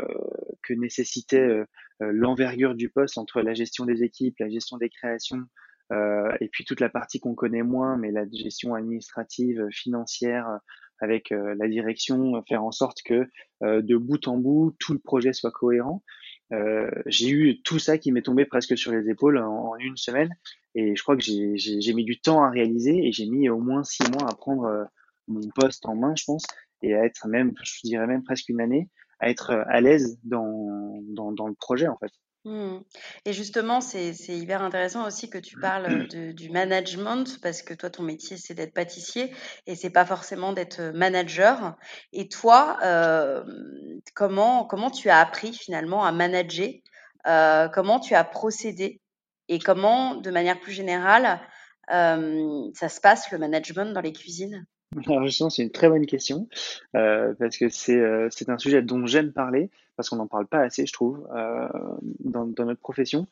que 0.62 0.72
nécessitait 0.72 1.36
euh, 1.36 1.66
l'envergure 2.10 2.74
du 2.74 2.88
poste 2.88 3.18
entre 3.18 3.42
la 3.42 3.54
gestion 3.54 3.84
des 3.84 4.02
équipes, 4.02 4.36
la 4.38 4.48
gestion 4.48 4.76
des 4.78 4.88
créations, 4.88 5.42
euh, 5.92 6.32
et 6.40 6.48
puis 6.48 6.64
toute 6.64 6.80
la 6.80 6.88
partie 6.88 7.20
qu'on 7.20 7.34
connaît 7.34 7.62
moins, 7.62 7.96
mais 7.96 8.10
la 8.10 8.24
gestion 8.30 8.74
administrative, 8.74 9.66
financière, 9.70 10.46
avec 11.00 11.30
la 11.30 11.66
direction, 11.66 12.44
faire 12.48 12.62
en 12.62 12.70
sorte 12.70 12.98
que 13.04 13.26
de 13.60 13.96
bout 13.96 14.28
en 14.28 14.36
bout, 14.36 14.76
tout 14.78 14.92
le 14.92 15.00
projet 15.00 15.32
soit 15.32 15.50
cohérent. 15.50 16.04
j'ai 17.06 17.28
eu 17.28 17.60
tout 17.62 17.80
ça 17.80 17.98
qui 17.98 18.12
m'est 18.12 18.22
tombé 18.22 18.44
presque 18.44 18.78
sur 18.78 18.92
les 18.92 19.10
épaules 19.10 19.38
en 19.38 19.74
une 19.80 19.96
semaine. 19.96 20.30
Et 20.74 20.96
je 20.96 21.02
crois 21.02 21.16
que 21.16 21.22
j'ai 21.22 21.94
mis 21.94 22.04
du 22.04 22.20
temps 22.20 22.42
à 22.42 22.50
réaliser 22.50 23.06
et 23.06 23.12
j'ai 23.12 23.26
mis 23.26 23.48
au 23.48 23.58
moins 23.58 23.84
six 23.84 24.08
mois 24.10 24.28
à 24.28 24.34
prendre 24.34 24.64
euh, 24.64 24.84
mon 25.28 25.48
poste 25.54 25.86
en 25.86 25.94
main, 25.94 26.14
je 26.16 26.24
pense, 26.24 26.44
et 26.82 26.94
à 26.94 27.04
être 27.04 27.28
même, 27.28 27.52
je 27.62 27.80
dirais 27.84 28.06
même 28.06 28.24
presque 28.24 28.48
une 28.48 28.60
année, 28.60 28.88
à 29.22 29.30
être 29.30 29.50
euh, 29.50 29.64
à 29.68 29.80
l'aise 29.80 30.18
dans, 30.24 31.00
dans, 31.14 31.32
dans, 31.32 31.46
le 31.46 31.54
projet 31.54 31.88
en 31.88 31.96
fait. 31.96 32.10
Mmh. 32.44 32.80
Et 33.24 33.32
justement, 33.32 33.80
c'est 33.80 34.12
hyper 34.28 34.62
intéressant 34.62 35.06
aussi 35.06 35.30
que 35.30 35.38
tu 35.38 35.56
parles 35.60 36.08
de, 36.08 36.32
du 36.32 36.50
management 36.50 37.40
parce 37.40 37.62
que 37.62 37.72
toi, 37.72 37.88
ton 37.88 38.02
métier, 38.02 38.36
c'est 38.36 38.54
d'être 38.54 38.74
pâtissier 38.74 39.32
et 39.68 39.76
c'est 39.76 39.90
pas 39.90 40.04
forcément 40.04 40.52
d'être 40.52 40.80
euh, 40.80 40.92
manager. 40.92 41.76
Et 42.12 42.28
toi, 42.28 42.78
euh, 42.82 43.44
comment, 44.14 44.64
comment 44.64 44.90
tu 44.90 45.08
as 45.08 45.20
appris 45.20 45.52
finalement 45.52 46.04
à 46.04 46.10
manager? 46.10 46.68
Euh, 47.28 47.68
Comment 47.68 48.00
tu 48.00 48.14
as 48.14 48.24
procédé? 48.24 49.00
Et 49.48 49.58
comment, 49.60 50.16
de 50.16 50.30
manière 50.30 50.58
plus 50.58 50.72
générale, 50.72 51.40
euh, 51.92 52.70
ça 52.74 52.88
se 52.88 53.00
passe 53.00 53.30
le 53.30 53.38
management 53.38 53.92
dans 53.92 54.00
les 54.00 54.12
cuisines? 54.12 54.66
Alors 55.06 55.24
justement, 55.24 55.50
c'est 55.50 55.62
une 55.62 55.70
très 55.70 55.88
bonne 55.88 56.06
question 56.06 56.48
euh, 56.96 57.34
parce 57.38 57.56
que 57.56 57.68
c'est 57.68 57.98
euh, 57.98 58.28
c'est 58.30 58.48
un 58.48 58.58
sujet 58.58 58.82
dont 58.82 59.06
j'aime 59.06 59.32
parler 59.32 59.70
parce 59.96 60.08
qu'on 60.08 60.16
n'en 60.16 60.26
parle 60.26 60.46
pas 60.46 60.60
assez, 60.60 60.86
je 60.86 60.92
trouve, 60.92 61.26
euh, 61.34 61.68
dans, 62.20 62.46
notre 62.46 62.80
profession. 62.80 63.26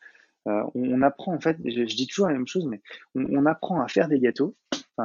On, 0.45 1.01
apprend 1.03 1.35
en 1.35 1.39
fait, 1.39 1.57
je, 1.63 1.83
dis 1.83 2.07
toujours 2.07 2.27
la 2.27 2.33
même 2.33 2.47
chose, 2.47 2.65
mais 2.65 2.81
on, 3.15 3.45
apprend 3.45 3.81
à 3.81 3.87
faire 3.87 4.07
des 4.07 4.19
gâteaux. 4.19 4.55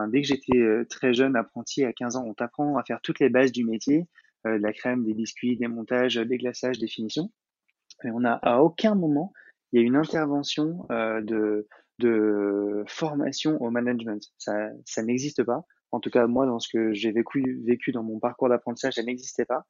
Dès 0.09 0.23
que 0.23 0.29
j'étais 0.29 0.85
très 0.88 1.14
jeune, 1.14 1.37
apprenti 1.37 1.85
à 1.85 1.92
15 1.92 2.16
ans, 2.16 2.25
on 2.27 2.35
t'apprend 2.35 2.77
à 2.77 2.85
faire 2.85 3.01
toutes 3.03 3.21
les 3.21 3.29
bases 3.29 3.53
du 3.53 3.64
métier, 3.64 4.07
de 4.45 4.51
la 4.51 4.73
crème, 4.73 5.05
des 5.05 5.14
biscuits, 5.14 5.57
des 5.57 5.69
montages, 5.69 6.16
des 6.16 6.38
glaçages, 6.38 6.79
des 6.79 6.88
finitions. 6.88 7.31
Et 8.05 8.11
on 8.11 8.21
n'a 8.21 8.35
à 8.42 8.61
aucun 8.61 8.95
moment 8.95 9.33
il 9.73 9.81
y 9.81 9.83
a 9.83 9.87
une 9.87 9.97
intervention 9.97 10.87
de, 10.90 11.66
formation 12.87 13.61
au 13.62 13.71
management. 13.71 14.23
Ça 14.38 15.03
n'existe 15.03 15.42
pas. 15.42 15.66
En 15.92 16.01
tout 16.01 16.11
cas, 16.11 16.27
moi, 16.27 16.46
dans 16.46 16.59
ce 16.59 16.68
que 16.68 16.92
j'ai 16.92 17.12
vécu, 17.12 17.61
vécu 17.64 17.92
dans 17.92 18.03
mon 18.03 18.18
parcours 18.18 18.49
d'apprentissage, 18.49 18.94
ça 18.94 19.03
n'existait 19.03 19.44
pas. 19.44 19.66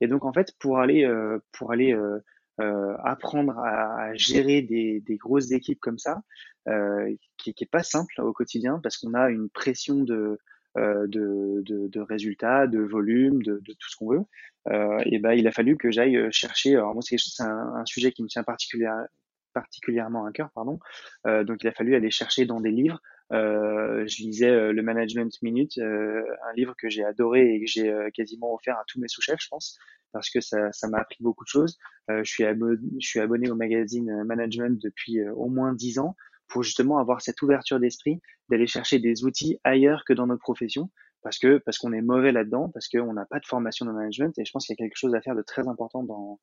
Et 0.00 0.06
donc, 0.06 0.24
en 0.24 0.32
fait, 0.32 0.52
pour 0.58 0.78
aller, 0.78 1.04
euh, 1.04 1.38
pour 1.52 1.72
aller 1.72 1.92
euh, 1.92 2.18
euh 2.60 2.96
apprendre 3.04 3.58
à, 3.58 4.02
à, 4.02 4.14
gérer 4.14 4.62
des, 4.62 5.00
des, 5.00 5.16
grosses 5.16 5.50
équipes 5.52 5.80
comme 5.80 5.98
ça, 5.98 6.22
euh, 6.68 7.14
qui, 7.36 7.54
qui 7.54 7.64
est 7.64 7.70
pas 7.70 7.82
simple 7.82 8.20
au 8.20 8.32
quotidien, 8.32 8.80
parce 8.82 8.96
qu'on 8.96 9.14
a 9.14 9.30
une 9.30 9.48
pression 9.48 10.02
de, 10.02 10.38
euh, 10.76 11.06
de, 11.08 11.62
de, 11.64 11.88
de, 11.88 12.00
résultats, 12.00 12.66
de 12.66 12.78
volume, 12.80 13.42
de, 13.42 13.60
de 13.64 13.72
tout 13.72 13.90
ce 13.90 13.96
qu'on 13.96 14.10
veut. 14.10 14.24
Euh, 14.68 15.02
et 15.06 15.18
ben, 15.18 15.32
il 15.32 15.46
a 15.48 15.52
fallu 15.52 15.76
que 15.76 15.90
j'aille 15.90 16.30
chercher. 16.30 16.76
Alors 16.76 16.94
moi, 16.94 17.02
c'est 17.02 17.16
un, 17.40 17.74
un, 17.74 17.86
sujet 17.86 18.12
qui 18.12 18.22
me 18.22 18.28
tient 18.28 18.44
particulièrement 18.44 19.06
particulièrement 19.54 20.26
un 20.26 20.32
cœur, 20.32 20.50
pardon. 20.54 20.78
Euh, 21.26 21.42
donc 21.42 21.64
il 21.64 21.68
a 21.68 21.72
fallu 21.72 21.94
aller 21.94 22.10
chercher 22.10 22.46
dans 22.46 22.60
des 22.60 22.70
livres. 22.70 23.00
Euh, 23.32 24.06
je 24.06 24.22
lisais 24.22 24.50
euh, 24.50 24.72
le 24.72 24.82
Management 24.82 25.30
Minute, 25.42 25.78
un 25.78 26.52
livre 26.56 26.74
que 26.76 26.88
j'ai 26.88 27.04
adoré 27.04 27.54
et 27.54 27.60
que 27.60 27.66
j'ai 27.66 27.92
quasiment 28.14 28.54
offert 28.54 28.76
à 28.76 28.84
tous 28.86 29.00
mes 29.00 29.08
sous-chefs, 29.08 29.40
je 29.40 29.48
pense, 29.48 29.78
parce 30.12 30.30
que 30.30 30.40
ça, 30.40 30.72
ça 30.72 30.88
m'a 30.88 30.98
appris 30.98 31.18
beaucoup 31.20 31.44
de 31.44 31.48
choses. 31.48 31.78
je 32.08 32.22
suis 32.24 32.44
je 32.44 33.06
suis 33.06 33.20
abonné 33.20 33.50
au 33.50 33.54
magazine 33.54 34.24
Management 34.24 34.80
depuis 34.82 35.28
au 35.28 35.48
moins 35.48 35.74
dix 35.74 35.98
ans 35.98 36.16
pour 36.48 36.62
justement 36.62 36.98
avoir 36.98 37.20
cette 37.20 37.42
ouverture 37.42 37.78
d'esprit 37.78 38.20
d'aller 38.48 38.66
chercher 38.66 38.98
des 38.98 39.24
outils 39.24 39.58
ailleurs 39.64 40.04
que 40.06 40.14
dans 40.14 40.26
notre 40.26 40.40
profession 40.40 40.90
parce 41.22 41.38
que 41.38 41.58
parce 41.58 41.78
qu'on 41.78 41.92
est 41.92 42.00
mauvais 42.00 42.32
là-dedans, 42.32 42.70
parce 42.72 42.88
qu'on 42.88 43.12
n'a 43.12 43.26
pas 43.26 43.40
de 43.40 43.46
formation 43.46 43.84
de 43.86 43.92
management 43.92 44.38
et 44.38 44.44
je 44.44 44.50
pense 44.50 44.66
qu'il 44.66 44.74
y 44.78 44.80
a 44.80 44.84
quelque 44.84 44.96
chose 44.96 45.14
à 45.14 45.20
faire 45.20 45.34
de 45.34 45.42
très 45.42 45.68
important 45.68 46.02
dans 46.02 46.40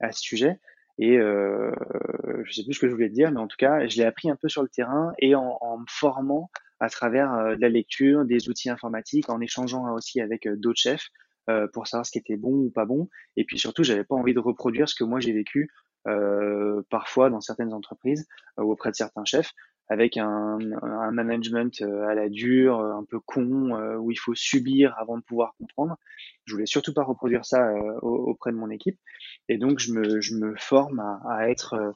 à 0.00 0.12
ce 0.12 0.20
sujet. 0.20 0.60
Et 1.00 1.16
euh, 1.16 1.72
je 2.44 2.52
sais 2.52 2.62
plus 2.62 2.74
ce 2.74 2.78
que 2.78 2.86
je 2.86 2.92
voulais 2.92 3.08
te 3.08 3.14
dire, 3.14 3.32
mais 3.32 3.40
en 3.40 3.46
tout 3.46 3.56
cas, 3.56 3.88
je 3.88 3.96
l'ai 3.96 4.04
appris 4.04 4.30
un 4.30 4.36
peu 4.36 4.48
sur 4.50 4.62
le 4.62 4.68
terrain 4.68 5.12
et 5.18 5.34
en, 5.34 5.78
me 5.78 5.86
formant 5.88 6.50
à 6.78 6.90
travers 6.90 7.32
euh, 7.32 7.56
la 7.58 7.70
lecture, 7.70 8.26
des 8.26 8.50
outils 8.50 8.68
informatiques, 8.68 9.30
en 9.30 9.40
échangeant 9.40 9.94
aussi 9.94 10.20
avec 10.20 10.46
euh, 10.46 10.56
d'autres 10.56 10.80
chefs 10.80 11.08
euh, 11.48 11.66
pour 11.72 11.86
savoir 11.86 12.04
ce 12.04 12.10
qui 12.10 12.18
était 12.18 12.36
bon 12.36 12.52
ou 12.52 12.70
pas 12.70 12.84
bon. 12.84 13.08
Et 13.36 13.44
puis 13.44 13.58
surtout, 13.58 13.82
j'avais 13.82 14.04
pas 14.04 14.14
envie 14.14 14.34
de 14.34 14.40
reproduire 14.40 14.90
ce 14.90 14.94
que 14.94 15.04
moi 15.04 15.20
j'ai 15.20 15.32
vécu 15.32 15.70
parfois 16.88 17.28
dans 17.28 17.42
certaines 17.42 17.74
entreprises 17.74 18.26
ou 18.56 18.72
auprès 18.72 18.90
de 18.90 18.96
certains 18.96 19.26
chefs 19.26 19.52
avec 19.90 20.16
un, 20.16 20.58
management 21.12 21.82
à 21.82 22.14
la 22.14 22.28
dure, 22.28 22.78
un 22.80 23.04
peu 23.04 23.18
con, 23.20 23.72
où 23.98 24.10
il 24.10 24.16
faut 24.16 24.34
subir 24.34 24.94
avant 24.98 25.18
de 25.18 25.22
pouvoir 25.22 25.54
comprendre. 25.58 25.96
Je 26.46 26.54
voulais 26.54 26.66
surtout 26.66 26.94
pas 26.94 27.02
reproduire 27.02 27.44
ça 27.44 27.72
auprès 28.00 28.52
de 28.52 28.56
mon 28.56 28.70
équipe. 28.70 28.98
Et 29.48 29.58
donc, 29.58 29.80
je 29.80 29.92
me, 29.92 30.54
forme 30.56 31.00
à, 31.28 31.50
être 31.50 31.94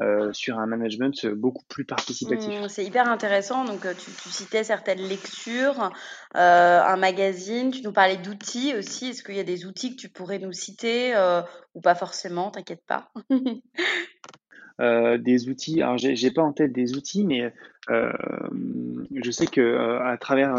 euh, 0.00 0.32
sur 0.32 0.58
un 0.58 0.66
management 0.66 1.26
beaucoup 1.26 1.64
plus 1.68 1.84
participatif. 1.84 2.48
Mmh, 2.48 2.68
c'est 2.68 2.84
hyper 2.84 3.08
intéressant. 3.08 3.64
Donc, 3.64 3.86
tu, 3.96 4.10
citais 4.30 4.64
certaines 4.64 5.06
lectures, 5.06 5.90
euh, 6.36 6.82
un 6.82 6.96
magazine, 6.96 7.70
tu 7.70 7.82
nous 7.82 7.92
parlais 7.92 8.16
d'outils 8.16 8.74
aussi. 8.74 9.10
Est-ce 9.10 9.22
qu'il 9.22 9.36
y 9.36 9.40
a 9.40 9.44
des 9.44 9.66
outils 9.66 9.94
que 9.94 10.00
tu 10.00 10.08
pourrais 10.08 10.38
nous 10.38 10.52
citer 10.52 11.14
euh, 11.14 11.42
ou 11.74 11.80
pas 11.80 11.94
forcément? 11.94 12.50
T'inquiète 12.50 12.84
pas. 12.86 13.12
Euh, 14.80 15.18
des 15.18 15.48
outils. 15.48 15.82
Alors, 15.82 15.98
j'ai 15.98 16.30
pas 16.32 16.42
en 16.42 16.52
tête 16.52 16.72
des 16.72 16.96
outils, 16.96 17.24
mais 17.24 17.52
euh, 17.90 18.12
je 19.14 19.30
sais 19.30 19.46
que 19.46 19.60
euh, 19.60 20.02
à 20.02 20.16
travers 20.18 20.56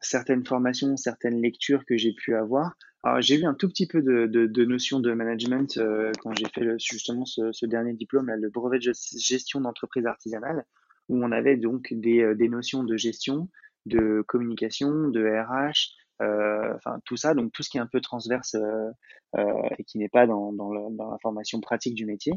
certaines 0.00 0.44
formations, 0.44 0.96
certaines 0.96 1.40
lectures 1.40 1.84
que 1.84 1.96
j'ai 1.96 2.12
pu 2.12 2.34
avoir, 2.34 2.76
j'ai 3.18 3.38
eu 3.38 3.44
un 3.44 3.54
tout 3.54 3.68
petit 3.68 3.86
peu 3.86 4.02
de, 4.02 4.26
de, 4.26 4.46
de 4.46 5.00
de 5.00 5.12
management 5.12 5.80
quand 6.20 6.36
j'ai 6.36 6.46
fait 6.52 6.78
justement 6.78 7.24
ce, 7.24 7.52
ce, 7.52 7.66
dernier 7.66 7.94
diplôme, 7.94 8.28
le 8.28 8.48
brevet 8.48 8.78
de 8.78 8.92
gestion 9.16 9.60
d'entreprise 9.60 10.06
artisanale, 10.06 10.64
où 11.08 11.24
on 11.24 11.30
avait 11.30 11.56
donc 11.56 11.92
des, 11.92 12.34
des 12.34 12.48
notions 12.48 12.82
de 12.82 12.96
gestion, 12.96 13.48
de 13.86 14.24
communication, 14.26 15.08
de 15.08 15.24
RH, 15.24 15.94
enfin 16.20 17.00
tout 17.04 17.16
ça, 17.16 17.34
donc 17.34 17.52
tout 17.52 17.62
ce 17.62 17.70
qui 17.70 17.78
est 17.78 17.80
un 17.80 17.86
peu 17.86 18.00
transverse 18.00 18.54
euh, 18.54 18.90
euh, 19.36 19.68
et 19.78 19.84
qui 19.84 19.98
n'est 19.98 20.08
pas 20.08 20.26
dans, 20.26 20.52
dans, 20.52 20.70
le, 20.70 20.96
dans, 20.96 21.10
la 21.10 21.18
formation 21.18 21.60
pratique 21.60 21.94
du 21.94 22.06
métier. 22.06 22.32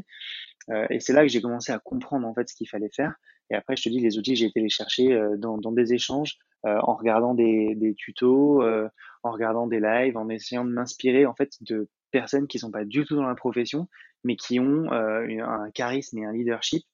et 0.90 1.00
c'est 1.00 1.12
là 1.12 1.22
que 1.22 1.28
j'ai 1.28 1.40
commencé 1.40 1.72
à 1.72 1.78
comprendre 1.78 2.26
en 2.26 2.34
fait 2.34 2.48
ce 2.48 2.54
qu'il 2.54 2.68
fallait 2.68 2.90
faire. 2.94 3.14
Et 3.52 3.56
après, 3.56 3.74
je 3.74 3.82
te 3.82 3.88
dis, 3.88 3.98
les 3.98 4.16
outils, 4.16 4.36
j'ai 4.36 4.46
été 4.46 4.60
les 4.60 4.68
chercher 4.68 5.18
dans, 5.38 5.58
dans 5.58 5.72
des 5.72 5.92
échanges, 5.92 6.38
en 6.62 6.94
regardant 6.94 7.34
des, 7.34 7.74
des 7.74 7.94
tutos, 7.94 8.62
en 8.62 9.30
regardant 9.32 9.66
des 9.66 9.80
lives, 9.80 10.16
en 10.16 10.28
essayant 10.28 10.64
de 10.64 10.70
m'inspirer 10.70 11.26
en 11.26 11.34
fait 11.34 11.50
de 11.62 11.88
personnes 12.12 12.46
qui 12.46 12.60
sont 12.60 12.70
pas 12.70 12.84
du 12.84 13.04
tout 13.04 13.16
dans 13.16 13.26
la 13.26 13.34
profession, 13.34 13.88
mais 14.22 14.36
qui 14.36 14.60
ont 14.60 14.92
un 14.92 15.70
charisme 15.72 16.18
et 16.18 16.24
un 16.24 16.32
leadership 16.32 16.84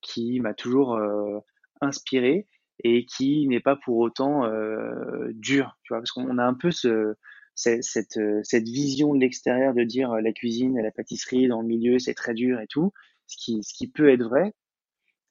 qui 0.00 0.40
m'a 0.40 0.54
toujours 0.54 0.98
inspiré 1.80 2.46
et 2.82 3.06
qui 3.06 3.46
n'est 3.48 3.60
pas 3.60 3.76
pour 3.76 3.98
autant 3.98 4.44
euh, 4.44 5.30
dur, 5.34 5.78
tu 5.84 5.92
vois, 5.92 5.98
parce 5.98 6.10
qu'on 6.12 6.38
a 6.38 6.44
un 6.44 6.54
peu 6.54 6.70
ce, 6.70 7.14
cette, 7.54 7.84
cette, 7.84 8.18
cette 8.42 8.68
vision 8.68 9.14
de 9.14 9.20
l'extérieur 9.20 9.74
de 9.74 9.84
dire 9.84 10.12
euh, 10.12 10.20
la 10.20 10.32
cuisine, 10.32 10.80
la 10.80 10.90
pâtisserie 10.90 11.48
dans 11.48 11.60
le 11.60 11.68
milieu 11.68 11.98
c'est 11.98 12.14
très 12.14 12.34
dur 12.34 12.60
et 12.60 12.66
tout, 12.66 12.92
ce 13.26 13.36
qui, 13.38 13.62
ce 13.62 13.74
qui 13.74 13.88
peut 13.88 14.10
être 14.10 14.24
vrai, 14.24 14.54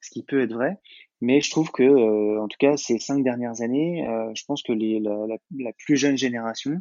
ce 0.00 0.10
qui 0.10 0.22
peut 0.22 0.42
être 0.42 0.54
vrai, 0.54 0.78
mais 1.20 1.40
je 1.40 1.50
trouve 1.50 1.70
que 1.70 1.82
euh, 1.82 2.40
en 2.42 2.48
tout 2.48 2.58
cas 2.58 2.76
ces 2.76 2.98
cinq 2.98 3.24
dernières 3.24 3.62
années, 3.62 4.06
euh, 4.08 4.30
je 4.34 4.44
pense 4.46 4.62
que 4.62 4.72
les, 4.72 5.00
la, 5.00 5.26
la, 5.58 5.72
plus 5.84 5.96
jeune 5.96 6.18
génération, 6.18 6.80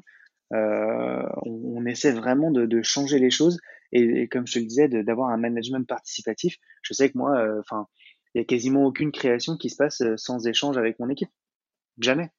euh, 0.53 1.23
on, 1.43 1.85
essaie 1.85 2.11
vraiment 2.11 2.51
de, 2.51 2.65
de, 2.65 2.81
changer 2.81 3.19
les 3.19 3.31
choses 3.31 3.59
et, 3.91 4.01
et, 4.01 4.27
comme 4.27 4.45
je 4.45 4.53
te 4.53 4.59
le 4.59 4.65
disais, 4.65 4.87
d'avoir 4.89 5.29
un 5.29 5.37
management 5.37 5.87
participatif. 5.87 6.57
Je 6.81 6.93
sais 6.93 7.09
que 7.09 7.17
moi, 7.17 7.45
enfin 7.59 7.87
il 8.33 8.39
y 8.39 8.41
a 8.41 8.45
quasiment 8.45 8.85
aucune 8.85 9.11
création 9.11 9.57
qui 9.57 9.69
se 9.69 9.77
passe 9.77 10.01
euh, 10.01 10.17
sans 10.17 10.47
échange 10.47 10.77
avec 10.77 10.99
mon 10.99 11.09
équipe. 11.09 11.31
Jamais. 11.99 12.31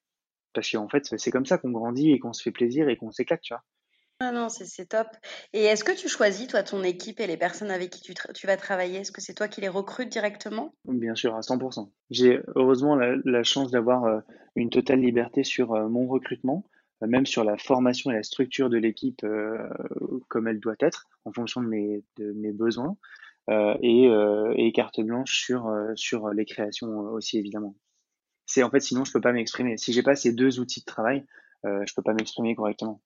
parce 0.53 0.69
qu'en 0.71 0.89
fait, 0.89 1.05
c'est 1.17 1.31
comme 1.31 1.45
ça 1.45 1.57
qu'on 1.57 1.71
grandit 1.71 2.11
et 2.11 2.19
qu'on 2.19 2.33
se 2.33 2.43
fait 2.43 2.51
plaisir 2.51 2.89
et 2.89 2.97
qu'on 2.97 3.11
s'éclate, 3.11 3.41
tu 3.41 3.53
vois. 3.53 3.63
Ah 4.21 4.31
non, 4.31 4.47
c'est 4.47 4.85
top. 4.85 5.07
Et 5.51 5.63
est-ce 5.63 5.83
que 5.83 5.91
tu 5.91 6.07
choisis, 6.07 6.47
toi, 6.47 6.63
ton 6.63 6.83
équipe 6.83 7.19
et 7.19 7.27
les 7.27 7.35
personnes 7.35 7.69
avec 7.69 7.89
qui 7.89 8.01
tu, 8.01 8.13
tu 8.33 8.47
vas 8.47 8.55
travailler? 8.55 8.99
Est-ce 8.99 9.11
que 9.11 9.19
c'est 9.19 9.33
toi 9.33 9.49
qui 9.49 9.59
les 9.59 9.67
recrutes 9.67 10.09
directement? 10.09 10.73
Bien 10.85 11.15
sûr, 11.15 11.35
à 11.35 11.41
100%. 11.41 11.89
J'ai 12.11 12.39
heureusement 12.55 12.95
la, 12.95 13.43
chance 13.43 13.71
d'avoir 13.71 14.05
euh, 14.05 14.21
une 14.55 14.69
totale 14.69 15.01
liberté 15.01 15.43
sur 15.43 15.73
euh, 15.73 15.89
mon 15.89 16.07
recrutement, 16.07 16.63
euh, 17.03 17.07
même 17.07 17.25
sur 17.25 17.43
la 17.43 17.57
formation 17.57 18.09
et 18.09 18.13
la 18.13 18.23
structure 18.23 18.69
de 18.69 18.77
l'équipe 18.77 19.25
comme 20.29 20.47
elle 20.47 20.61
doit 20.61 20.75
être, 20.79 21.07
en 21.25 21.33
fonction 21.33 21.61
de 21.61 21.67
mes, 21.67 22.01
de 22.15 22.31
mes 22.31 22.53
besoins, 22.53 22.95
et, 23.49 24.09
et, 24.55 24.71
carte 24.71 25.01
blanche 25.01 25.43
sur, 25.43 25.71
sur 25.95 26.29
les 26.29 26.45
créations 26.45 26.89
aussi, 26.89 27.37
évidemment. 27.37 27.75
C'est 28.45 28.63
en 28.63 28.69
fait, 28.69 28.79
sinon, 28.79 29.05
je 29.05 29.11
peux 29.11 29.21
pas 29.21 29.33
m'exprimer. 29.33 29.77
Si 29.77 29.93
j'ai 29.93 30.03
pas 30.03 30.15
ces 30.15 30.33
deux 30.33 30.59
outils 30.59 30.81
de 30.81 30.85
travail, 30.85 31.25
je 31.63 31.93
peux 31.95 32.03
pas 32.03 32.13
m'exprimer 32.13 32.55
correctement. 32.55 33.01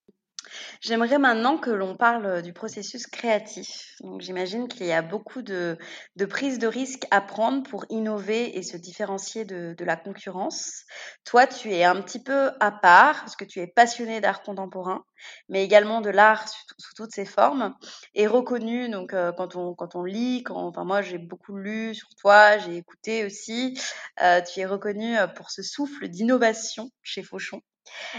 J'aimerais 0.82 1.20
maintenant 1.20 1.58
que 1.58 1.70
l'on 1.70 1.96
parle 1.96 2.42
du 2.42 2.54
processus 2.54 3.08
créatif. 3.08 3.96
Donc, 4.02 4.22
j'imagine 4.22 4.68
qu'il 4.68 4.86
y 4.86 4.92
a 4.92 5.02
beaucoup 5.02 5.42
de, 5.42 5.78
de 6.16 6.26
prise 6.26 6.60
de 6.60 6.68
risque 6.68 7.06
à 7.12 7.22
prendre 7.22 7.64
pour 7.64 7.86
innover 7.90 8.58
et 8.58 8.64
se 8.64 8.78
différencier 8.78 9.46
de, 9.46 9.76
la 9.84 9.96
concurrence. 9.96 10.86
Toi, 11.26 11.48
tu 11.48 11.74
es 11.74 11.84
un 11.84 12.02
petit 12.02 12.22
peu 12.22 12.52
à 12.60 12.72
part 12.72 13.20
parce 13.20 13.36
que 13.36 13.46
tu 13.46 13.60
es 13.60 13.68
passionné 13.68 14.22
d'art 14.22 14.42
contemporain, 14.42 15.04
mais 15.50 15.64
également 15.64 16.02
de 16.02 16.10
l'art 16.10 16.48
sous, 16.48 16.94
toutes 16.96 17.12
ses 17.12 17.26
formes 17.26 17.76
et 18.14 18.28
reconnu. 18.28 18.90
Donc, 18.90 19.14
euh, 19.14 19.32
quand 19.32 19.56
on 19.56 19.74
quand 19.74 19.96
on 19.96 20.04
lit, 20.04 20.44
quand 20.44 20.68
enfin 20.68 20.84
moi 20.84 21.02
j'ai 21.02 21.18
beaucoup 21.18 21.58
lu 21.58 21.96
sur 21.96 22.10
toi, 22.20 22.58
j'ai 22.58 22.78
écouté 22.78 23.26
aussi. 23.26 23.80
Euh, 24.22 24.42
tu 24.42 24.60
es 24.60 24.66
reconnu 24.66 25.18
euh, 25.18 25.28
pour 25.28 25.50
ce 25.52 25.64
souffle 25.64 26.08
d'innovation 26.08 26.90
chez 27.02 27.24
Fauchon. 27.24 27.62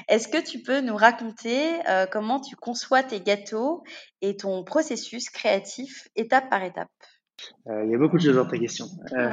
Est-ce 0.09 0.29
que 0.29 0.43
tu 0.43 0.63
peux 0.63 0.81
nous 0.81 0.97
raconter 0.97 1.87
euh, 1.89 2.07
comment 2.07 2.41
tu 2.41 2.57
conçois 2.57 3.03
tes 3.03 3.21
gâteaux 3.21 3.83
et 4.21 4.37
ton 4.37 4.65
processus 4.65 5.31
créatif 5.31 6.09
étape 6.17 6.51
par 6.51 6.63
étape? 6.63 6.89
Euh, 7.69 7.85
il 7.87 7.91
y 7.91 7.95
a 7.95 7.99
beaucoup 7.99 8.19
de 8.19 8.23
choses 8.23 8.37
dans 8.37 8.47
ta 8.47 8.59
question. 8.59 8.87
Euh, 9.13 9.31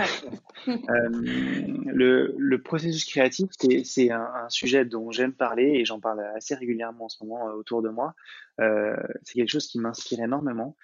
le, 0.68 2.56
processus 2.58 3.04
créatif, 3.04 3.50
c'est 3.84 4.12
un, 4.12 4.50
sujet 4.50 4.86
dont 4.86 5.12
j'aime 5.12 5.34
parler 5.34 5.74
et 5.76 5.86
j'en 5.86 6.00
parle 6.00 6.24
assez 6.36 6.56
régulièrement 6.56 7.06
en 7.06 7.10
ce 7.10 7.22
moment 7.24 7.46
autour 7.48 7.82
de 7.82 7.90
moi. 7.90 8.14
c'est 8.58 9.34
quelque 9.34 9.52
chose 9.52 9.68
qui 9.68 9.80
m'inspire 9.80 10.22
énormément. 10.22 10.78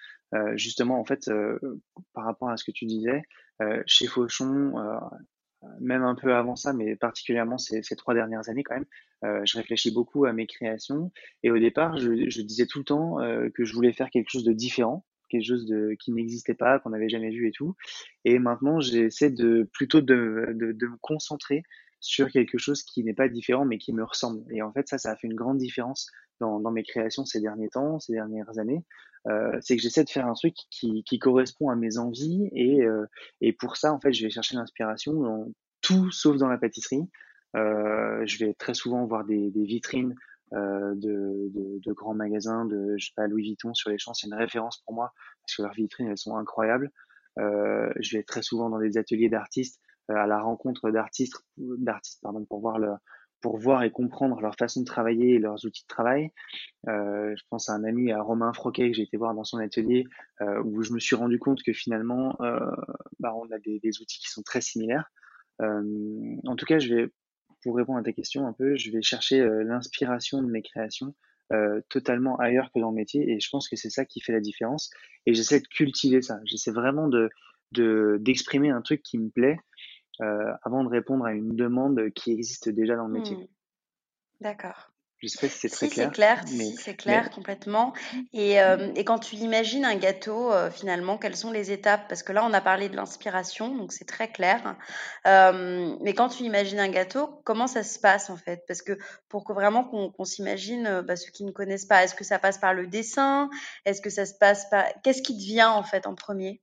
justement, 0.54 1.00
en 1.00 1.04
fait, 1.04 1.30
par 2.12 2.24
rapport 2.24 2.50
à 2.50 2.58
ce 2.58 2.64
que 2.64 2.72
tu 2.72 2.84
disais, 2.84 3.22
chez 3.86 4.06
Fauchon, 4.06 4.74
même 5.80 6.02
un 6.02 6.14
peu 6.14 6.34
avant 6.34 6.56
ça, 6.56 6.72
mais 6.72 6.96
particulièrement 6.96 7.58
ces, 7.58 7.82
trois 7.96 8.14
dernières 8.14 8.48
années 8.48 8.62
quand 8.62 8.74
même, 8.74 8.86
euh, 9.24 9.40
je 9.44 9.56
réfléchis 9.56 9.92
beaucoup 9.92 10.24
à 10.24 10.32
mes 10.32 10.46
créations. 10.46 11.12
Et 11.42 11.50
au 11.50 11.58
départ, 11.58 11.96
je, 11.98 12.40
disais 12.40 12.66
tout 12.66 12.78
le 12.78 12.84
temps 12.84 13.20
euh, 13.20 13.48
que 13.50 13.64
je 13.64 13.74
voulais 13.74 13.92
faire 13.92 14.10
quelque 14.10 14.30
chose 14.30 14.44
de 14.44 14.52
différent, 14.52 15.04
quelque 15.28 15.44
chose 15.44 15.66
de, 15.66 15.96
qui 15.98 16.12
n'existait 16.12 16.54
pas, 16.54 16.78
qu'on 16.78 16.90
n'avait 16.90 17.08
jamais 17.08 17.30
vu 17.30 17.48
et 17.48 17.52
tout. 17.52 17.74
Et 18.24 18.38
maintenant, 18.38 18.80
j'essaie 18.80 19.30
de 19.30 19.68
plutôt 19.72 20.00
de, 20.00 20.48
de, 20.54 20.86
me 20.86 20.96
concentrer 21.00 21.62
sur 22.00 22.30
quelque 22.30 22.58
chose 22.58 22.82
qui 22.82 23.02
n'est 23.02 23.14
pas 23.14 23.28
différent, 23.28 23.64
mais 23.64 23.78
qui 23.78 23.92
me 23.92 24.04
ressemble. 24.04 24.44
Et 24.50 24.62
en 24.62 24.72
fait, 24.72 24.88
ça, 24.88 24.98
ça 24.98 25.12
a 25.12 25.16
fait 25.16 25.26
une 25.26 25.34
grande 25.34 25.58
différence 25.58 26.10
dans, 26.40 26.60
dans 26.60 26.70
mes 26.70 26.82
créations 26.82 27.24
ces 27.24 27.40
derniers 27.40 27.68
temps, 27.68 27.98
ces 28.00 28.12
dernières 28.12 28.58
années. 28.58 28.84
Euh, 29.26 29.56
c'est 29.62 29.76
que 29.76 29.82
j'essaie 29.82 30.04
de 30.04 30.10
faire 30.10 30.26
un 30.26 30.34
truc 30.34 30.54
qui, 30.70 31.02
qui, 31.04 31.18
correspond 31.18 31.70
à 31.70 31.76
mes 31.76 31.96
envies 31.96 32.50
et, 32.52 32.82
euh, 32.82 33.06
et 33.40 33.54
pour 33.54 33.76
ça, 33.76 33.92
en 33.92 33.98
fait, 33.98 34.12
je 34.12 34.22
vais 34.22 34.30
chercher 34.30 34.56
l'inspiration 34.56 35.14
dans 35.14 35.46
tout 35.80 36.10
sauf 36.10 36.36
dans 36.36 36.48
la 36.48 36.58
pâtisserie. 36.58 37.08
Euh, 37.56 38.22
je 38.26 38.44
vais 38.44 38.52
très 38.52 38.74
souvent 38.74 39.06
voir 39.06 39.24
des, 39.24 39.50
des 39.50 39.64
vitrines 39.64 40.14
de, 40.52 41.50
de, 41.52 41.80
de, 41.84 41.92
grands 41.92 42.14
magasins, 42.14 42.64
de 42.64 42.94
je 42.96 43.06
sais 43.06 43.12
pas, 43.16 43.26
Louis 43.26 43.42
Vuitton 43.42 43.74
sur 43.74 43.90
les 43.90 43.98
champs, 43.98 44.14
c'est 44.14 44.28
une 44.28 44.34
référence 44.34 44.78
pour 44.86 44.94
moi 44.94 45.12
parce 45.40 45.56
que 45.56 45.62
leurs 45.62 45.72
vitrines 45.72 46.06
elles 46.06 46.18
sont 46.18 46.36
incroyables. 46.36 46.92
Je 47.36 48.16
vais 48.16 48.22
très 48.22 48.42
souvent 48.42 48.70
dans 48.70 48.78
des 48.78 48.96
ateliers 48.96 49.28
d'artistes 49.28 49.80
à 50.08 50.28
la 50.28 50.40
rencontre 50.40 50.92
d'artistes, 50.92 51.44
d'artistes 51.56 52.20
pardon, 52.22 52.44
pour 52.44 52.60
voir 52.60 52.78
leur, 52.78 52.98
pour 53.44 53.58
voir 53.58 53.82
et 53.82 53.90
comprendre 53.90 54.40
leur 54.40 54.54
façon 54.56 54.80
de 54.80 54.86
travailler 54.86 55.34
et 55.34 55.38
leurs 55.38 55.66
outils 55.66 55.82
de 55.82 55.86
travail. 55.86 56.30
Euh, 56.88 57.36
je 57.36 57.42
pense 57.50 57.68
à 57.68 57.74
un 57.74 57.84
ami, 57.84 58.10
à 58.10 58.22
Romain 58.22 58.54
Froquet, 58.54 58.88
que 58.88 58.96
j'ai 58.96 59.02
été 59.02 59.18
voir 59.18 59.34
dans 59.34 59.44
son 59.44 59.58
atelier, 59.58 60.06
euh, 60.40 60.62
où 60.64 60.82
je 60.82 60.94
me 60.94 60.98
suis 60.98 61.14
rendu 61.14 61.38
compte 61.38 61.62
que 61.62 61.74
finalement, 61.74 62.36
euh, 62.40 62.58
bah, 63.20 63.34
on 63.36 63.44
a 63.54 63.58
des, 63.58 64.00
outils 64.00 64.18
qui 64.18 64.30
sont 64.30 64.42
très 64.42 64.62
similaires. 64.62 65.12
en 65.60 66.56
tout 66.56 66.64
cas, 66.64 66.78
je 66.78 66.94
vais 66.94 67.08
pour 67.62 67.76
répondre 67.76 67.98
à 67.98 68.02
ta 68.02 68.12
question 68.12 68.46
un 68.46 68.54
peu, 68.54 68.76
je 68.76 68.90
vais 68.90 69.02
chercher 69.02 69.46
l'inspiration 69.62 70.42
de 70.42 70.50
mes 70.50 70.62
créations 70.62 71.14
totalement 71.90 72.36
ailleurs 72.36 72.70
que 72.74 72.80
dans 72.80 72.90
le 72.90 72.96
métier 72.96 73.30
et 73.30 73.40
je 73.40 73.48
pense 73.50 73.68
que 73.68 73.76
c'est 73.76 73.90
ça 73.90 74.06
qui 74.06 74.20
fait 74.22 74.32
la 74.32 74.40
différence 74.40 74.90
et 75.26 75.34
j'essaie 75.34 75.60
de 75.60 75.66
cultiver 75.66 76.22
ça. 76.22 76.40
J'essaie 76.44 76.72
vraiment 76.72 77.08
de 77.08 77.28
d'exprimer 77.72 78.70
un 78.70 78.82
truc 78.82 79.02
qui 79.02 79.18
me 79.18 79.30
plaît 79.30 79.58
avant 80.20 80.84
de 80.84 80.88
répondre 80.88 81.24
à 81.24 81.32
une 81.32 81.56
demande 81.56 82.10
qui 82.14 82.32
existe 82.32 82.68
déjà 82.68 82.96
dans 82.96 83.06
le 83.06 83.12
métier. 83.12 83.36
Mmh. 83.36 83.46
D'accord. 84.40 84.90
Je 85.24 85.28
sais 85.28 85.46
pas 85.46 85.48
si 85.48 85.58
c'est 85.58 85.68
très 85.70 85.88
clair. 85.88 86.08
C'est 86.08 86.14
clair, 86.14 86.44
mais, 86.52 86.70
c'est 86.78 86.94
clair 86.94 87.30
complètement. 87.30 87.94
Et, 88.34 88.60
euh, 88.60 88.92
et, 88.94 89.04
quand 89.04 89.18
tu 89.18 89.36
imagines 89.36 89.84
un 89.86 89.96
gâteau, 89.96 90.52
euh, 90.52 90.70
finalement, 90.70 91.16
quelles 91.16 91.36
sont 91.36 91.50
les 91.50 91.70
étapes? 91.70 92.08
Parce 92.08 92.22
que 92.22 92.32
là, 92.32 92.44
on 92.44 92.52
a 92.52 92.60
parlé 92.60 92.90
de 92.90 92.96
l'inspiration, 92.96 93.74
donc 93.74 93.92
c'est 93.92 94.04
très 94.04 94.30
clair. 94.30 94.76
Euh, 95.26 95.96
mais 96.02 96.12
quand 96.12 96.28
tu 96.28 96.42
imagines 96.42 96.78
un 96.78 96.90
gâteau, 96.90 97.40
comment 97.44 97.66
ça 97.66 97.82
se 97.82 97.98
passe 97.98 98.28
en 98.28 98.36
fait? 98.36 98.64
Parce 98.68 98.82
que 98.82 98.98
pour 99.28 99.44
que 99.44 99.54
vraiment 99.54 99.84
qu'on 99.84 100.24
s'imagine, 100.24 100.86
euh, 100.86 101.02
bah, 101.02 101.16
ceux 101.16 101.30
qui 101.30 101.44
ne 101.44 101.52
connaissent 101.52 101.86
pas, 101.86 102.04
est-ce 102.04 102.14
que 102.14 102.24
ça 102.24 102.38
passe 102.38 102.58
par 102.58 102.74
le 102.74 102.86
dessin? 102.86 103.48
Est-ce 103.86 104.02
que 104.02 104.10
ça 104.10 104.26
se 104.26 104.34
passe 104.34 104.68
par 104.68 104.84
Qu'est-ce 105.02 105.22
qui 105.22 105.38
te 105.38 105.42
vient 105.42 105.70
en 105.70 105.84
fait 105.84 106.06
en 106.06 106.14
premier? 106.14 106.60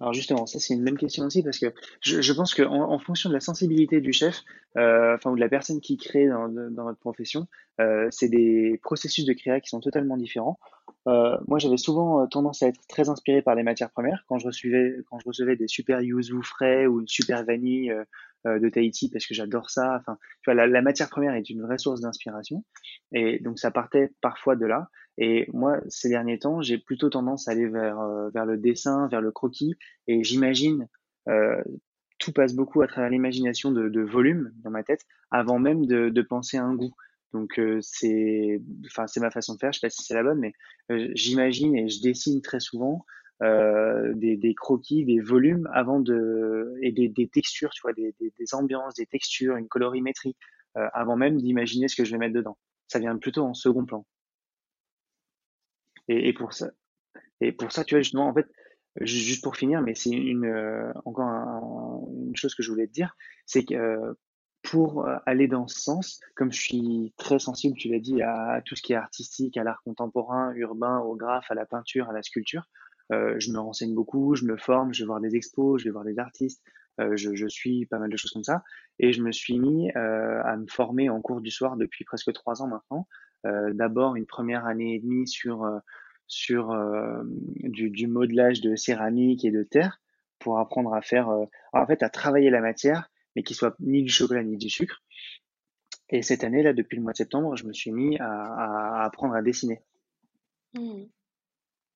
Alors 0.00 0.12
justement, 0.12 0.46
ça 0.46 0.58
c'est 0.58 0.74
une 0.74 0.84
bonne 0.84 0.96
question 0.96 1.24
aussi 1.24 1.42
parce 1.42 1.58
que 1.58 1.72
je, 2.00 2.32
pense 2.32 2.54
qu'en 2.54 2.90
en, 2.90 2.98
fonction 2.98 3.28
de 3.28 3.34
la 3.34 3.40
sensibilité 3.40 4.00
du 4.00 4.12
chef, 4.12 4.42
euh, 4.76 5.14
enfin 5.14 5.30
ou 5.30 5.36
de 5.36 5.40
la 5.40 5.48
personne 5.48 5.80
qui 5.80 5.96
crée 5.96 6.28
dans, 6.28 6.48
notre 6.48 6.98
profession, 6.98 7.46
euh, 7.80 8.08
c'est 8.10 8.28
des 8.28 8.80
processus 8.82 9.24
de 9.24 9.32
créa 9.32 9.60
qui 9.60 9.68
sont 9.68 9.80
totalement 9.80 10.16
différents. 10.16 10.58
Euh, 11.06 11.36
moi, 11.46 11.58
j'avais 11.58 11.76
souvent 11.76 12.26
tendance 12.26 12.62
à 12.62 12.68
être 12.68 12.80
très 12.88 13.08
inspiré 13.08 13.42
par 13.42 13.54
les 13.54 13.62
matières 13.62 13.90
premières 13.90 14.24
quand 14.28 14.38
je 14.38 14.46
recevais 14.46 14.96
quand 15.10 15.18
je 15.18 15.26
recevais 15.26 15.56
des 15.56 15.68
super 15.68 16.00
yuzu 16.00 16.42
frais 16.42 16.86
ou 16.86 17.00
une 17.00 17.08
super 17.08 17.44
vanille 17.44 17.94
de 18.46 18.68
Tahiti 18.68 19.10
parce 19.10 19.26
que 19.26 19.34
j'adore 19.34 19.70
ça. 19.70 19.96
Enfin, 20.00 20.18
tu 20.42 20.50
vois, 20.50 20.54
la, 20.54 20.66
la, 20.66 20.82
matière 20.82 21.08
première 21.08 21.34
est 21.34 21.48
une 21.50 21.62
vraie 21.62 21.78
source 21.78 22.00
d'inspiration 22.00 22.64
et 23.12 23.38
donc 23.38 23.58
ça 23.58 23.70
partait 23.70 24.12
parfois 24.20 24.56
de 24.56 24.66
là. 24.66 24.88
Et 25.18 25.48
moi, 25.52 25.80
ces 25.88 26.08
derniers 26.08 26.38
temps, 26.38 26.60
j'ai 26.60 26.78
plutôt 26.78 27.08
tendance 27.10 27.48
à 27.48 27.52
aller 27.52 27.68
vers 27.68 27.98
vers 28.32 28.46
le 28.46 28.56
dessin, 28.56 29.08
vers 29.08 29.20
le 29.20 29.30
croquis 29.30 29.74
et 30.08 30.24
j'imagine 30.24 30.88
tout 32.18 32.32
passe 32.32 32.54
beaucoup 32.54 32.82
à 32.82 32.86
travers 32.86 33.10
l'imagination 33.10 33.70
de, 33.70 33.88
de, 33.88 34.00
volume 34.00 34.52
dans 34.62 34.70
ma 34.70 34.82
tête 34.82 35.02
avant 35.30 35.58
même 35.58 35.86
de, 35.86 36.08
de 36.08 36.22
penser 36.22 36.56
à 36.56 36.64
un 36.64 36.74
goût. 36.74 36.94
Donc 37.32 37.58
euh, 37.58 37.80
c'est, 37.82 38.62
enfin 38.86 39.06
c'est 39.06 39.20
ma 39.20 39.30
façon 39.30 39.54
de 39.54 39.58
faire. 39.58 39.72
Je 39.72 39.80
sais 39.80 39.86
pas 39.86 39.90
si 39.90 40.04
c'est 40.04 40.14
la 40.14 40.22
bonne, 40.22 40.38
mais 40.38 40.52
euh, 40.90 41.10
j'imagine 41.14 41.76
et 41.76 41.88
je 41.88 42.00
dessine 42.00 42.40
très 42.40 42.60
souvent 42.60 43.04
euh, 43.42 44.14
des, 44.14 44.36
des, 44.36 44.54
croquis, 44.54 45.04
des 45.04 45.20
volumes 45.20 45.68
avant 45.72 45.98
de 46.00 46.74
et 46.80 46.92
des, 46.92 47.08
des 47.08 47.28
textures, 47.28 47.70
tu 47.70 47.82
vois, 47.82 47.92
des, 47.92 48.14
des, 48.20 48.54
ambiances, 48.54 48.94
des 48.94 49.06
textures, 49.06 49.56
une 49.56 49.68
colorimétrie 49.68 50.36
avant 50.92 51.14
même 51.14 51.40
d'imaginer 51.40 51.86
ce 51.86 51.94
que 51.94 52.04
je 52.04 52.10
vais 52.10 52.18
mettre 52.18 52.34
dedans. 52.34 52.58
Ça 52.88 52.98
vient 52.98 53.16
plutôt 53.16 53.44
en 53.44 53.54
second 53.54 53.84
plan. 53.84 54.04
Et, 56.08 56.32
pour 56.32 56.52
ça, 56.52 56.70
et 57.40 57.52
pour 57.52 57.72
ça, 57.72 57.84
tu 57.84 57.94
vois 57.94 58.02
justement, 58.02 58.28
en 58.28 58.34
fait, 58.34 58.46
juste 59.00 59.42
pour 59.42 59.56
finir, 59.56 59.80
mais 59.80 59.94
c'est 59.94 60.10
une 60.10 60.92
encore 61.04 62.08
une 62.26 62.36
chose 62.36 62.54
que 62.54 62.62
je 62.62 62.70
voulais 62.70 62.86
te 62.86 62.92
dire, 62.92 63.16
c'est 63.46 63.64
que 63.64 64.16
pour 64.64 65.06
euh, 65.06 65.16
aller 65.26 65.46
dans 65.46 65.68
ce 65.68 65.78
sens, 65.78 66.20
comme 66.34 66.50
je 66.50 66.60
suis 66.60 67.14
très 67.18 67.38
sensible, 67.38 67.76
tu 67.76 67.88
l'as 67.88 68.00
dit, 68.00 68.22
à, 68.22 68.62
tout 68.64 68.74
ce 68.74 68.82
qui 68.82 68.94
est 68.94 68.96
artistique, 68.96 69.56
à 69.56 69.62
l'art 69.62 69.82
contemporain, 69.84 70.52
urbain, 70.54 70.98
au 71.00 71.14
graphe, 71.14 71.50
à 71.50 71.54
la 71.54 71.66
peinture, 71.66 72.08
à 72.08 72.12
la 72.12 72.22
sculpture, 72.22 72.64
euh, 73.12 73.36
je 73.38 73.52
me 73.52 73.58
renseigne 73.58 73.94
beaucoup, 73.94 74.34
je 74.34 74.46
me 74.46 74.56
forme, 74.56 74.94
je 74.94 75.02
vais 75.02 75.06
voir 75.06 75.20
des 75.20 75.36
expos, 75.36 75.80
je 75.80 75.84
vais 75.84 75.90
voir 75.90 76.04
des 76.04 76.18
artistes, 76.18 76.62
euh, 77.00 77.14
je, 77.14 77.46
suis 77.46 77.84
pas 77.86 77.98
mal 77.98 78.08
de 78.08 78.16
choses 78.16 78.30
comme 78.30 78.42
ça, 78.42 78.62
et 78.98 79.12
je 79.12 79.22
me 79.22 79.32
suis 79.32 79.58
mis 79.58 79.90
euh, 79.96 80.42
à 80.42 80.56
me 80.56 80.66
former 80.66 81.10
en 81.10 81.20
cours 81.20 81.42
du 81.42 81.50
soir 81.50 81.76
depuis 81.76 82.04
presque 82.04 82.32
trois 82.32 82.62
ans 82.62 82.66
maintenant. 82.66 83.06
Euh, 83.44 83.72
d'abord 83.72 84.16
une 84.16 84.26
première 84.26 84.66
année 84.66 84.94
et 84.94 85.00
demie 85.00 85.28
sur 85.28 85.68
sur 86.26 86.74
du, 87.62 87.90
du, 87.90 88.06
modelage 88.06 88.62
de 88.62 88.76
céramique 88.76 89.44
et 89.44 89.50
de 89.50 89.62
terre 89.62 90.00
pour 90.38 90.58
apprendre 90.58 90.94
à 90.94 91.02
faire, 91.02 91.28
en 91.74 91.86
fait, 91.86 92.02
à 92.02 92.08
travailler 92.08 92.48
la 92.48 92.62
matière 92.62 93.10
mais 93.36 93.42
qui 93.42 93.54
soit 93.54 93.74
ni 93.80 94.02
du 94.02 94.08
chocolat 94.08 94.42
ni 94.42 94.56
du 94.56 94.70
sucre. 94.70 95.02
Et 96.10 96.22
cette 96.22 96.44
année, 96.44 96.62
là, 96.62 96.72
depuis 96.72 96.96
le 96.96 97.02
mois 97.02 97.12
de 97.12 97.16
septembre, 97.16 97.56
je 97.56 97.66
me 97.66 97.72
suis 97.72 97.90
mis 97.90 98.18
à, 98.18 98.28
à 98.28 99.04
apprendre 99.04 99.34
à 99.34 99.42
dessiner. 99.42 99.82
Mmh. 100.74 101.04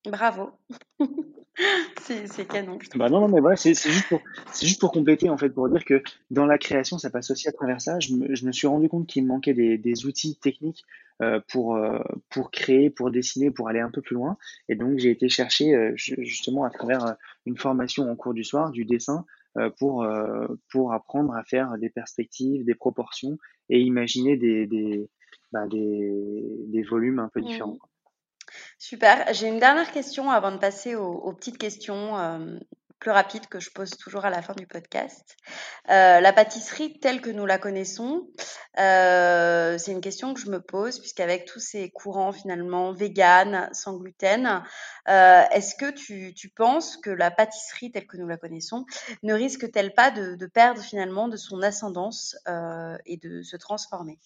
Bravo. 0.06 0.50
c'est 2.00 2.46
canon. 2.46 2.78
Bah 2.94 3.08
non, 3.08 3.20
non, 3.20 3.28
mais 3.28 3.40
voilà, 3.40 3.56
c'est 3.56 3.74
juste 3.74 4.08
pour, 4.08 4.20
juste 4.60 4.80
pour 4.80 4.92
compléter, 4.92 5.28
en 5.28 5.36
fait, 5.36 5.50
pour 5.50 5.68
dire 5.68 5.84
que 5.84 6.02
dans 6.30 6.46
la 6.46 6.58
création, 6.58 6.98
ça 6.98 7.10
passe 7.10 7.30
aussi 7.30 7.48
à 7.48 7.52
travers 7.52 7.80
ça. 7.80 7.98
Je 8.00 8.14
me, 8.14 8.34
je 8.34 8.46
me 8.46 8.52
suis 8.52 8.66
rendu 8.66 8.88
compte 8.88 9.06
qu'il 9.06 9.24
me 9.24 9.28
manquait 9.28 9.54
des, 9.54 9.78
des 9.78 10.06
outils 10.06 10.36
techniques 10.36 10.84
euh, 11.20 11.40
pour, 11.48 11.76
euh, 11.76 11.98
pour 12.30 12.50
créer, 12.50 12.90
pour 12.90 13.10
dessiner, 13.10 13.50
pour 13.50 13.68
aller 13.68 13.80
un 13.80 13.90
peu 13.90 14.00
plus 14.00 14.14
loin. 14.14 14.36
Et 14.68 14.76
donc, 14.76 14.98
j'ai 14.98 15.10
été 15.10 15.28
chercher, 15.28 15.74
euh, 15.74 15.92
justement, 15.96 16.64
à 16.64 16.70
travers 16.70 17.04
euh, 17.04 17.12
une 17.46 17.56
formation 17.56 18.10
en 18.10 18.16
cours 18.16 18.34
du 18.34 18.44
soir, 18.44 18.70
du 18.70 18.84
dessin, 18.84 19.24
euh, 19.56 19.70
pour, 19.78 20.06
pour 20.70 20.92
apprendre 20.92 21.34
à 21.34 21.42
faire 21.42 21.76
des 21.78 21.90
perspectives, 21.90 22.64
des 22.64 22.74
proportions 22.74 23.38
et 23.68 23.80
imaginer 23.80 24.36
des, 24.36 24.66
des, 24.66 25.08
bah, 25.52 25.66
des, 25.66 26.14
des 26.68 26.82
volumes 26.82 27.18
un 27.18 27.28
peu 27.28 27.40
différents. 27.40 27.74
Mmh. 27.74 27.97
Super. 28.78 29.32
J'ai 29.32 29.48
une 29.48 29.58
dernière 29.58 29.90
question 29.92 30.30
avant 30.30 30.52
de 30.52 30.58
passer 30.58 30.94
aux, 30.94 31.32
petites 31.32 31.58
questions 31.58 32.18
euh, 32.18 32.58
plus 32.98 33.10
rapides 33.10 33.46
que 33.46 33.60
je 33.60 33.70
pose 33.70 33.90
toujours 33.90 34.24
à 34.24 34.30
la 34.30 34.42
fin 34.42 34.54
du 34.54 34.66
podcast. 34.66 35.36
Euh, 35.90 36.20
la 36.20 36.32
pâtisserie 36.32 36.98
telle 37.00 37.20
que 37.20 37.30
nous 37.30 37.46
la 37.46 37.58
connaissons, 37.58 38.28
euh, 38.78 39.78
c'est 39.78 39.92
une 39.92 40.00
question 40.00 40.34
que 40.34 40.40
je 40.40 40.50
me 40.50 40.60
pose 40.60 40.98
puisqu'avec 40.98 41.44
tous 41.44 41.60
ces 41.60 41.90
courants 41.90 42.32
finalement 42.32 42.92
vegan, 42.92 43.68
sans 43.72 43.96
gluten, 43.96 44.62
est-ce 45.06 45.74
que 45.74 45.90
tu, 45.90 46.48
penses 46.56 46.96
que 46.96 47.10
la 47.10 47.30
pâtisserie 47.30 47.90
telle 47.90 48.06
que 48.06 48.16
nous 48.16 48.28
la 48.28 48.36
connaissons 48.36 48.84
ne 49.22 49.34
risque-t-elle 49.34 49.94
pas 49.94 50.10
de 50.10 50.46
perdre 50.46 50.82
finalement 50.82 51.28
de 51.28 51.36
son 51.36 51.62
ascendance 51.62 52.36
et 53.06 53.16
de 53.16 53.42
se 53.42 53.56
transformer? 53.56 54.18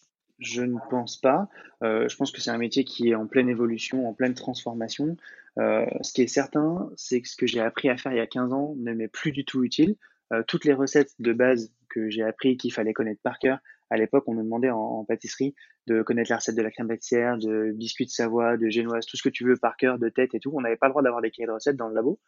Je 0.43 0.63
ne 0.63 0.79
pense 0.91 1.17
pas. 1.17 1.49
Euh, 1.83 2.09
je 2.09 2.17
pense 2.17 2.31
que 2.31 2.41
c'est 2.41 2.51
un 2.51 2.59
métier 2.59 2.85
qui 2.85 3.11
est 3.11 3.15
en 3.15 3.27
pleine 3.27 3.49
évolution, 3.49 4.09
en 4.09 4.13
pleine 4.13 4.35
transformation. 4.35 5.17
Euh, 5.59 5.87
ce 6.03 6.13
qui 6.13 6.23
est 6.23 6.27
certain, 6.27 6.91
c'est 6.97 7.21
que 7.21 7.29
ce 7.29 7.37
que 7.37 7.47
j'ai 7.47 7.61
appris 7.61 7.89
à 7.89 7.97
faire 7.97 8.13
il 8.13 8.19
y 8.19 8.21
a 8.21 8.27
15 8.27 8.53
ans 8.53 8.75
ne 8.79 8.93
m'est 8.93 9.09
plus 9.09 9.33
du 9.33 9.45
tout 9.45 9.65
utile. 9.65 9.97
Euh, 10.33 10.43
toutes 10.47 10.65
les 10.65 10.73
recettes 10.73 11.13
de 11.19 11.33
base 11.33 11.73
que 11.89 12.09
j'ai 12.09 12.23
appris 12.23 12.57
qu'il 12.57 12.73
fallait 12.73 12.93
connaître 12.93 13.21
par 13.23 13.39
cœur, 13.39 13.59
à 13.91 13.99
l'époque, 13.99 14.25
on 14.27 14.33
me 14.33 14.43
demandait 14.43 14.71
en, 14.71 15.05
pâtisserie 15.05 15.55
de 15.87 16.01
connaître 16.01 16.31
la 16.31 16.37
recette 16.37 16.55
de 16.55 16.63
la 16.63 16.71
crème 16.71 16.89
pâtissière, 16.89 17.37
de 17.37 17.73
biscuits 17.73 18.07
de 18.07 18.11
Savoie, 18.11 18.57
de 18.57 18.71
génoise, 18.71 19.05
tout 19.05 19.19
ce 19.19 19.23
que 19.23 19.29
tu 19.29 19.45
veux 19.45 19.59
par 19.59 19.77
cœur, 19.77 19.99
de 19.99 20.09
tête 20.09 20.35
et 20.35 20.41
tout. 20.41 20.51
On 20.55 20.63
n'avait 20.63 20.77
pas 20.77 20.87
le 20.87 20.93
droit 20.93 21.03
d'avoir 21.03 21.21
des 21.21 21.31
cahiers 21.31 21.47
de 21.47 21.53
recettes 21.53 21.77
dans 21.77 21.89
le 21.89 21.95
labo. 21.95 22.19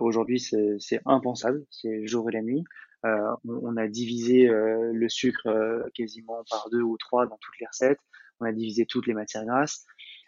Aujourd'hui, 0.00 0.40
c'est 0.40 1.00
impensable, 1.04 1.64
c'est 1.70 2.04
jour 2.08 2.28
et 2.28 2.32
la 2.32 2.42
nuit. 2.42 2.64
Euh, 3.06 3.36
on, 3.44 3.76
a 3.76 3.86
divisé 3.86 4.48
euh, 4.48 4.92
le 4.92 5.08
sucre 5.08 5.46
euh, 5.46 5.84
quasiment 5.94 6.42
par 6.50 6.68
deux 6.70 6.82
ou 6.82 6.96
trois 6.96 7.26
dans 7.26 7.38
toutes 7.40 7.58
les 7.60 7.66
recettes. 7.66 8.00
On 8.40 8.44
a 8.44 8.52
divisé 8.52 8.86
toutes 8.86 9.06
les 9.06 9.14
matières 9.14 9.44
grasses. 9.44 9.84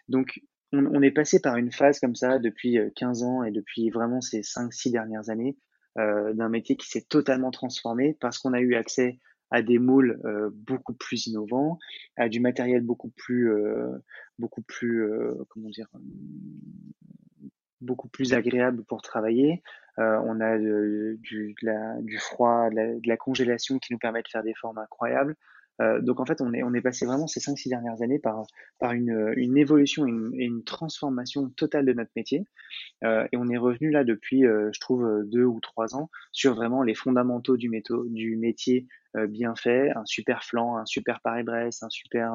Donc, 0.07 0.39
on, 0.73 1.01
est 1.01 1.11
passé 1.11 1.41
par 1.41 1.57
une 1.57 1.71
phase 1.71 1.99
comme 1.99 2.15
ça 2.15 2.39
depuis 2.39 2.77
15 2.95 3.23
ans 3.23 3.43
et 3.43 3.51
depuis 3.51 3.89
vraiment 3.89 4.21
ces 4.21 4.39
5-6 4.39 4.91
dernières 4.91 5.29
années 5.29 5.57
d'un 5.97 6.47
métier 6.47 6.77
qui 6.77 6.87
s'est 6.87 7.05
totalement 7.09 7.51
transformé 7.51 8.17
parce 8.21 8.37
qu'on 8.37 8.53
a 8.53 8.61
eu 8.61 8.75
accès 8.75 9.19
à 9.49 9.61
des 9.61 9.79
moules 9.79 10.21
beaucoup 10.53 10.93
plus 10.93 11.27
innovants, 11.27 11.77
à 12.15 12.29
du 12.29 12.39
matériel 12.39 12.83
beaucoup 12.83 13.09
plus, 13.09 13.51
beaucoup 14.39 14.61
plus, 14.61 15.09
comment 15.49 15.69
dire, 15.69 15.87
beaucoup 17.81 18.07
plus 18.07 18.33
agréable 18.33 18.83
pour 18.85 19.01
travailler. 19.01 19.61
Euh, 19.99 20.19
on 20.25 20.39
a 20.39 20.57
du, 20.57 21.19
du, 21.19 22.17
froid, 22.19 22.69
de 22.69 23.07
la, 23.07 23.17
congélation 23.17 23.79
qui 23.79 23.91
nous 23.91 23.99
permet 23.99 24.21
de 24.21 24.27
faire 24.27 24.43
des 24.43 24.53
formes 24.53 24.77
incroyables. 24.77 25.35
Euh, 25.81 25.99
donc 25.99 26.19
en 26.19 26.25
fait, 26.25 26.41
on 26.41 26.53
est, 26.53 26.81
passé 26.81 27.05
vraiment 27.05 27.27
ces 27.27 27.39
5-6 27.39 27.69
dernières 27.69 28.01
années 28.01 28.19
par, 28.19 28.45
une, 28.93 29.57
évolution 29.57 30.05
et 30.05 30.45
une, 30.45 30.63
transformation 30.63 31.49
totale 31.49 31.85
de 31.85 31.93
notre 31.93 32.11
métier. 32.15 32.45
Euh, 33.03 33.27
et 33.31 33.37
on 33.37 33.47
est 33.49 33.57
revenu 33.57 33.89
là 33.89 34.03
depuis, 34.03 34.41
je 34.43 34.79
trouve, 34.79 35.23
deux 35.25 35.45
ou 35.45 35.59
trois 35.59 35.95
ans 35.95 36.09
sur 36.31 36.55
vraiment 36.55 36.83
les 36.83 36.95
fondamentaux 36.95 37.57
du, 37.57 37.69
métier 38.37 38.87
bien 39.27 39.55
fait, 39.55 39.91
un 39.95 40.05
super 40.05 40.43
flan, 40.43 40.77
un 40.77 40.85
super 40.85 41.19
Paris-Brest, 41.21 41.83
un 41.83 41.89
super, 41.89 42.33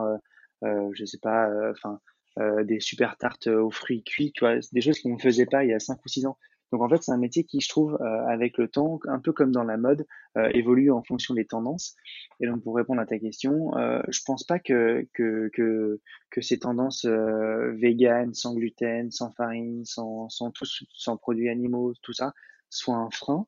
je 0.62 1.05
sais 1.05 1.18
pas, 1.22 1.49
enfin 1.70 2.01
euh, 2.39 2.64
des 2.64 2.80
super 2.80 3.16
tartes 3.16 3.47
aux 3.47 3.70
fruits 3.70 4.05
cuits, 4.05 4.32
tu 4.32 4.41
vois, 4.41 4.57
des 4.72 4.80
choses 4.80 5.01
qu'on 5.01 5.14
ne 5.14 5.20
faisait 5.20 5.47
pas 5.47 5.64
il 5.64 5.70
y 5.70 5.74
a 5.74 5.78
5 5.78 5.99
ou 6.05 6.09
6 6.09 6.26
ans. 6.26 6.39
Donc 6.72 6.82
en 6.82 6.89
fait, 6.89 7.03
c'est 7.03 7.12
un 7.12 7.18
métier 7.18 7.45
qui, 7.45 7.61
je 7.61 7.68
trouve, 7.68 7.97
euh, 8.01 8.26
avec 8.26 8.59
le 8.59 8.68
temps, 8.68 8.99
un 9.07 9.20
peu 9.20 9.32
comme 9.32 9.53
dans 9.53 9.62
la 9.62 9.76
mode, 9.76 10.07
euh, 10.37 10.51
évolue 10.53 10.91
en 10.91 11.03
fonction 11.03 11.34
des 11.34 11.47
tendances. 11.47 11.95
Et 12.41 12.47
donc 12.47 12.62
pour 12.64 12.74
répondre 12.76 13.01
à 13.01 13.07
ta 13.07 13.18
question, 13.18 13.76
euh, 13.78 14.03
je 14.09 14.20
pense 14.26 14.45
pas 14.45 14.59
que 14.59 15.07
que 15.14 15.49
que, 15.53 16.01
que 16.30 16.41
ces 16.41 16.59
tendances 16.59 17.05
euh, 17.05 17.72
véganes, 17.76 18.34
sans 18.34 18.55
gluten, 18.55 19.11
sans 19.11 19.32
farine, 19.32 19.84
sans 19.84 20.28
sans 20.28 20.51
tous, 20.51 20.84
sans 20.93 21.16
produits 21.16 21.49
animaux, 21.49 21.95
tout 22.03 22.12
ça, 22.12 22.32
soient 22.68 22.97
un 22.97 23.11
frein. 23.11 23.47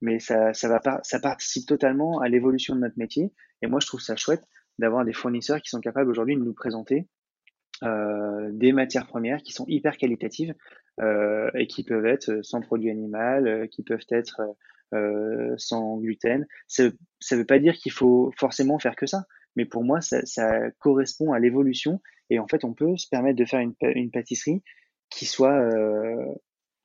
Mais 0.00 0.18
ça 0.18 0.54
ça 0.54 0.68
va 0.68 0.80
ça 1.02 1.20
participe 1.20 1.66
totalement 1.66 2.20
à 2.20 2.28
l'évolution 2.28 2.74
de 2.74 2.80
notre 2.80 2.98
métier. 2.98 3.32
Et 3.62 3.66
moi, 3.66 3.80
je 3.80 3.86
trouve 3.86 4.00
ça 4.00 4.16
chouette 4.16 4.44
d'avoir 4.78 5.04
des 5.04 5.12
fournisseurs 5.12 5.60
qui 5.60 5.70
sont 5.70 5.80
capables 5.80 6.10
aujourd'hui 6.10 6.36
de 6.36 6.42
nous 6.42 6.54
présenter 6.54 7.08
des 7.82 8.72
matières 8.72 9.06
premières 9.06 9.42
qui 9.42 9.52
sont 9.52 9.66
hyper 9.68 9.96
qualitatives 9.96 10.54
euh, 11.00 11.50
et 11.54 11.66
qui 11.66 11.82
peuvent 11.82 12.06
être 12.06 12.40
sans 12.42 12.60
produit 12.60 12.88
animal, 12.88 13.48
euh, 13.48 13.66
qui 13.66 13.82
peuvent 13.82 14.06
être 14.10 14.40
euh, 14.94 15.54
sans 15.56 15.98
gluten. 15.98 16.46
Ça 16.68 16.84
ne 16.84 17.36
veut 17.36 17.44
pas 17.44 17.58
dire 17.58 17.74
qu'il 17.74 17.90
faut 17.90 18.32
forcément 18.38 18.78
faire 18.78 18.94
que 18.94 19.06
ça, 19.06 19.24
mais 19.56 19.64
pour 19.64 19.82
moi, 19.82 20.00
ça, 20.00 20.24
ça 20.24 20.70
correspond 20.78 21.32
à 21.32 21.40
l'évolution 21.40 22.00
et 22.30 22.38
en 22.38 22.46
fait, 22.46 22.64
on 22.64 22.74
peut 22.74 22.96
se 22.96 23.08
permettre 23.08 23.38
de 23.38 23.44
faire 23.44 23.58
une, 23.58 23.74
une 23.82 24.12
pâtisserie 24.12 24.62
qui 25.10 25.26
soit 25.26 25.58
euh, 25.58 26.32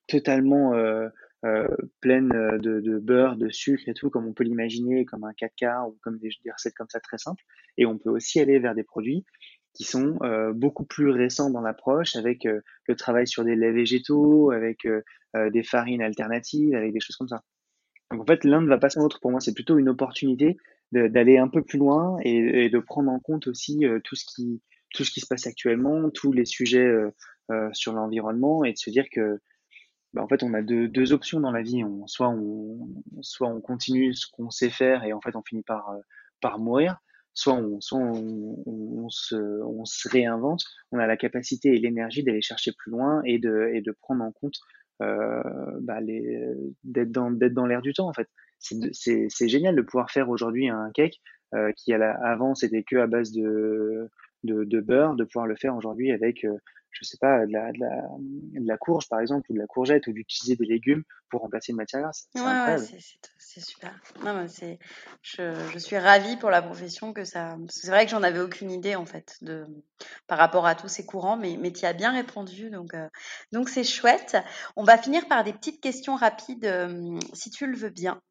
totalement 0.07 0.73
euh, 1.45 1.67
pleine 2.01 2.27
de, 2.27 2.81
de, 2.81 2.99
beurre, 2.99 3.37
de 3.37 3.49
sucre 3.49 3.87
et 3.87 3.93
tout, 3.93 4.09
comme 4.09 4.27
on 4.27 4.33
peut 4.33 4.43
l'imaginer, 4.43 5.05
comme 5.05 5.23
un 5.23 5.31
4K 5.31 5.87
ou 5.87 5.97
comme 6.01 6.19
des, 6.19 6.29
recettes 6.51 6.73
comme 6.73 6.89
ça 6.89 6.99
très 6.99 7.17
simples. 7.17 7.43
Et 7.77 7.85
on 7.85 7.97
peut 7.97 8.09
aussi 8.09 8.41
aller 8.41 8.59
vers 8.59 8.75
des 8.75 8.83
produits 8.83 9.25
qui 9.73 9.83
sont 9.83 10.17
euh, 10.23 10.51
beaucoup 10.53 10.85
plus 10.85 11.09
récents 11.09 11.49
dans 11.49 11.61
l'approche, 11.61 12.15
avec 12.15 12.45
euh, 12.45 12.61
le 12.87 12.95
travail 12.95 13.27
sur 13.27 13.43
des 13.43 13.55
laits 13.55 13.73
végétaux, 13.73 14.51
avec 14.51 14.85
euh, 14.85 15.01
des 15.51 15.63
farines 15.63 16.01
alternatives, 16.01 16.75
avec 16.75 16.93
des 16.93 16.99
choses 16.99 17.15
comme 17.15 17.27
ça. 17.27 17.43
Donc 18.11 18.21
en 18.21 18.25
fait, 18.25 18.43
l'un 18.43 18.61
ne 18.61 18.67
va 18.67 18.77
pas 18.77 18.89
sans 18.89 19.01
l'autre. 19.01 19.19
Pour 19.19 19.31
moi, 19.31 19.39
c'est 19.39 19.53
plutôt 19.53 19.77
une 19.77 19.89
opportunité 19.89 20.57
d'aller 20.91 21.37
un 21.37 21.47
peu 21.47 21.61
plus 21.61 21.77
loin 21.77 22.17
et, 22.23 22.67
de 22.67 22.79
prendre 22.79 23.11
en 23.11 23.19
compte 23.19 23.45
aussi 23.45 23.85
tout 24.03 24.15
ce 24.15 24.25
qui 24.25 25.19
se 25.19 25.27
passe 25.27 25.45
actuellement, 25.45 26.09
tous 26.09 26.31
les 26.31 26.45
sujets 26.45 26.91
sur 27.73 27.93
l'environnement 27.93 28.63
et 28.63 28.73
de 28.73 28.77
se 28.79 28.89
dire 28.89 29.05
que 29.11 29.39
bah, 30.13 30.23
en 30.23 30.27
fait, 30.27 30.41
on 30.41 30.55
a 30.55 30.63
deux, 30.63 31.13
options 31.13 31.39
dans 31.39 31.51
la 31.51 31.61
vie. 31.61 31.83
Soit 32.07 32.29
on 32.29 33.61
continue 33.61 34.15
ce 34.15 34.25
qu'on 34.31 34.49
sait 34.49 34.71
faire 34.71 35.03
et 35.03 35.13
en 35.13 35.21
fait 35.21 35.35
on 35.35 35.43
finit 35.43 35.61
par 35.61 36.57
mourir, 36.57 36.97
soit 37.39 37.53
on, 37.53 39.09
se, 39.09 40.09
réinvente, 40.09 40.63
on 40.91 40.99
a 40.99 41.07
la 41.07 41.17
capacité 41.17 41.69
et 41.69 41.79
l'énergie 41.79 42.23
d'aller 42.23 42.41
chercher 42.41 42.71
plus 42.77 42.91
loin 42.91 43.21
et 43.25 43.39
de, 43.39 43.95
prendre 44.01 44.23
en 44.23 44.31
compte 44.31 44.55
euh, 45.01 45.41
bah 45.81 45.99
d'être 46.83 47.11
dans, 47.11 47.65
l'air 47.65 47.81
du 47.81 47.93
temps 47.93 48.09
en 48.09 48.13
fait. 48.13 48.27
C'est, 48.59 49.47
génial 49.47 49.75
de 49.75 49.81
pouvoir 49.81 50.11
faire 50.11 50.29
aujourd'hui 50.29 50.69
un 50.69 50.91
cake 50.93 51.21
euh, 51.55 51.71
qui 51.77 51.93
avant 51.93 52.55
c'était 52.55 52.83
que 52.83 52.97
à 52.97 53.07
base 53.07 53.31
de, 53.31 54.09
de, 54.43 54.63
de, 54.63 54.79
beurre, 54.79 55.15
de 55.15 55.23
pouvoir 55.23 55.47
le 55.47 55.55
faire 55.55 55.75
aujourd'hui 55.75 56.11
avec 56.11 56.45
euh, 56.45 56.57
je 56.91 57.05
sais 57.05 57.17
pas, 57.17 57.45
de 57.45 57.51
la, 57.51 57.71
de, 57.71 57.79
la, 57.79 58.01
de 58.59 58.67
la 58.67 58.77
courge 58.77 59.07
par 59.09 59.19
exemple, 59.19 59.51
ou 59.51 59.53
de 59.53 59.59
la 59.59 59.67
courgette, 59.67 60.07
ou 60.07 60.13
d'utiliser 60.13 60.55
des 60.55 60.65
légumes 60.65 61.03
pour 61.29 61.41
remplacer 61.41 61.71
une 61.71 61.77
matière 61.77 62.01
grasse. 62.01 62.27
C'est 62.33 62.41
ouais, 62.41 62.77
c'est 63.37 63.61
super. 63.61 63.93
Non, 64.23 64.47
c'est, 64.47 64.79
je, 65.21 65.53
je, 65.71 65.77
suis 65.77 65.97
ravie 65.97 66.37
pour 66.37 66.49
la 66.49 66.61
profession 66.61 67.13
que 67.13 67.23
ça. 67.23 67.57
C'est 67.69 67.89
vrai 67.89 68.05
que 68.05 68.11
j'en 68.11 68.23
avais 68.23 68.39
aucune 68.39 68.71
idée 68.71 68.95
en 68.95 69.05
fait 69.05 69.37
de 69.41 69.65
par 70.27 70.37
rapport 70.37 70.65
à 70.65 70.75
tous 70.75 70.87
ces 70.87 71.05
courants, 71.05 71.37
mais, 71.37 71.57
mais 71.59 71.71
tu 71.71 71.85
as 71.85 71.93
bien 71.93 72.11
répondu, 72.11 72.69
donc 72.69 72.93
euh, 72.93 73.07
donc 73.51 73.69
c'est 73.69 73.83
chouette. 73.83 74.37
On 74.75 74.83
va 74.83 74.97
finir 74.97 75.27
par 75.27 75.43
des 75.43 75.53
petites 75.53 75.81
questions 75.81 76.15
rapides, 76.15 76.65
euh, 76.65 77.19
si 77.33 77.51
tu 77.51 77.67
le 77.67 77.77
veux 77.77 77.89
bien. 77.89 78.21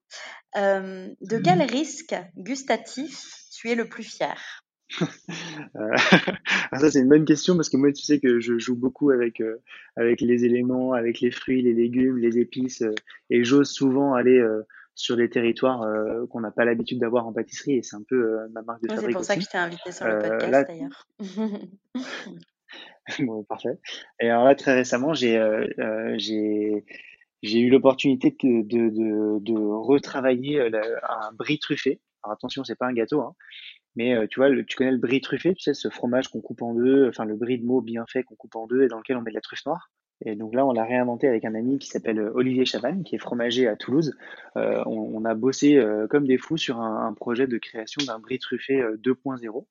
Euh, 0.57 1.09
de 1.21 1.39
quel 1.39 1.63
risque 1.63 2.17
gustatif 2.37 3.23
tu 3.53 3.71
es 3.71 3.75
le 3.75 3.89
plus 3.89 4.05
fier? 4.05 4.65
ça 6.73 6.91
c'est 6.91 7.01
une 7.01 7.09
bonne 7.09 7.25
question 7.25 7.57
parce 7.57 7.69
que 7.69 7.77
moi 7.77 7.93
tu 7.93 8.03
sais 8.03 8.21
que 8.21 8.41
je 8.41 8.59
joue 8.59 8.77
beaucoup 8.77 9.11
avec 9.11 9.41
euh, 9.41 9.61
avec 9.97 10.21
les 10.21 10.45
éléments, 10.45 10.93
avec 10.93 11.21
les 11.21 11.31
fruits, 11.31 11.63
les 11.63 11.75
légumes, 11.75 12.19
les 12.19 12.39
épices 12.39 12.83
euh, 12.83 12.95
et 13.31 13.45
j'ose 13.45 13.71
souvent 13.71 14.15
aller 14.15 14.45
sur 14.95 15.17
des 15.17 15.31
territoires 15.31 15.87
qu'on 16.31 16.41
n'a 16.41 16.51
pas 16.51 16.65
l'habitude 16.65 16.99
d'avoir 16.99 17.27
en 17.27 17.33
pâtisserie 17.33 17.77
et 17.77 17.83
c'est 17.83 17.97
un 17.97 18.03
peu 18.09 18.49
ma 18.51 18.63
marque 18.63 18.83
de 18.83 18.89
fabrique. 18.89 19.07
C'est 19.07 19.13
pour 19.13 19.25
ça 19.25 19.37
que 19.37 19.43
je 19.43 19.49
t'ai 19.49 19.59
invité 19.59 19.93
sur 19.93 20.07
le 20.07 20.19
podcast 20.19 20.69
d'ailleurs. 20.69 21.07
bon, 23.21 23.45
parfait. 23.45 23.79
Et 24.21 24.29
alors 24.29 24.45
là 24.45 24.55
très 24.55 24.75
récemment 24.75 25.15
j'ai 25.15 25.41
j'ai 26.17 26.85
j'ai 27.43 27.61
eu 27.61 27.71
l'opportunité 27.71 28.37
de, 28.43 28.63
de, 28.63 28.89
de, 28.89 29.39
de, 29.41 29.57
retravailler 29.57 30.61
un 30.61 31.33
brie 31.33 31.61
truffé. 31.61 32.01
Alors 32.25 32.35
attention, 32.35 32.65
c'est 32.65 32.75
pas 32.75 32.87
un 32.87 32.93
gâteau, 32.93 33.21
hein, 33.21 33.37
mais 33.99 34.15
euh, 34.15 34.29
tu 34.29 34.39
vois, 34.39 34.49
tu 34.63 34.77
connais 34.77 34.93
le 34.93 34.99
brie 34.99 35.21
truffé, 35.21 35.55
tu 35.55 35.61
sais, 35.61 35.75
ce 35.75 35.91
fromage 35.91 36.29
qu'on 36.29 36.41
coupe 36.41 36.63
en 36.63 36.73
deux, 36.73 37.09
enfin 37.09 37.25
le 37.25 37.35
brie 37.35 37.59
de 37.59 37.67
mots 37.67 37.81
bien 37.81 38.05
fait 38.07 38.23
qu'on 38.23 38.37
coupe 38.37 38.55
en 38.55 38.69
deux 38.69 38.85
et 38.85 38.87
dans 38.87 38.99
lequel 38.99 39.17
on 39.17 39.23
met 39.23 39.33
de 39.33 39.35
la 39.35 39.41
truffe 39.41 39.67
noire. 39.67 39.91
Et 40.25 40.37
donc 40.37 40.55
là, 40.55 40.65
on 40.65 40.73
l'a 40.73 40.85
réinventé 40.85 41.27
avec 41.27 41.45
un 41.45 41.57
ami 41.57 41.81
qui 41.81 41.89
s'appelle 41.89 42.21
Olivier 42.21 42.65
Chavannes, 42.65 43.03
qui 43.03 43.17
est 43.17 43.19
fromager 43.19 43.67
à 43.67 43.75
Toulouse. 43.75 44.17
Euh, 44.57 44.85
on, 44.87 45.25
a 45.25 45.35
bossé 45.35 45.79
euh, 45.79 46.07
comme 46.07 46.29
des 46.29 46.39
fous 46.39 46.57
sur 46.57 46.81
un, 46.81 47.09
un 47.09 47.13
projet 47.13 47.49
de 47.49 47.59
création 47.59 48.05
d'un 48.07 48.21
brie 48.21 48.39
truffé 48.39 48.81
2.0. 48.81 49.67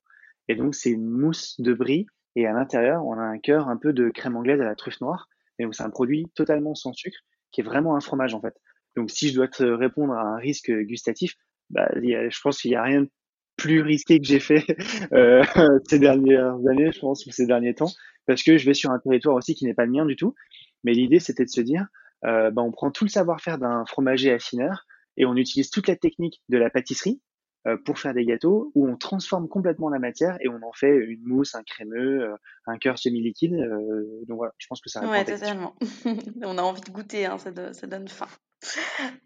Et 0.49 0.55
donc, 0.55 0.75
c'est 0.75 0.91
une 0.91 1.05
mousse 1.05 1.59
de 1.61 1.73
brie. 1.73 2.05
Et 2.35 2.47
à 2.47 2.51
l'intérieur, 2.51 3.05
on 3.05 3.13
a 3.13 3.23
un 3.23 3.39
cœur 3.39 3.69
un 3.69 3.77
peu 3.77 3.93
de 3.93 4.09
crème 4.09 4.35
anglaise 4.35 4.59
à 4.59 4.65
la 4.65 4.75
truffe 4.75 4.99
noire. 4.99 5.29
Et 5.57 5.63
donc, 5.63 5.73
c'est 5.73 5.83
un 5.83 5.89
produit 5.89 6.27
totalement 6.35 6.75
sans 6.75 6.91
sucre, 6.91 7.17
qui 7.51 7.61
est 7.61 7.65
vraiment 7.65 7.95
un 7.95 8.01
fromage, 8.01 8.33
en 8.33 8.41
fait. 8.41 8.55
Donc, 8.97 9.09
si 9.09 9.29
je 9.29 9.35
dois 9.35 9.47
te 9.47 9.63
répondre 9.63 10.13
à 10.13 10.21
un 10.21 10.37
risque 10.37 10.71
gustatif, 10.71 11.35
bah, 11.69 11.89
je 11.95 12.41
pense 12.41 12.61
qu'il 12.61 12.71
n'y 12.71 12.77
a 12.77 12.83
rien 12.83 13.01
de 13.03 13.09
plus 13.57 13.81
risqué 13.81 14.19
que 14.19 14.25
j'ai 14.25 14.39
fait 14.39 14.65
euh, 15.13 15.43
ces 15.89 15.99
dernières 15.99 16.55
années, 16.69 16.91
je 16.91 16.99
pense, 16.99 17.25
ou 17.25 17.31
ces 17.31 17.45
derniers 17.45 17.73
temps, 17.73 17.91
parce 18.25 18.43
que 18.43 18.57
je 18.57 18.65
vais 18.65 18.73
sur 18.73 18.91
un 18.91 18.99
territoire 18.99 19.35
aussi 19.35 19.55
qui 19.55 19.65
n'est 19.65 19.73
pas 19.73 19.85
le 19.85 19.91
mien 19.91 20.05
du 20.05 20.15
tout. 20.15 20.35
Mais 20.83 20.93
l'idée, 20.93 21.19
c'était 21.19 21.45
de 21.45 21.49
se 21.49 21.61
dire, 21.61 21.87
euh, 22.25 22.51
bah, 22.51 22.61
on 22.61 22.71
prend 22.71 22.91
tout 22.91 23.03
le 23.03 23.09
savoir-faire 23.09 23.57
d'un 23.57 23.85
fromager 23.85 24.31
affineur 24.31 24.85
et 25.17 25.25
on 25.25 25.35
utilise 25.35 25.69
toute 25.69 25.87
la 25.87 25.95
technique 25.95 26.41
de 26.49 26.57
la 26.57 26.69
pâtisserie 26.69 27.19
euh, 27.67 27.75
pour 27.75 27.99
faire 27.99 28.13
des 28.13 28.23
gâteaux 28.23 28.71
où 28.75 28.87
on 28.87 28.95
transforme 28.95 29.49
complètement 29.49 29.89
la 29.89 29.99
matière 29.99 30.37
et 30.39 30.47
on 30.47 30.61
en 30.63 30.71
fait 30.71 30.95
une 30.95 31.23
mousse, 31.23 31.55
un 31.55 31.63
crémeux, 31.63 32.21
euh, 32.21 32.35
un 32.65 32.77
cœur 32.77 32.97
semi-liquide. 32.97 33.55
Euh, 33.55 34.23
donc 34.27 34.37
voilà, 34.37 34.53
je 34.57 34.67
pense 34.67 34.79
que 34.79 34.89
ça 34.89 35.01
répond 35.01 35.11
ouais, 35.11 35.25
totalement. 35.25 35.75
on 36.43 36.57
a 36.57 36.61
envie 36.61 36.81
de 36.81 36.91
goûter, 36.91 37.25
hein, 37.25 37.37
ça, 37.39 37.51
ça, 37.73 37.87
donne 37.87 38.07
faim. 38.07 38.27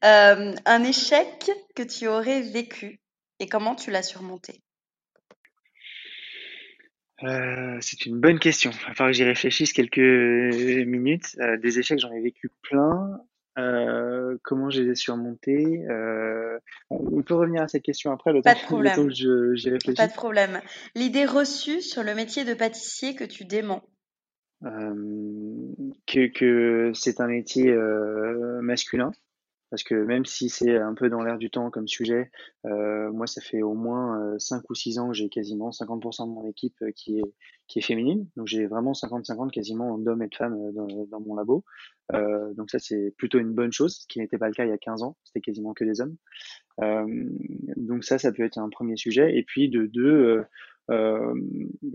un 0.01 0.83
échec 0.83 1.51
que 1.75 1.83
tu 1.83 2.07
aurais 2.07 2.41
vécu? 2.41 3.00
Et 3.41 3.47
comment 3.47 3.75
tu 3.75 3.91
l'as 3.91 4.03
surmonté 4.03 4.61
euh, 7.23 7.77
c'est 7.81 8.07
une 8.07 8.19
bonne 8.19 8.39
question. 8.39 8.71
Il 8.71 8.87
va 8.87 8.95
falloir 8.95 9.11
que 9.11 9.13
j'y 9.13 9.23
réfléchisse 9.23 9.73
quelques 9.73 9.99
minutes. 9.99 11.35
Euh, 11.39 11.55
des 11.57 11.77
échecs, 11.77 11.99
j'en 11.99 12.11
ai 12.11 12.19
vécu 12.19 12.49
plein. 12.63 13.21
Euh, 13.59 14.37
comment 14.41 14.71
je 14.71 14.81
les 14.81 14.93
ai 14.93 14.95
surmontés? 14.95 15.85
On 16.89 17.21
peut 17.21 17.35
revenir 17.35 17.61
à 17.61 17.67
cette 17.67 17.83
question 17.83 18.11
après, 18.11 18.33
le 18.33 18.41
Pas 18.41 18.55
de 18.55 18.61
problème. 18.61 18.95
que 18.95 19.11
j'y 19.11 19.69
réfléchisse. 19.69 19.97
Pas 19.97 20.07
de 20.07 20.13
problème. 20.13 20.61
L'idée 20.95 21.25
reçue 21.25 21.81
sur 21.81 22.01
le 22.01 22.15
métier 22.15 22.43
de 22.43 22.55
pâtissier 22.55 23.13
que 23.13 23.23
tu 23.23 23.45
déments 23.45 23.83
que, 24.63 26.27
que 26.27 26.91
c'est 26.95 27.21
un 27.21 27.27
métier 27.27 27.71
masculin 28.63 29.11
parce 29.71 29.83
que 29.83 29.95
même 29.95 30.25
si 30.25 30.49
c'est 30.49 30.77
un 30.77 30.93
peu 30.93 31.09
dans 31.09 31.23
l'air 31.23 31.37
du 31.37 31.49
temps 31.49 31.71
comme 31.71 31.87
sujet, 31.87 32.29
euh, 32.65 33.09
moi 33.11 33.25
ça 33.25 33.41
fait 33.41 33.61
au 33.61 33.73
moins 33.73 34.37
5 34.37 34.57
euh, 34.57 34.61
ou 34.69 34.75
6 34.75 34.99
ans 34.99 35.07
que 35.07 35.13
j'ai 35.15 35.29
quasiment 35.29 35.69
50% 35.69 36.27
de 36.27 36.33
mon 36.33 36.47
équipe 36.47 36.75
euh, 36.83 36.91
qui 36.91 37.19
est 37.19 37.33
qui 37.67 37.79
est 37.79 37.81
féminine, 37.81 38.27
donc 38.35 38.47
j'ai 38.47 38.67
vraiment 38.67 38.91
50-50 38.91 39.49
quasiment 39.49 39.97
d'hommes 39.97 40.21
et 40.23 40.27
de 40.27 40.35
femmes 40.35 40.73
dans, 40.73 40.87
dans 41.05 41.21
mon 41.21 41.35
labo. 41.35 41.63
Euh, 42.13 42.53
donc 42.53 42.69
ça 42.69 42.79
c'est 42.79 43.13
plutôt 43.17 43.39
une 43.39 43.53
bonne 43.53 43.71
chose, 43.71 43.99
ce 44.01 44.07
qui 44.07 44.19
n'était 44.19 44.37
pas 44.37 44.49
le 44.49 44.53
cas 44.53 44.65
il 44.65 44.69
y 44.69 44.73
a 44.73 44.77
15 44.77 45.03
ans, 45.03 45.15
c'était 45.23 45.39
quasiment 45.39 45.73
que 45.73 45.85
des 45.85 46.01
hommes. 46.01 46.17
Euh, 46.81 47.05
donc 47.77 48.03
ça 48.03 48.19
ça 48.19 48.33
peut 48.33 48.43
être 48.43 48.57
un 48.57 48.69
premier 48.69 48.97
sujet. 48.97 49.37
Et 49.37 49.43
puis 49.43 49.69
de 49.69 49.85
deux, 49.85 50.43
euh, 50.89 51.33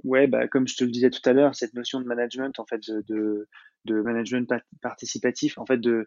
ouais 0.02 0.26
bah 0.26 0.48
comme 0.48 0.66
je 0.66 0.76
te 0.76 0.84
le 0.84 0.90
disais 0.90 1.10
tout 1.10 1.28
à 1.28 1.34
l'heure, 1.34 1.54
cette 1.54 1.74
notion 1.74 2.00
de 2.00 2.06
management 2.06 2.58
en 2.58 2.64
fait 2.64 2.90
de, 2.90 3.46
de 3.84 4.00
management 4.00 4.50
participatif, 4.80 5.58
en 5.58 5.66
fait 5.66 5.78
de 5.78 6.06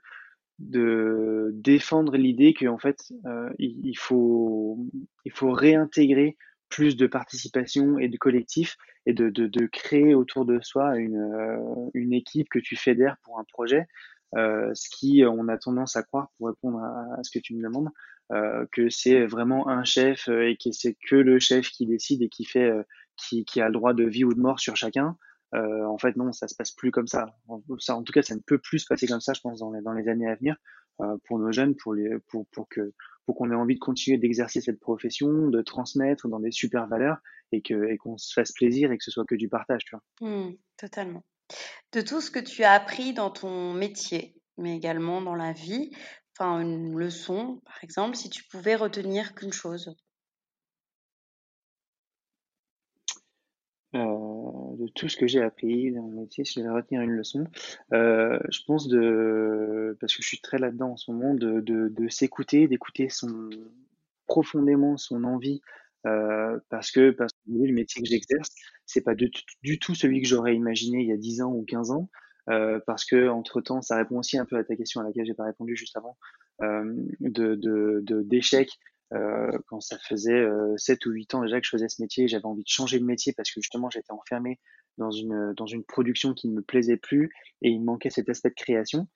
de 0.59 1.51
défendre 1.53 2.17
l'idée 2.17 2.53
qu'en 2.53 2.77
fait 2.77 3.11
euh, 3.25 3.49
il, 3.57 3.97
faut 3.97 4.77
il 5.25 5.31
faut 5.31 5.51
réintégrer 5.51 6.37
plus 6.69 6.95
de 6.95 7.07
participation 7.07 7.97
et 7.97 8.09
de 8.09 8.17
collectif 8.17 8.75
et 9.05 9.13
de, 9.13 9.29
de, 9.29 9.65
créer 9.67 10.13
autour 10.13 10.45
de 10.45 10.59
soi 10.61 10.97
une, 10.97 11.17
euh, 11.17 11.89
une 11.93 12.13
équipe 12.13 12.49
que 12.49 12.59
tu 12.59 12.75
fédères 12.75 13.17
pour 13.23 13.39
un 13.39 13.45
projet 13.45 13.87
euh, 14.35 14.69
ce 14.73 14.89
qui 14.89 15.23
on 15.25 15.47
a 15.47 15.57
tendance 15.57 15.95
à 15.95 16.03
croire 16.03 16.29
pour 16.37 16.47
répondre 16.47 16.79
à, 16.79 17.23
ce 17.23 17.31
que 17.31 17.39
tu 17.39 17.55
me 17.55 17.63
demandes 17.63 17.89
que 18.71 18.89
c'est 18.91 19.25
vraiment 19.25 19.69
un 19.69 19.83
chef 19.83 20.27
et 20.27 20.55
que 20.55 20.71
c'est 20.71 20.95
que 21.09 21.15
le 21.15 21.39
chef 21.39 21.71
qui 21.71 21.87
décide 21.87 22.21
et 22.21 22.29
qui 22.29 22.45
fait 22.45 22.71
qui, 23.17 23.43
qui 23.43 23.59
a 23.59 23.65
le 23.65 23.73
droit 23.73 23.93
de 23.93 24.03
vie 24.03 24.23
ou 24.23 24.35
de 24.35 24.39
mort 24.39 24.59
sur 24.59 24.75
chacun 24.75 25.17
euh, 25.55 25.85
en 25.85 25.97
fait, 25.97 26.15
non, 26.15 26.31
ça 26.31 26.47
se 26.47 26.55
passe 26.55 26.71
plus 26.71 26.91
comme 26.91 27.07
ça. 27.07 27.35
ça. 27.79 27.95
En 27.95 28.03
tout 28.03 28.13
cas, 28.13 28.21
ça 28.21 28.35
ne 28.35 28.39
peut 28.39 28.59
plus 28.59 28.79
se 28.79 28.85
passer 28.87 29.07
comme 29.07 29.21
ça, 29.21 29.33
je 29.33 29.41
pense, 29.41 29.59
dans 29.59 29.71
les, 29.71 29.81
dans 29.81 29.93
les 29.93 30.07
années 30.07 30.27
à 30.27 30.35
venir, 30.35 30.55
euh, 31.01 31.17
pour 31.25 31.39
nos 31.39 31.51
jeunes, 31.51 31.75
pour, 31.75 31.93
les, 31.93 32.19
pour, 32.27 32.45
pour 32.47 32.67
que 32.69 32.93
pour 33.25 33.35
qu'on 33.35 33.51
ait 33.51 33.55
envie 33.55 33.75
de 33.75 33.79
continuer 33.79 34.17
d'exercer 34.17 34.59
cette 34.59 34.79
profession, 34.79 35.49
de 35.49 35.61
transmettre 35.61 36.27
dans 36.27 36.39
des 36.39 36.51
super 36.51 36.87
valeurs 36.87 37.19
et 37.51 37.61
que 37.61 37.87
et 37.91 37.97
qu'on 37.97 38.17
se 38.17 38.33
fasse 38.33 38.51
plaisir 38.51 38.91
et 38.91 38.97
que 38.97 39.03
ce 39.03 39.11
soit 39.11 39.25
que 39.25 39.35
du 39.35 39.47
partage, 39.47 39.85
tu 39.85 39.95
vois. 39.95 40.27
Mmh, 40.27 40.55
totalement. 40.77 41.23
De 41.93 42.01
tout 42.01 42.21
ce 42.21 42.31
que 42.31 42.39
tu 42.39 42.63
as 42.63 42.71
appris 42.71 43.13
dans 43.13 43.29
ton 43.29 43.73
métier, 43.73 44.35
mais 44.57 44.75
également 44.75 45.21
dans 45.21 45.35
la 45.35 45.53
vie, 45.53 45.91
enfin 46.35 46.59
une 46.59 46.97
leçon, 46.97 47.61
par 47.65 47.83
exemple, 47.83 48.15
si 48.15 48.31
tu 48.31 48.43
pouvais 48.45 48.75
retenir 48.75 49.35
qu'une 49.35 49.53
chose. 49.53 49.95
Euh, 53.95 54.28
de 54.79 54.87
tout 54.87 55.09
ce 55.09 55.17
que 55.17 55.27
j'ai 55.27 55.41
appris 55.41 55.91
dans 55.91 56.03
mon 56.03 56.21
métier, 56.21 56.45
si 56.45 56.59
je 56.59 56.65
vais 56.65 56.71
retenir 56.71 57.01
une 57.01 57.11
leçon, 57.11 57.45
euh, 57.93 58.39
je 58.49 58.59
pense 58.65 58.87
de, 58.87 59.97
parce 59.99 60.15
que 60.15 60.23
je 60.23 60.27
suis 60.27 60.39
très 60.39 60.57
là-dedans 60.57 60.91
en 60.91 60.97
ce 60.97 61.11
moment, 61.11 61.33
de, 61.33 61.59
de, 61.61 62.09
s'écouter, 62.09 62.67
d'écouter 62.67 63.09
son 63.09 63.49
profondément 64.27 64.97
son 64.97 65.23
envie, 65.25 65.61
euh, 66.05 66.57
parce 66.69 66.91
que 66.91 67.11
parce 67.11 67.33
que 67.33 67.39
le 67.51 67.73
métier 67.73 68.01
que 68.01 68.07
j'exerce, 68.07 68.49
c'est 68.85 69.01
pas 69.01 69.15
du, 69.15 69.29
du, 69.63 69.79
tout 69.79 69.95
celui 69.95 70.21
que 70.21 70.27
j'aurais 70.27 70.55
imaginé 70.55 71.01
il 71.01 71.07
y 71.07 71.13
a 71.13 71.17
10 71.17 71.41
ans 71.41 71.51
ou 71.51 71.65
15 71.65 71.91
ans, 71.91 72.09
euh, 72.49 72.79
parce 72.87 73.03
que 73.05 73.27
entre 73.27 73.59
temps, 73.59 73.81
ça 73.81 73.97
répond 73.97 74.19
aussi 74.19 74.37
un 74.37 74.45
peu 74.45 74.57
à 74.57 74.63
ta 74.63 74.75
question 74.75 75.01
à 75.01 75.03
laquelle 75.03 75.25
j'ai 75.25 75.33
pas 75.33 75.45
répondu 75.45 75.75
juste 75.75 75.97
avant, 75.97 76.17
euh, 76.61 76.95
de 77.19 78.21
d'échecs 78.23 78.79
quand 79.11 79.81
ça 79.81 79.97
faisait 79.99 80.39
euh, 80.39 80.75
7 80.77 81.05
ou 81.05 81.11
8 81.11 81.35
ans 81.35 81.41
déjà 81.41 81.59
que 81.59 81.65
je 81.65 81.71
faisais 81.71 81.89
ce 81.89 82.01
métier, 82.01 82.27
j'avais 82.27 82.45
envie 82.45 82.63
de 82.63 82.69
changer 82.69 82.99
de 82.99 83.05
métier 83.05 83.33
parce 83.33 83.51
que 83.51 83.61
justement 83.61 83.89
j'étais 83.89 84.11
enfermé 84.11 84.59
dans 84.97 85.11
une, 85.11 85.53
dans 85.55 85.65
une 85.65 85.83
production 85.83 86.33
qui 86.33 86.49
ne 86.49 86.55
me 86.55 86.61
plaisait 86.61 86.97
plus 86.97 87.31
et 87.61 87.69
il 87.69 87.83
manquait 87.83 88.09
cet 88.09 88.29
aspect 88.29 88.49
de 88.49 88.55
création. 88.55 89.07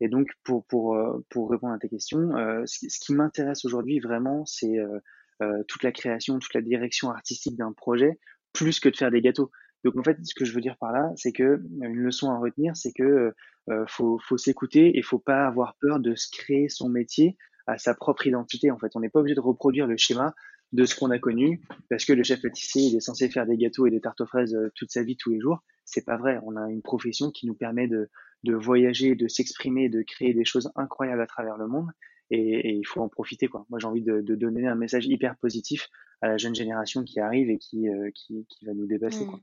Et 0.00 0.08
donc 0.08 0.28
pour, 0.44 0.64
pour, 0.66 0.94
euh, 0.94 1.24
pour 1.30 1.50
répondre 1.50 1.72
à 1.72 1.78
tes 1.78 1.88
questions, 1.88 2.36
euh, 2.36 2.62
ce, 2.66 2.86
qui 3.00 3.14
m'intéresse 3.14 3.64
aujourd'hui 3.64 3.98
vraiment, 3.98 4.46
c'est 4.46 4.78
euh, 4.78 5.62
toute 5.66 5.82
la 5.82 5.92
création, 5.92 6.38
toute 6.38 6.54
la 6.54 6.60
direction 6.60 7.10
artistique 7.10 7.56
d'un 7.56 7.72
projet, 7.72 8.20
plus 8.52 8.78
que 8.78 8.88
de 8.88 8.96
faire 8.96 9.10
des 9.10 9.22
gâteaux. 9.22 9.50
Donc 9.84 9.96
en 9.96 10.04
fait, 10.04 10.16
ce 10.22 10.34
que 10.34 10.44
je 10.44 10.52
veux 10.52 10.60
dire 10.60 10.76
par 10.78 10.92
là, 10.92 11.10
c'est 11.16 11.32
que 11.32 11.60
une 11.80 11.96
leçon 11.96 12.30
à 12.30 12.38
retenir, 12.38 12.76
c'est 12.76 12.92
que 12.92 13.34
euh, 13.70 13.84
faut, 13.88 14.18
faut 14.18 14.38
s'écouter 14.38 14.96
et 14.96 15.02
faut 15.02 15.18
pas 15.18 15.46
avoir 15.46 15.76
peur 15.80 15.98
de 15.98 16.14
se 16.14 16.28
créer 16.30 16.68
son 16.68 16.88
métier 16.88 17.36
à 17.66 17.78
sa 17.78 17.94
propre 17.94 18.26
identité. 18.26 18.70
En 18.70 18.78
fait, 18.78 18.94
on 18.94 19.00
n'est 19.00 19.08
pas 19.08 19.20
obligé 19.20 19.34
de 19.34 19.40
reproduire 19.40 19.86
le 19.86 19.96
schéma 19.96 20.34
de 20.72 20.84
ce 20.84 20.94
qu'on 20.94 21.10
a 21.10 21.18
connu 21.18 21.60
parce 21.90 22.04
que 22.04 22.12
le 22.14 22.22
chef 22.22 22.40
pâtissier 22.40 22.84
il 22.84 22.96
est 22.96 23.00
censé 23.00 23.28
faire 23.28 23.44
des 23.46 23.58
gâteaux 23.58 23.86
et 23.86 23.90
des 23.90 24.00
tartes 24.00 24.22
aux 24.22 24.26
fraises 24.26 24.54
euh, 24.54 24.72
toute 24.74 24.90
sa 24.90 25.02
vie 25.02 25.16
tous 25.16 25.30
les 25.30 25.38
jours. 25.38 25.62
C'est 25.84 26.04
pas 26.04 26.16
vrai. 26.16 26.38
On 26.44 26.56
a 26.56 26.70
une 26.70 26.82
profession 26.82 27.30
qui 27.30 27.46
nous 27.46 27.54
permet 27.54 27.88
de, 27.88 28.08
de 28.44 28.54
voyager, 28.54 29.14
de 29.14 29.28
s'exprimer, 29.28 29.88
de 29.88 30.02
créer 30.02 30.32
des 30.32 30.44
choses 30.44 30.70
incroyables 30.74 31.20
à 31.20 31.26
travers 31.26 31.58
le 31.58 31.66
monde 31.66 31.90
et, 32.32 32.76
il 32.76 32.86
faut 32.86 33.00
en 33.00 33.08
profiter 33.08 33.48
quoi. 33.48 33.66
Moi 33.68 33.78
j'ai 33.78 33.86
envie 33.86 34.02
de, 34.02 34.20
donner 34.20 34.66
un 34.66 34.74
message 34.74 35.06
hyper 35.06 35.36
positif 35.36 35.88
à 36.20 36.28
la 36.28 36.36
jeune 36.38 36.54
génération 36.54 37.04
qui 37.04 37.20
arrive 37.20 37.50
et 37.50 37.58
qui, 37.58 37.88
euh, 37.88 38.10
qui, 38.14 38.46
va 38.64 38.72
nous 38.74 38.86
dépasser. 38.86 39.24
Mmh. 39.24 39.40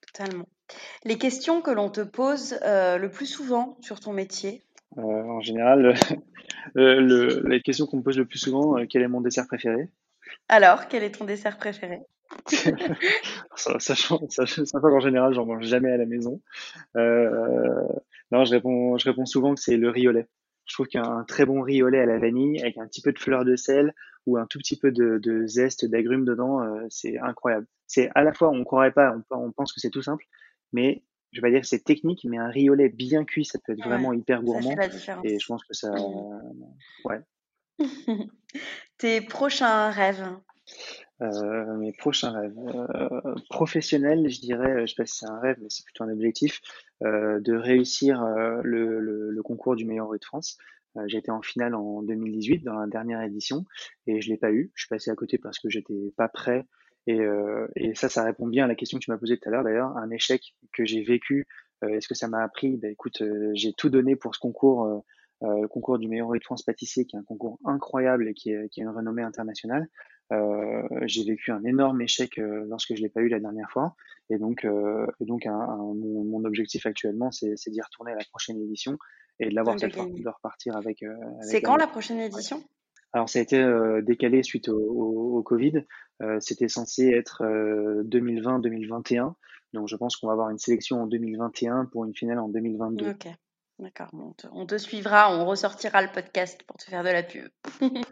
Totalement. 0.00 0.48
Les 1.04 1.16
questions 1.16 1.62
que 1.62 1.70
l'on 1.70 1.90
te 1.90 2.00
pose 2.00 2.58
euh, 2.64 2.98
le 2.98 3.10
plus 3.10 3.26
souvent 3.26 3.78
sur 3.80 4.00
ton 4.00 4.12
métier, 4.12 4.64
euh, 4.98 5.02
en 5.02 5.40
général, 5.40 5.94
euh, 6.76 7.00
le, 7.00 7.42
la 7.48 7.60
question 7.60 7.86
qu'on 7.86 7.98
me 7.98 8.02
pose 8.02 8.18
le 8.18 8.26
plus 8.26 8.38
souvent, 8.38 8.78
euh, 8.78 8.86
quel 8.88 9.02
est 9.02 9.08
mon 9.08 9.20
dessert 9.20 9.46
préféré? 9.46 9.88
Alors, 10.48 10.88
quel 10.88 11.02
est 11.02 11.12
ton 11.12 11.24
dessert 11.24 11.58
préféré? 11.58 12.00
Sachant, 13.56 14.18
qu'en 14.18 15.00
général, 15.00 15.34
j'en 15.34 15.46
mange 15.46 15.64
jamais 15.64 15.90
à 15.90 15.96
la 15.96 16.06
maison. 16.06 16.40
Euh, 16.96 17.88
non, 18.30 18.44
je 18.44 18.52
réponds, 18.52 18.98
je 18.98 19.08
réponds 19.08 19.26
souvent 19.26 19.54
que 19.54 19.60
c'est 19.60 19.76
le 19.76 19.90
riz 19.90 20.08
au 20.08 20.12
lait. 20.12 20.28
Je 20.66 20.74
trouve 20.74 20.86
qu'un 20.86 21.24
très 21.24 21.44
bon 21.44 21.62
riz 21.62 21.82
au 21.82 21.88
lait 21.88 22.00
à 22.00 22.06
la 22.06 22.18
vanille, 22.18 22.60
avec 22.60 22.78
un 22.78 22.86
petit 22.86 23.02
peu 23.02 23.12
de 23.12 23.18
fleur 23.18 23.44
de 23.44 23.56
sel 23.56 23.92
ou 24.26 24.36
un 24.36 24.46
tout 24.46 24.58
petit 24.58 24.78
peu 24.78 24.92
de, 24.92 25.18
de 25.18 25.46
zeste 25.46 25.84
d'agrumes 25.84 26.24
dedans, 26.24 26.60
c'est 26.90 27.18
incroyable. 27.18 27.66
C'est 27.88 28.10
à 28.14 28.22
la 28.22 28.32
fois, 28.32 28.50
on 28.50 28.62
croirait 28.62 28.92
pas, 28.92 29.16
on, 29.30 29.36
on 29.36 29.50
pense 29.50 29.72
que 29.72 29.80
c'est 29.80 29.90
tout 29.90 30.02
simple, 30.02 30.24
mais 30.72 31.02
je 31.32 31.40
vais 31.40 31.48
pas 31.48 31.50
dire 31.50 31.60
que 31.60 31.66
c'est 31.66 31.84
technique, 31.84 32.26
mais 32.28 32.38
un 32.38 32.48
riolet 32.48 32.88
bien 32.88 33.24
cuit, 33.24 33.44
ça 33.44 33.58
peut 33.64 33.72
être 33.72 33.84
vraiment 33.84 34.12
hyper 34.12 34.42
gourmand. 34.42 34.74
Et 35.24 35.38
je 35.38 35.46
pense 35.46 35.64
que 35.64 35.74
ça, 35.74 35.92
ouais. 37.04 37.20
Tes 38.98 39.20
prochains 39.20 39.90
rêves? 39.90 40.26
Euh, 41.22 41.76
Mes 41.76 41.92
prochains 41.92 42.32
rêves. 42.32 42.58
Euh, 42.58 43.34
professionnels, 43.50 44.28
je 44.28 44.40
dirais, 44.40 44.86
je 44.86 44.86
sais 44.86 44.94
pas 44.96 45.06
si 45.06 45.18
c'est 45.18 45.26
un 45.26 45.38
rêve, 45.38 45.56
mais 45.60 45.68
c'est 45.68 45.84
plutôt 45.84 46.04
un 46.04 46.12
objectif, 46.12 46.60
euh, 47.02 47.40
de 47.40 47.54
réussir 47.54 48.22
euh, 48.22 48.60
le, 48.62 49.00
le, 49.00 49.30
le, 49.30 49.42
concours 49.42 49.76
du 49.76 49.84
meilleur 49.84 50.08
rue 50.08 50.18
de 50.18 50.24
France. 50.24 50.58
Euh, 50.96 51.04
j'ai 51.06 51.18
été 51.18 51.30
en 51.30 51.42
finale 51.42 51.74
en 51.74 52.02
2018 52.02 52.64
dans 52.64 52.74
la 52.74 52.86
dernière 52.86 53.22
édition 53.22 53.64
et 54.06 54.20
je 54.20 54.28
l'ai 54.28 54.36
pas 54.36 54.50
eu. 54.50 54.70
Je 54.74 54.82
suis 54.82 54.88
passé 54.88 55.10
à 55.10 55.14
côté 55.14 55.38
parce 55.38 55.58
que 55.58 55.68
j'étais 55.68 56.12
pas 56.16 56.28
prêt 56.28 56.66
et, 57.06 57.20
euh, 57.20 57.66
et, 57.76 57.94
ça, 57.94 58.08
ça 58.08 58.22
répond 58.22 58.46
bien 58.46 58.64
à 58.64 58.68
la 58.68 58.74
question 58.74 58.98
que 58.98 59.04
tu 59.04 59.10
m'as 59.10 59.18
posée 59.18 59.38
tout 59.38 59.48
à 59.48 59.52
l'heure 59.52 59.64
d'ailleurs, 59.64 59.96
un 59.96 60.10
échec 60.10 60.54
que 60.72 60.84
j'ai 60.84 61.02
vécu 61.02 61.46
Est-ce 61.82 62.08
que 62.08 62.14
ça 62.14 62.28
m'a 62.28 62.42
appris? 62.42 62.76
Ben, 62.76 62.90
Écoute, 62.90 63.22
j'ai 63.54 63.72
tout 63.72 63.88
donné 63.88 64.16
pour 64.16 64.34
ce 64.34 64.40
concours, 64.40 65.02
le 65.40 65.66
concours 65.68 65.98
du 65.98 66.08
meilleur 66.08 66.30
de 66.30 66.38
France 66.42 66.62
pâtissier, 66.62 67.06
qui 67.06 67.16
est 67.16 67.18
un 67.18 67.24
concours 67.24 67.58
incroyable 67.64 68.28
et 68.28 68.34
qui, 68.34 68.52
qui 68.70 68.80
a 68.80 68.84
une 68.84 68.90
renommée 68.90 69.22
internationale. 69.22 69.88
Euh, 70.32 70.82
j'ai 71.06 71.24
vécu 71.24 71.50
un 71.50 71.64
énorme 71.64 72.00
échec 72.02 72.38
euh, 72.38 72.64
lorsque 72.68 72.94
je 72.94 73.02
l'ai 73.02 73.08
pas 73.08 73.20
eu 73.20 73.28
la 73.28 73.40
dernière 73.40 73.68
fois, 73.70 73.96
et 74.28 74.38
donc, 74.38 74.64
euh, 74.64 75.06
et 75.20 75.24
donc 75.24 75.44
un, 75.46 75.58
un, 75.58 75.76
mon, 75.76 76.24
mon, 76.24 76.44
objectif 76.44 76.86
actuellement, 76.86 77.32
c'est 77.32 77.56
d'y 77.66 77.80
retourner 77.80 78.12
à 78.12 78.14
la 78.14 78.24
prochaine 78.30 78.60
édition 78.60 78.96
et 79.40 79.48
de 79.48 79.54
l'avoir 79.54 79.78
cette 79.80 79.92
fois, 79.92 80.06
de 80.06 80.28
repartir 80.28 80.76
avec. 80.76 81.02
avec 81.02 81.18
c'est 81.42 81.62
quand 81.62 81.76
la 81.76 81.88
prochaine 81.88 82.20
édition? 82.20 82.62
Alors 83.12 83.28
ça 83.28 83.38
a 83.38 83.42
été 83.42 83.58
euh, 83.58 84.02
décalé 84.02 84.42
suite 84.42 84.68
au, 84.68 84.78
au, 84.78 85.38
au 85.38 85.42
Covid. 85.42 85.84
Euh, 86.22 86.38
C'était 86.40 86.68
censé 86.68 87.08
être 87.08 87.42
2020-2021. 87.42 89.34
Donc 89.72 89.88
je 89.88 89.96
pense 89.96 90.16
qu'on 90.16 90.26
va 90.26 90.32
avoir 90.34 90.50
une 90.50 90.58
sélection 90.58 91.02
en 91.02 91.06
2021 91.06 91.86
pour 91.86 92.04
une 92.04 92.14
finale 92.14 92.38
en 92.38 92.48
2022. 92.48 93.10
Ok. 93.10 93.28
D'accord, 93.80 94.10
on 94.52 94.66
te, 94.66 94.76
suivra, 94.76 95.34
on 95.34 95.46
ressortira 95.46 96.02
le 96.02 96.08
podcast 96.12 96.62
pour 96.66 96.76
te 96.76 96.84
faire 96.84 97.02
de 97.02 97.08
la 97.08 97.22
pub. 97.22 97.48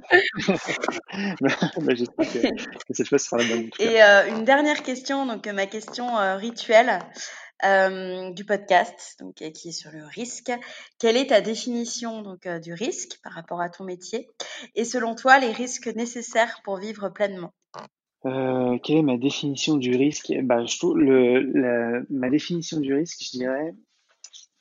Bah, 1.40 1.94
j'espère 1.94 2.26
que, 2.32 2.94
cette 2.94 3.08
fois, 3.08 3.18
ce 3.18 3.26
sera 3.26 3.42
la 3.42 3.48
bonne. 3.48 3.68
Et 3.78 4.02
euh, 4.02 4.28
une 4.28 4.44
dernière 4.44 4.82
question, 4.82 5.26
donc 5.26 5.46
ma 5.46 5.66
question 5.66 6.16
euh, 6.18 6.36
rituelle 6.36 7.00
euh, 7.64 8.30
du 8.30 8.44
podcast, 8.44 9.16
donc 9.20 9.34
qui 9.34 9.68
est 9.68 9.72
sur 9.72 9.90
le 9.90 10.04
risque. 10.04 10.52
Quelle 10.98 11.16
est 11.16 11.28
ta 11.28 11.40
définition 11.40 12.22
donc 12.22 12.46
du 12.46 12.72
risque 12.72 13.18
par 13.22 13.32
rapport 13.32 13.60
à 13.60 13.68
ton 13.68 13.84
métier? 13.84 14.28
Et 14.74 14.84
selon 14.84 15.14
toi, 15.14 15.38
les 15.38 15.52
risques 15.52 15.88
nécessaires 15.88 16.60
pour 16.64 16.78
vivre 16.78 17.08
pleinement? 17.08 17.52
Quelle 18.22 18.96
est 18.96 19.02
ma 19.02 19.16
définition 19.16 19.76
du 19.76 19.96
risque? 19.96 20.32
Bah, 20.42 20.64
je 20.64 20.78
trouve 20.78 20.98
le, 20.98 22.06
ma 22.10 22.30
définition 22.30 22.80
du 22.80 22.92
risque, 22.94 23.22
je 23.22 23.38
dirais, 23.38 23.74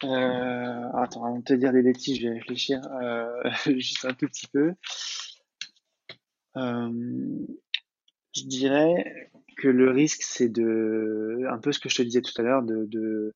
euh, 0.04 0.90
attends, 0.94 1.26
avant 1.26 1.40
de 1.40 1.44
te 1.44 1.54
dire 1.54 1.74
des 1.74 1.82
bêtises, 1.82 2.20
je 2.20 2.28
vais 2.28 2.36
réfléchir 2.36 2.82
euh, 3.02 3.50
juste 3.78 4.06
un 4.06 4.14
tout 4.14 4.28
petit 4.28 4.48
peu. 4.48 4.74
Euh, 6.56 7.46
je 8.36 8.44
dirais 8.44 9.32
que 9.58 9.68
le 9.68 9.90
risque, 9.92 10.22
c'est 10.22 10.50
de, 10.50 11.46
un 11.50 11.58
peu 11.58 11.72
ce 11.72 11.80
que 11.80 11.90
je 11.90 11.98
te 11.98 12.02
disais 12.04 12.22
tout 12.22 12.40
à 12.40 12.44
l'heure, 12.44 12.64
de, 12.64 12.86
de, 12.86 13.34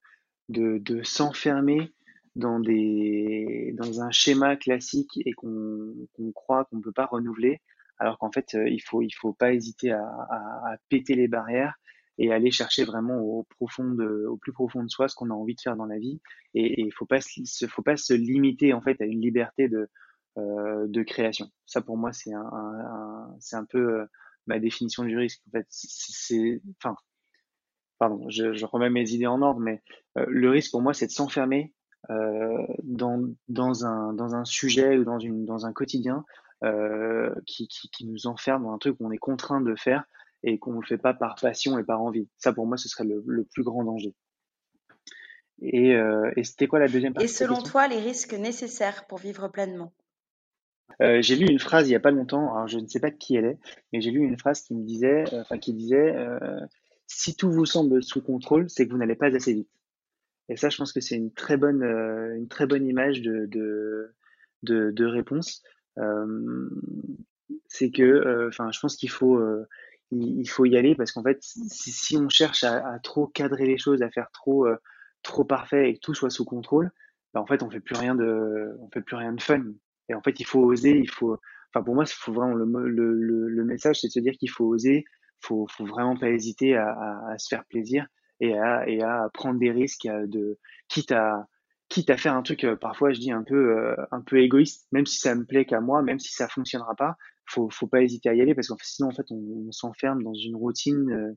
de, 0.49 1.03
s'enfermer 1.03 1.91
dans 2.35 2.59
des, 2.59 3.73
dans 3.77 4.01
un 4.01 4.11
schéma 4.11 4.55
classique 4.55 5.19
et 5.25 5.33
qu'on 5.33 5.93
croit 6.33 6.65
qu'on 6.65 6.77
ne 6.77 6.81
peut 6.81 6.91
pas 6.91 7.07
renouveler, 7.07 7.61
alors 7.97 8.17
qu'en 8.17 8.31
fait, 8.31 8.53
il 8.53 8.81
faut, 8.81 9.01
il 9.01 9.11
faut 9.11 9.33
pas 9.33 9.53
hésiter 9.53 9.91
à, 9.91 10.77
péter 10.89 11.15
les 11.15 11.27
barrières 11.27 11.75
et 12.17 12.31
aller 12.31 12.51
chercher 12.51 12.83
vraiment 12.83 13.17
au 13.19 13.43
plus 13.43 14.53
profond 14.53 14.83
de 14.83 14.89
soi 14.89 15.07
ce 15.07 15.15
qu'on 15.15 15.29
a 15.31 15.33
envie 15.33 15.55
de 15.55 15.61
faire 15.61 15.75
dans 15.75 15.85
la 15.85 15.97
vie. 15.97 16.21
Et 16.53 16.81
il 16.81 16.91
faut 16.93 17.05
pas 17.05 17.21
se, 17.21 17.67
faut 17.67 17.81
pas 17.81 17.97
se 17.97 18.13
limiter 18.13 18.73
en 18.73 18.81
fait 18.81 19.01
à 19.01 19.05
une 19.05 19.21
liberté 19.21 19.69
de, 19.69 19.89
euh, 20.37 20.87
de 20.87 21.03
création. 21.03 21.47
Ça 21.65 21.81
pour 21.81 21.97
moi 21.97 22.13
c'est 22.13 22.33
un, 22.33 22.49
un, 22.53 23.35
c'est 23.39 23.55
un 23.55 23.65
peu 23.65 24.01
euh, 24.01 24.05
ma 24.47 24.59
définition 24.59 25.03
du 25.03 25.17
risque. 25.17 25.41
En 25.47 25.51
fait, 25.51 25.67
c'est, 25.69 26.61
enfin, 26.77 26.95
pardon, 27.99 28.29
je, 28.29 28.53
je, 28.53 28.65
remets 28.65 28.89
mes 28.89 29.11
idées 29.11 29.27
en 29.27 29.41
ordre, 29.41 29.59
mais 29.59 29.81
euh, 30.17 30.25
le 30.27 30.49
risque 30.49 30.71
pour 30.71 30.81
moi 30.81 30.93
c'est 30.93 31.07
de 31.07 31.11
s'enfermer 31.11 31.73
euh, 32.09 32.65
dans, 32.83 33.21
dans, 33.47 33.85
un, 33.85 34.13
dans 34.13 34.33
un 34.33 34.43
sujet 34.43 34.97
ou 34.97 35.03
dans, 35.03 35.19
une, 35.19 35.45
dans 35.45 35.65
un 35.65 35.73
quotidien 35.73 36.25
euh, 36.63 37.33
qui, 37.45 37.67
qui, 37.67 37.89
qui 37.89 38.07
nous 38.07 38.27
enferme 38.27 38.63
dans 38.63 38.71
un 38.71 38.77
truc 38.79 38.95
où 38.99 39.05
on 39.05 39.11
est 39.11 39.17
contraint 39.17 39.61
de 39.61 39.75
faire 39.75 40.03
et 40.43 40.57
qu'on 40.57 40.73
ne 40.73 40.81
le 40.81 40.87
fait 40.87 40.97
pas 40.97 41.13
par 41.13 41.35
passion 41.39 41.77
et 41.77 41.83
par 41.83 42.01
envie. 42.01 42.27
Ça, 42.37 42.51
pour 42.51 42.65
moi, 42.65 42.75
ce 42.75 42.89
serait 42.89 43.03
le, 43.03 43.23
le 43.27 43.43
plus 43.43 43.63
grand 43.63 43.83
danger. 43.83 44.15
Et, 45.61 45.91
et 45.91 46.43
c'était 46.43 46.65
quoi 46.65 46.79
la 46.79 46.87
deuxième 46.87 47.13
partie 47.13 47.25
Et 47.25 47.27
selon 47.27 47.61
toi, 47.61 47.87
les 47.87 47.99
risques 47.99 48.33
nécessaires 48.33 49.05
pour 49.05 49.19
vivre 49.19 49.47
pleinement? 49.47 49.93
Euh, 51.01 51.21
J'ai 51.21 51.35
lu 51.35 51.47
une 51.47 51.59
phrase 51.59 51.87
il 51.89 51.91
y 51.91 51.95
a 51.95 51.99
pas 51.99 52.11
longtemps, 52.11 52.53
alors 52.53 52.67
je 52.67 52.79
ne 52.79 52.87
sais 52.87 52.99
pas 52.99 53.11
qui 53.11 53.35
elle 53.35 53.45
est, 53.45 53.57
mais 53.91 54.01
j'ai 54.01 54.11
lu 54.11 54.21
une 54.21 54.37
phrase 54.37 54.61
qui 54.61 54.75
me 54.75 54.83
disait, 54.83 55.23
euh, 55.33 55.41
enfin 55.41 55.57
qui 55.57 55.73
disait, 55.73 56.15
euh, 56.15 56.59
si 57.07 57.35
tout 57.35 57.51
vous 57.51 57.65
semble 57.65 58.03
sous 58.03 58.21
contrôle, 58.21 58.69
c'est 58.69 58.85
que 58.87 58.91
vous 58.91 58.97
n'allez 58.97 59.15
pas 59.15 59.35
assez 59.35 59.53
vite. 59.53 59.69
Et 60.49 60.57
ça, 60.57 60.69
je 60.69 60.77
pense 60.77 60.91
que 60.91 61.01
c'est 61.01 61.15
une 61.15 61.31
très 61.31 61.57
bonne, 61.57 61.83
euh, 61.83 62.35
une 62.35 62.47
très 62.47 62.65
bonne 62.65 62.85
image 62.85 63.21
de, 63.21 63.45
de, 63.45 64.13
de, 64.63 64.91
de 64.91 65.05
réponse. 65.05 65.63
c'est 67.67 67.91
que, 67.91 68.47
enfin, 68.47 68.71
je 68.71 68.79
pense 68.79 68.95
qu'il 68.95 69.09
faut 69.09 69.39
il, 70.11 70.49
faut 70.49 70.65
y 70.65 70.77
aller 70.77 70.95
parce 70.95 71.11
qu'en 71.11 71.23
fait, 71.23 71.41
si, 71.41 71.91
si, 71.91 72.17
on 72.17 72.29
cherche 72.29 72.63
à, 72.63 72.85
à, 72.87 72.99
trop 72.99 73.27
cadrer 73.27 73.65
les 73.65 73.77
choses, 73.77 74.01
à 74.01 74.09
faire 74.09 74.29
trop, 74.31 74.65
euh, 74.67 74.77
trop 75.23 75.43
parfait 75.43 75.89
et 75.89 75.93
que 75.95 75.99
tout 75.99 76.13
soit 76.13 76.29
sous 76.29 76.45
contrôle, 76.45 76.91
bah 77.33 77.41
en 77.41 77.45
fait, 77.45 77.63
on 77.63 77.69
fait 77.69 77.79
plus 77.79 77.95
rien 77.95 78.15
de, 78.15 78.75
on 78.79 78.89
fait 78.89 79.01
plus 79.01 79.15
rien 79.15 79.33
de 79.33 79.41
fun. 79.41 79.63
Et 80.09 80.15
en 80.15 80.21
fait, 80.21 80.39
il 80.39 80.45
faut 80.45 80.61
oser, 80.61 80.97
il 80.97 81.09
faut, 81.09 81.37
enfin 81.73 81.83
pour 81.83 81.95
moi, 81.95 82.03
il 82.05 82.13
faut 82.13 82.33
vraiment 82.33 82.53
le, 82.53 82.65
le, 82.65 83.13
le, 83.13 83.47
le 83.47 83.65
message, 83.65 83.99
c'est 84.01 84.07
de 84.07 84.11
se 84.11 84.19
dire 84.19 84.33
qu'il 84.33 84.49
faut 84.49 84.65
oser, 84.65 85.05
faut, 85.39 85.67
faut 85.69 85.85
vraiment 85.85 86.15
pas 86.15 86.29
hésiter 86.29 86.75
à, 86.75 86.89
à, 86.89 87.31
à, 87.33 87.37
se 87.37 87.47
faire 87.49 87.65
plaisir 87.65 88.05
et 88.39 88.57
à, 88.57 88.87
et 88.87 89.01
à 89.01 89.29
prendre 89.33 89.59
des 89.59 89.71
risques, 89.71 90.07
de, 90.07 90.57
quitte 90.87 91.11
à, 91.11 91.47
quitte 91.89 92.09
à 92.09 92.17
faire 92.17 92.35
un 92.35 92.41
truc, 92.41 92.63
euh, 92.63 92.75
parfois 92.75 93.11
je 93.11 93.19
dis 93.19 93.31
un 93.31 93.43
peu, 93.43 93.77
euh, 93.77 93.95
un 94.11 94.21
peu 94.21 94.39
égoïste, 94.39 94.87
même 94.91 95.05
si 95.05 95.19
ça 95.19 95.35
me 95.35 95.45
plaît 95.45 95.65
qu'à 95.65 95.81
moi, 95.81 96.01
même 96.01 96.19
si 96.19 96.31
ça 96.31 96.47
fonctionnera 96.47 96.95
pas, 96.95 97.15
faut, 97.45 97.69
faut 97.69 97.87
pas 97.87 98.01
hésiter 98.01 98.29
à 98.29 98.33
y 98.33 98.41
aller 98.41 98.55
parce 98.55 98.69
que 98.69 98.73
sinon 98.81 99.09
en 99.09 99.11
fait 99.11 99.25
on, 99.29 99.67
on 99.67 99.71
s'enferme 99.71 100.23
dans 100.23 100.33
une 100.33 100.55
routine 100.55 101.11
euh, 101.11 101.33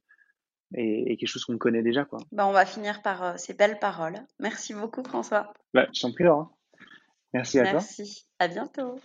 et, 0.77 1.13
et, 1.13 1.17
quelque 1.17 1.29
chose 1.29 1.45
qu'on 1.45 1.59
connaît 1.59 1.83
déjà 1.83 2.05
quoi. 2.05 2.21
Bah, 2.33 2.47
on 2.47 2.53
va 2.53 2.67
finir 2.67 3.03
par 3.03 3.23
euh, 3.23 3.33
ces 3.37 3.55
belles 3.55 3.79
paroles. 3.79 4.21
Merci 4.39 4.75
beaucoup 4.75 5.03
François. 5.03 5.53
Bah, 5.73 5.87
je 5.93 6.01
t'en 6.01 6.13
prie 6.13 6.25
Laura. 6.25 6.54
Merci 7.35 7.59
à 7.59 7.65
Merci. 7.65 7.97
toi. 7.97 8.05
Merci. 8.05 8.27
À 8.39 8.49
bientôt. 8.49 8.97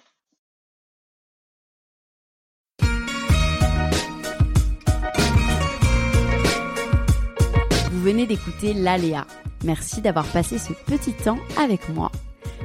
Vous 7.92 8.02
venez 8.02 8.26
d'écouter 8.26 8.74
l'Aléa. 8.74 9.28
Merci 9.66 10.02
d'avoir 10.02 10.26
passé 10.32 10.58
ce 10.58 10.72
petit 10.72 11.12
temps 11.12 11.40
avec 11.58 11.90
moi 11.90 12.12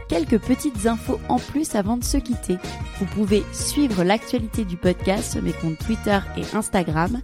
quelques 0.09 0.39
petites 0.39 0.87
infos 0.87 1.19
en 1.29 1.39
plus 1.39 1.75
avant 1.75 1.97
de 1.97 2.05
se 2.05 2.19
quitter. 2.19 2.59
Vous 2.99 3.07
pouvez 3.07 3.43
suivre 3.53 4.05
l'actualité 4.05 4.65
du 4.65 4.77
podcast 4.77 5.33
sur 5.33 5.43
mes 5.43 5.53
comptes 5.53 5.79
Twitter 5.79 6.21
et 6.37 6.45
Instagram, 6.55 7.21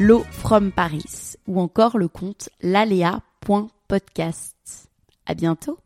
L'eau 0.00 0.24
from 0.30 0.72
Paris, 0.72 1.34
ou 1.46 1.60
encore 1.60 1.98
le 1.98 2.08
compte 2.08 2.48
lalea.podcast. 2.62 4.56
À 5.26 5.34
bientôt! 5.34 5.81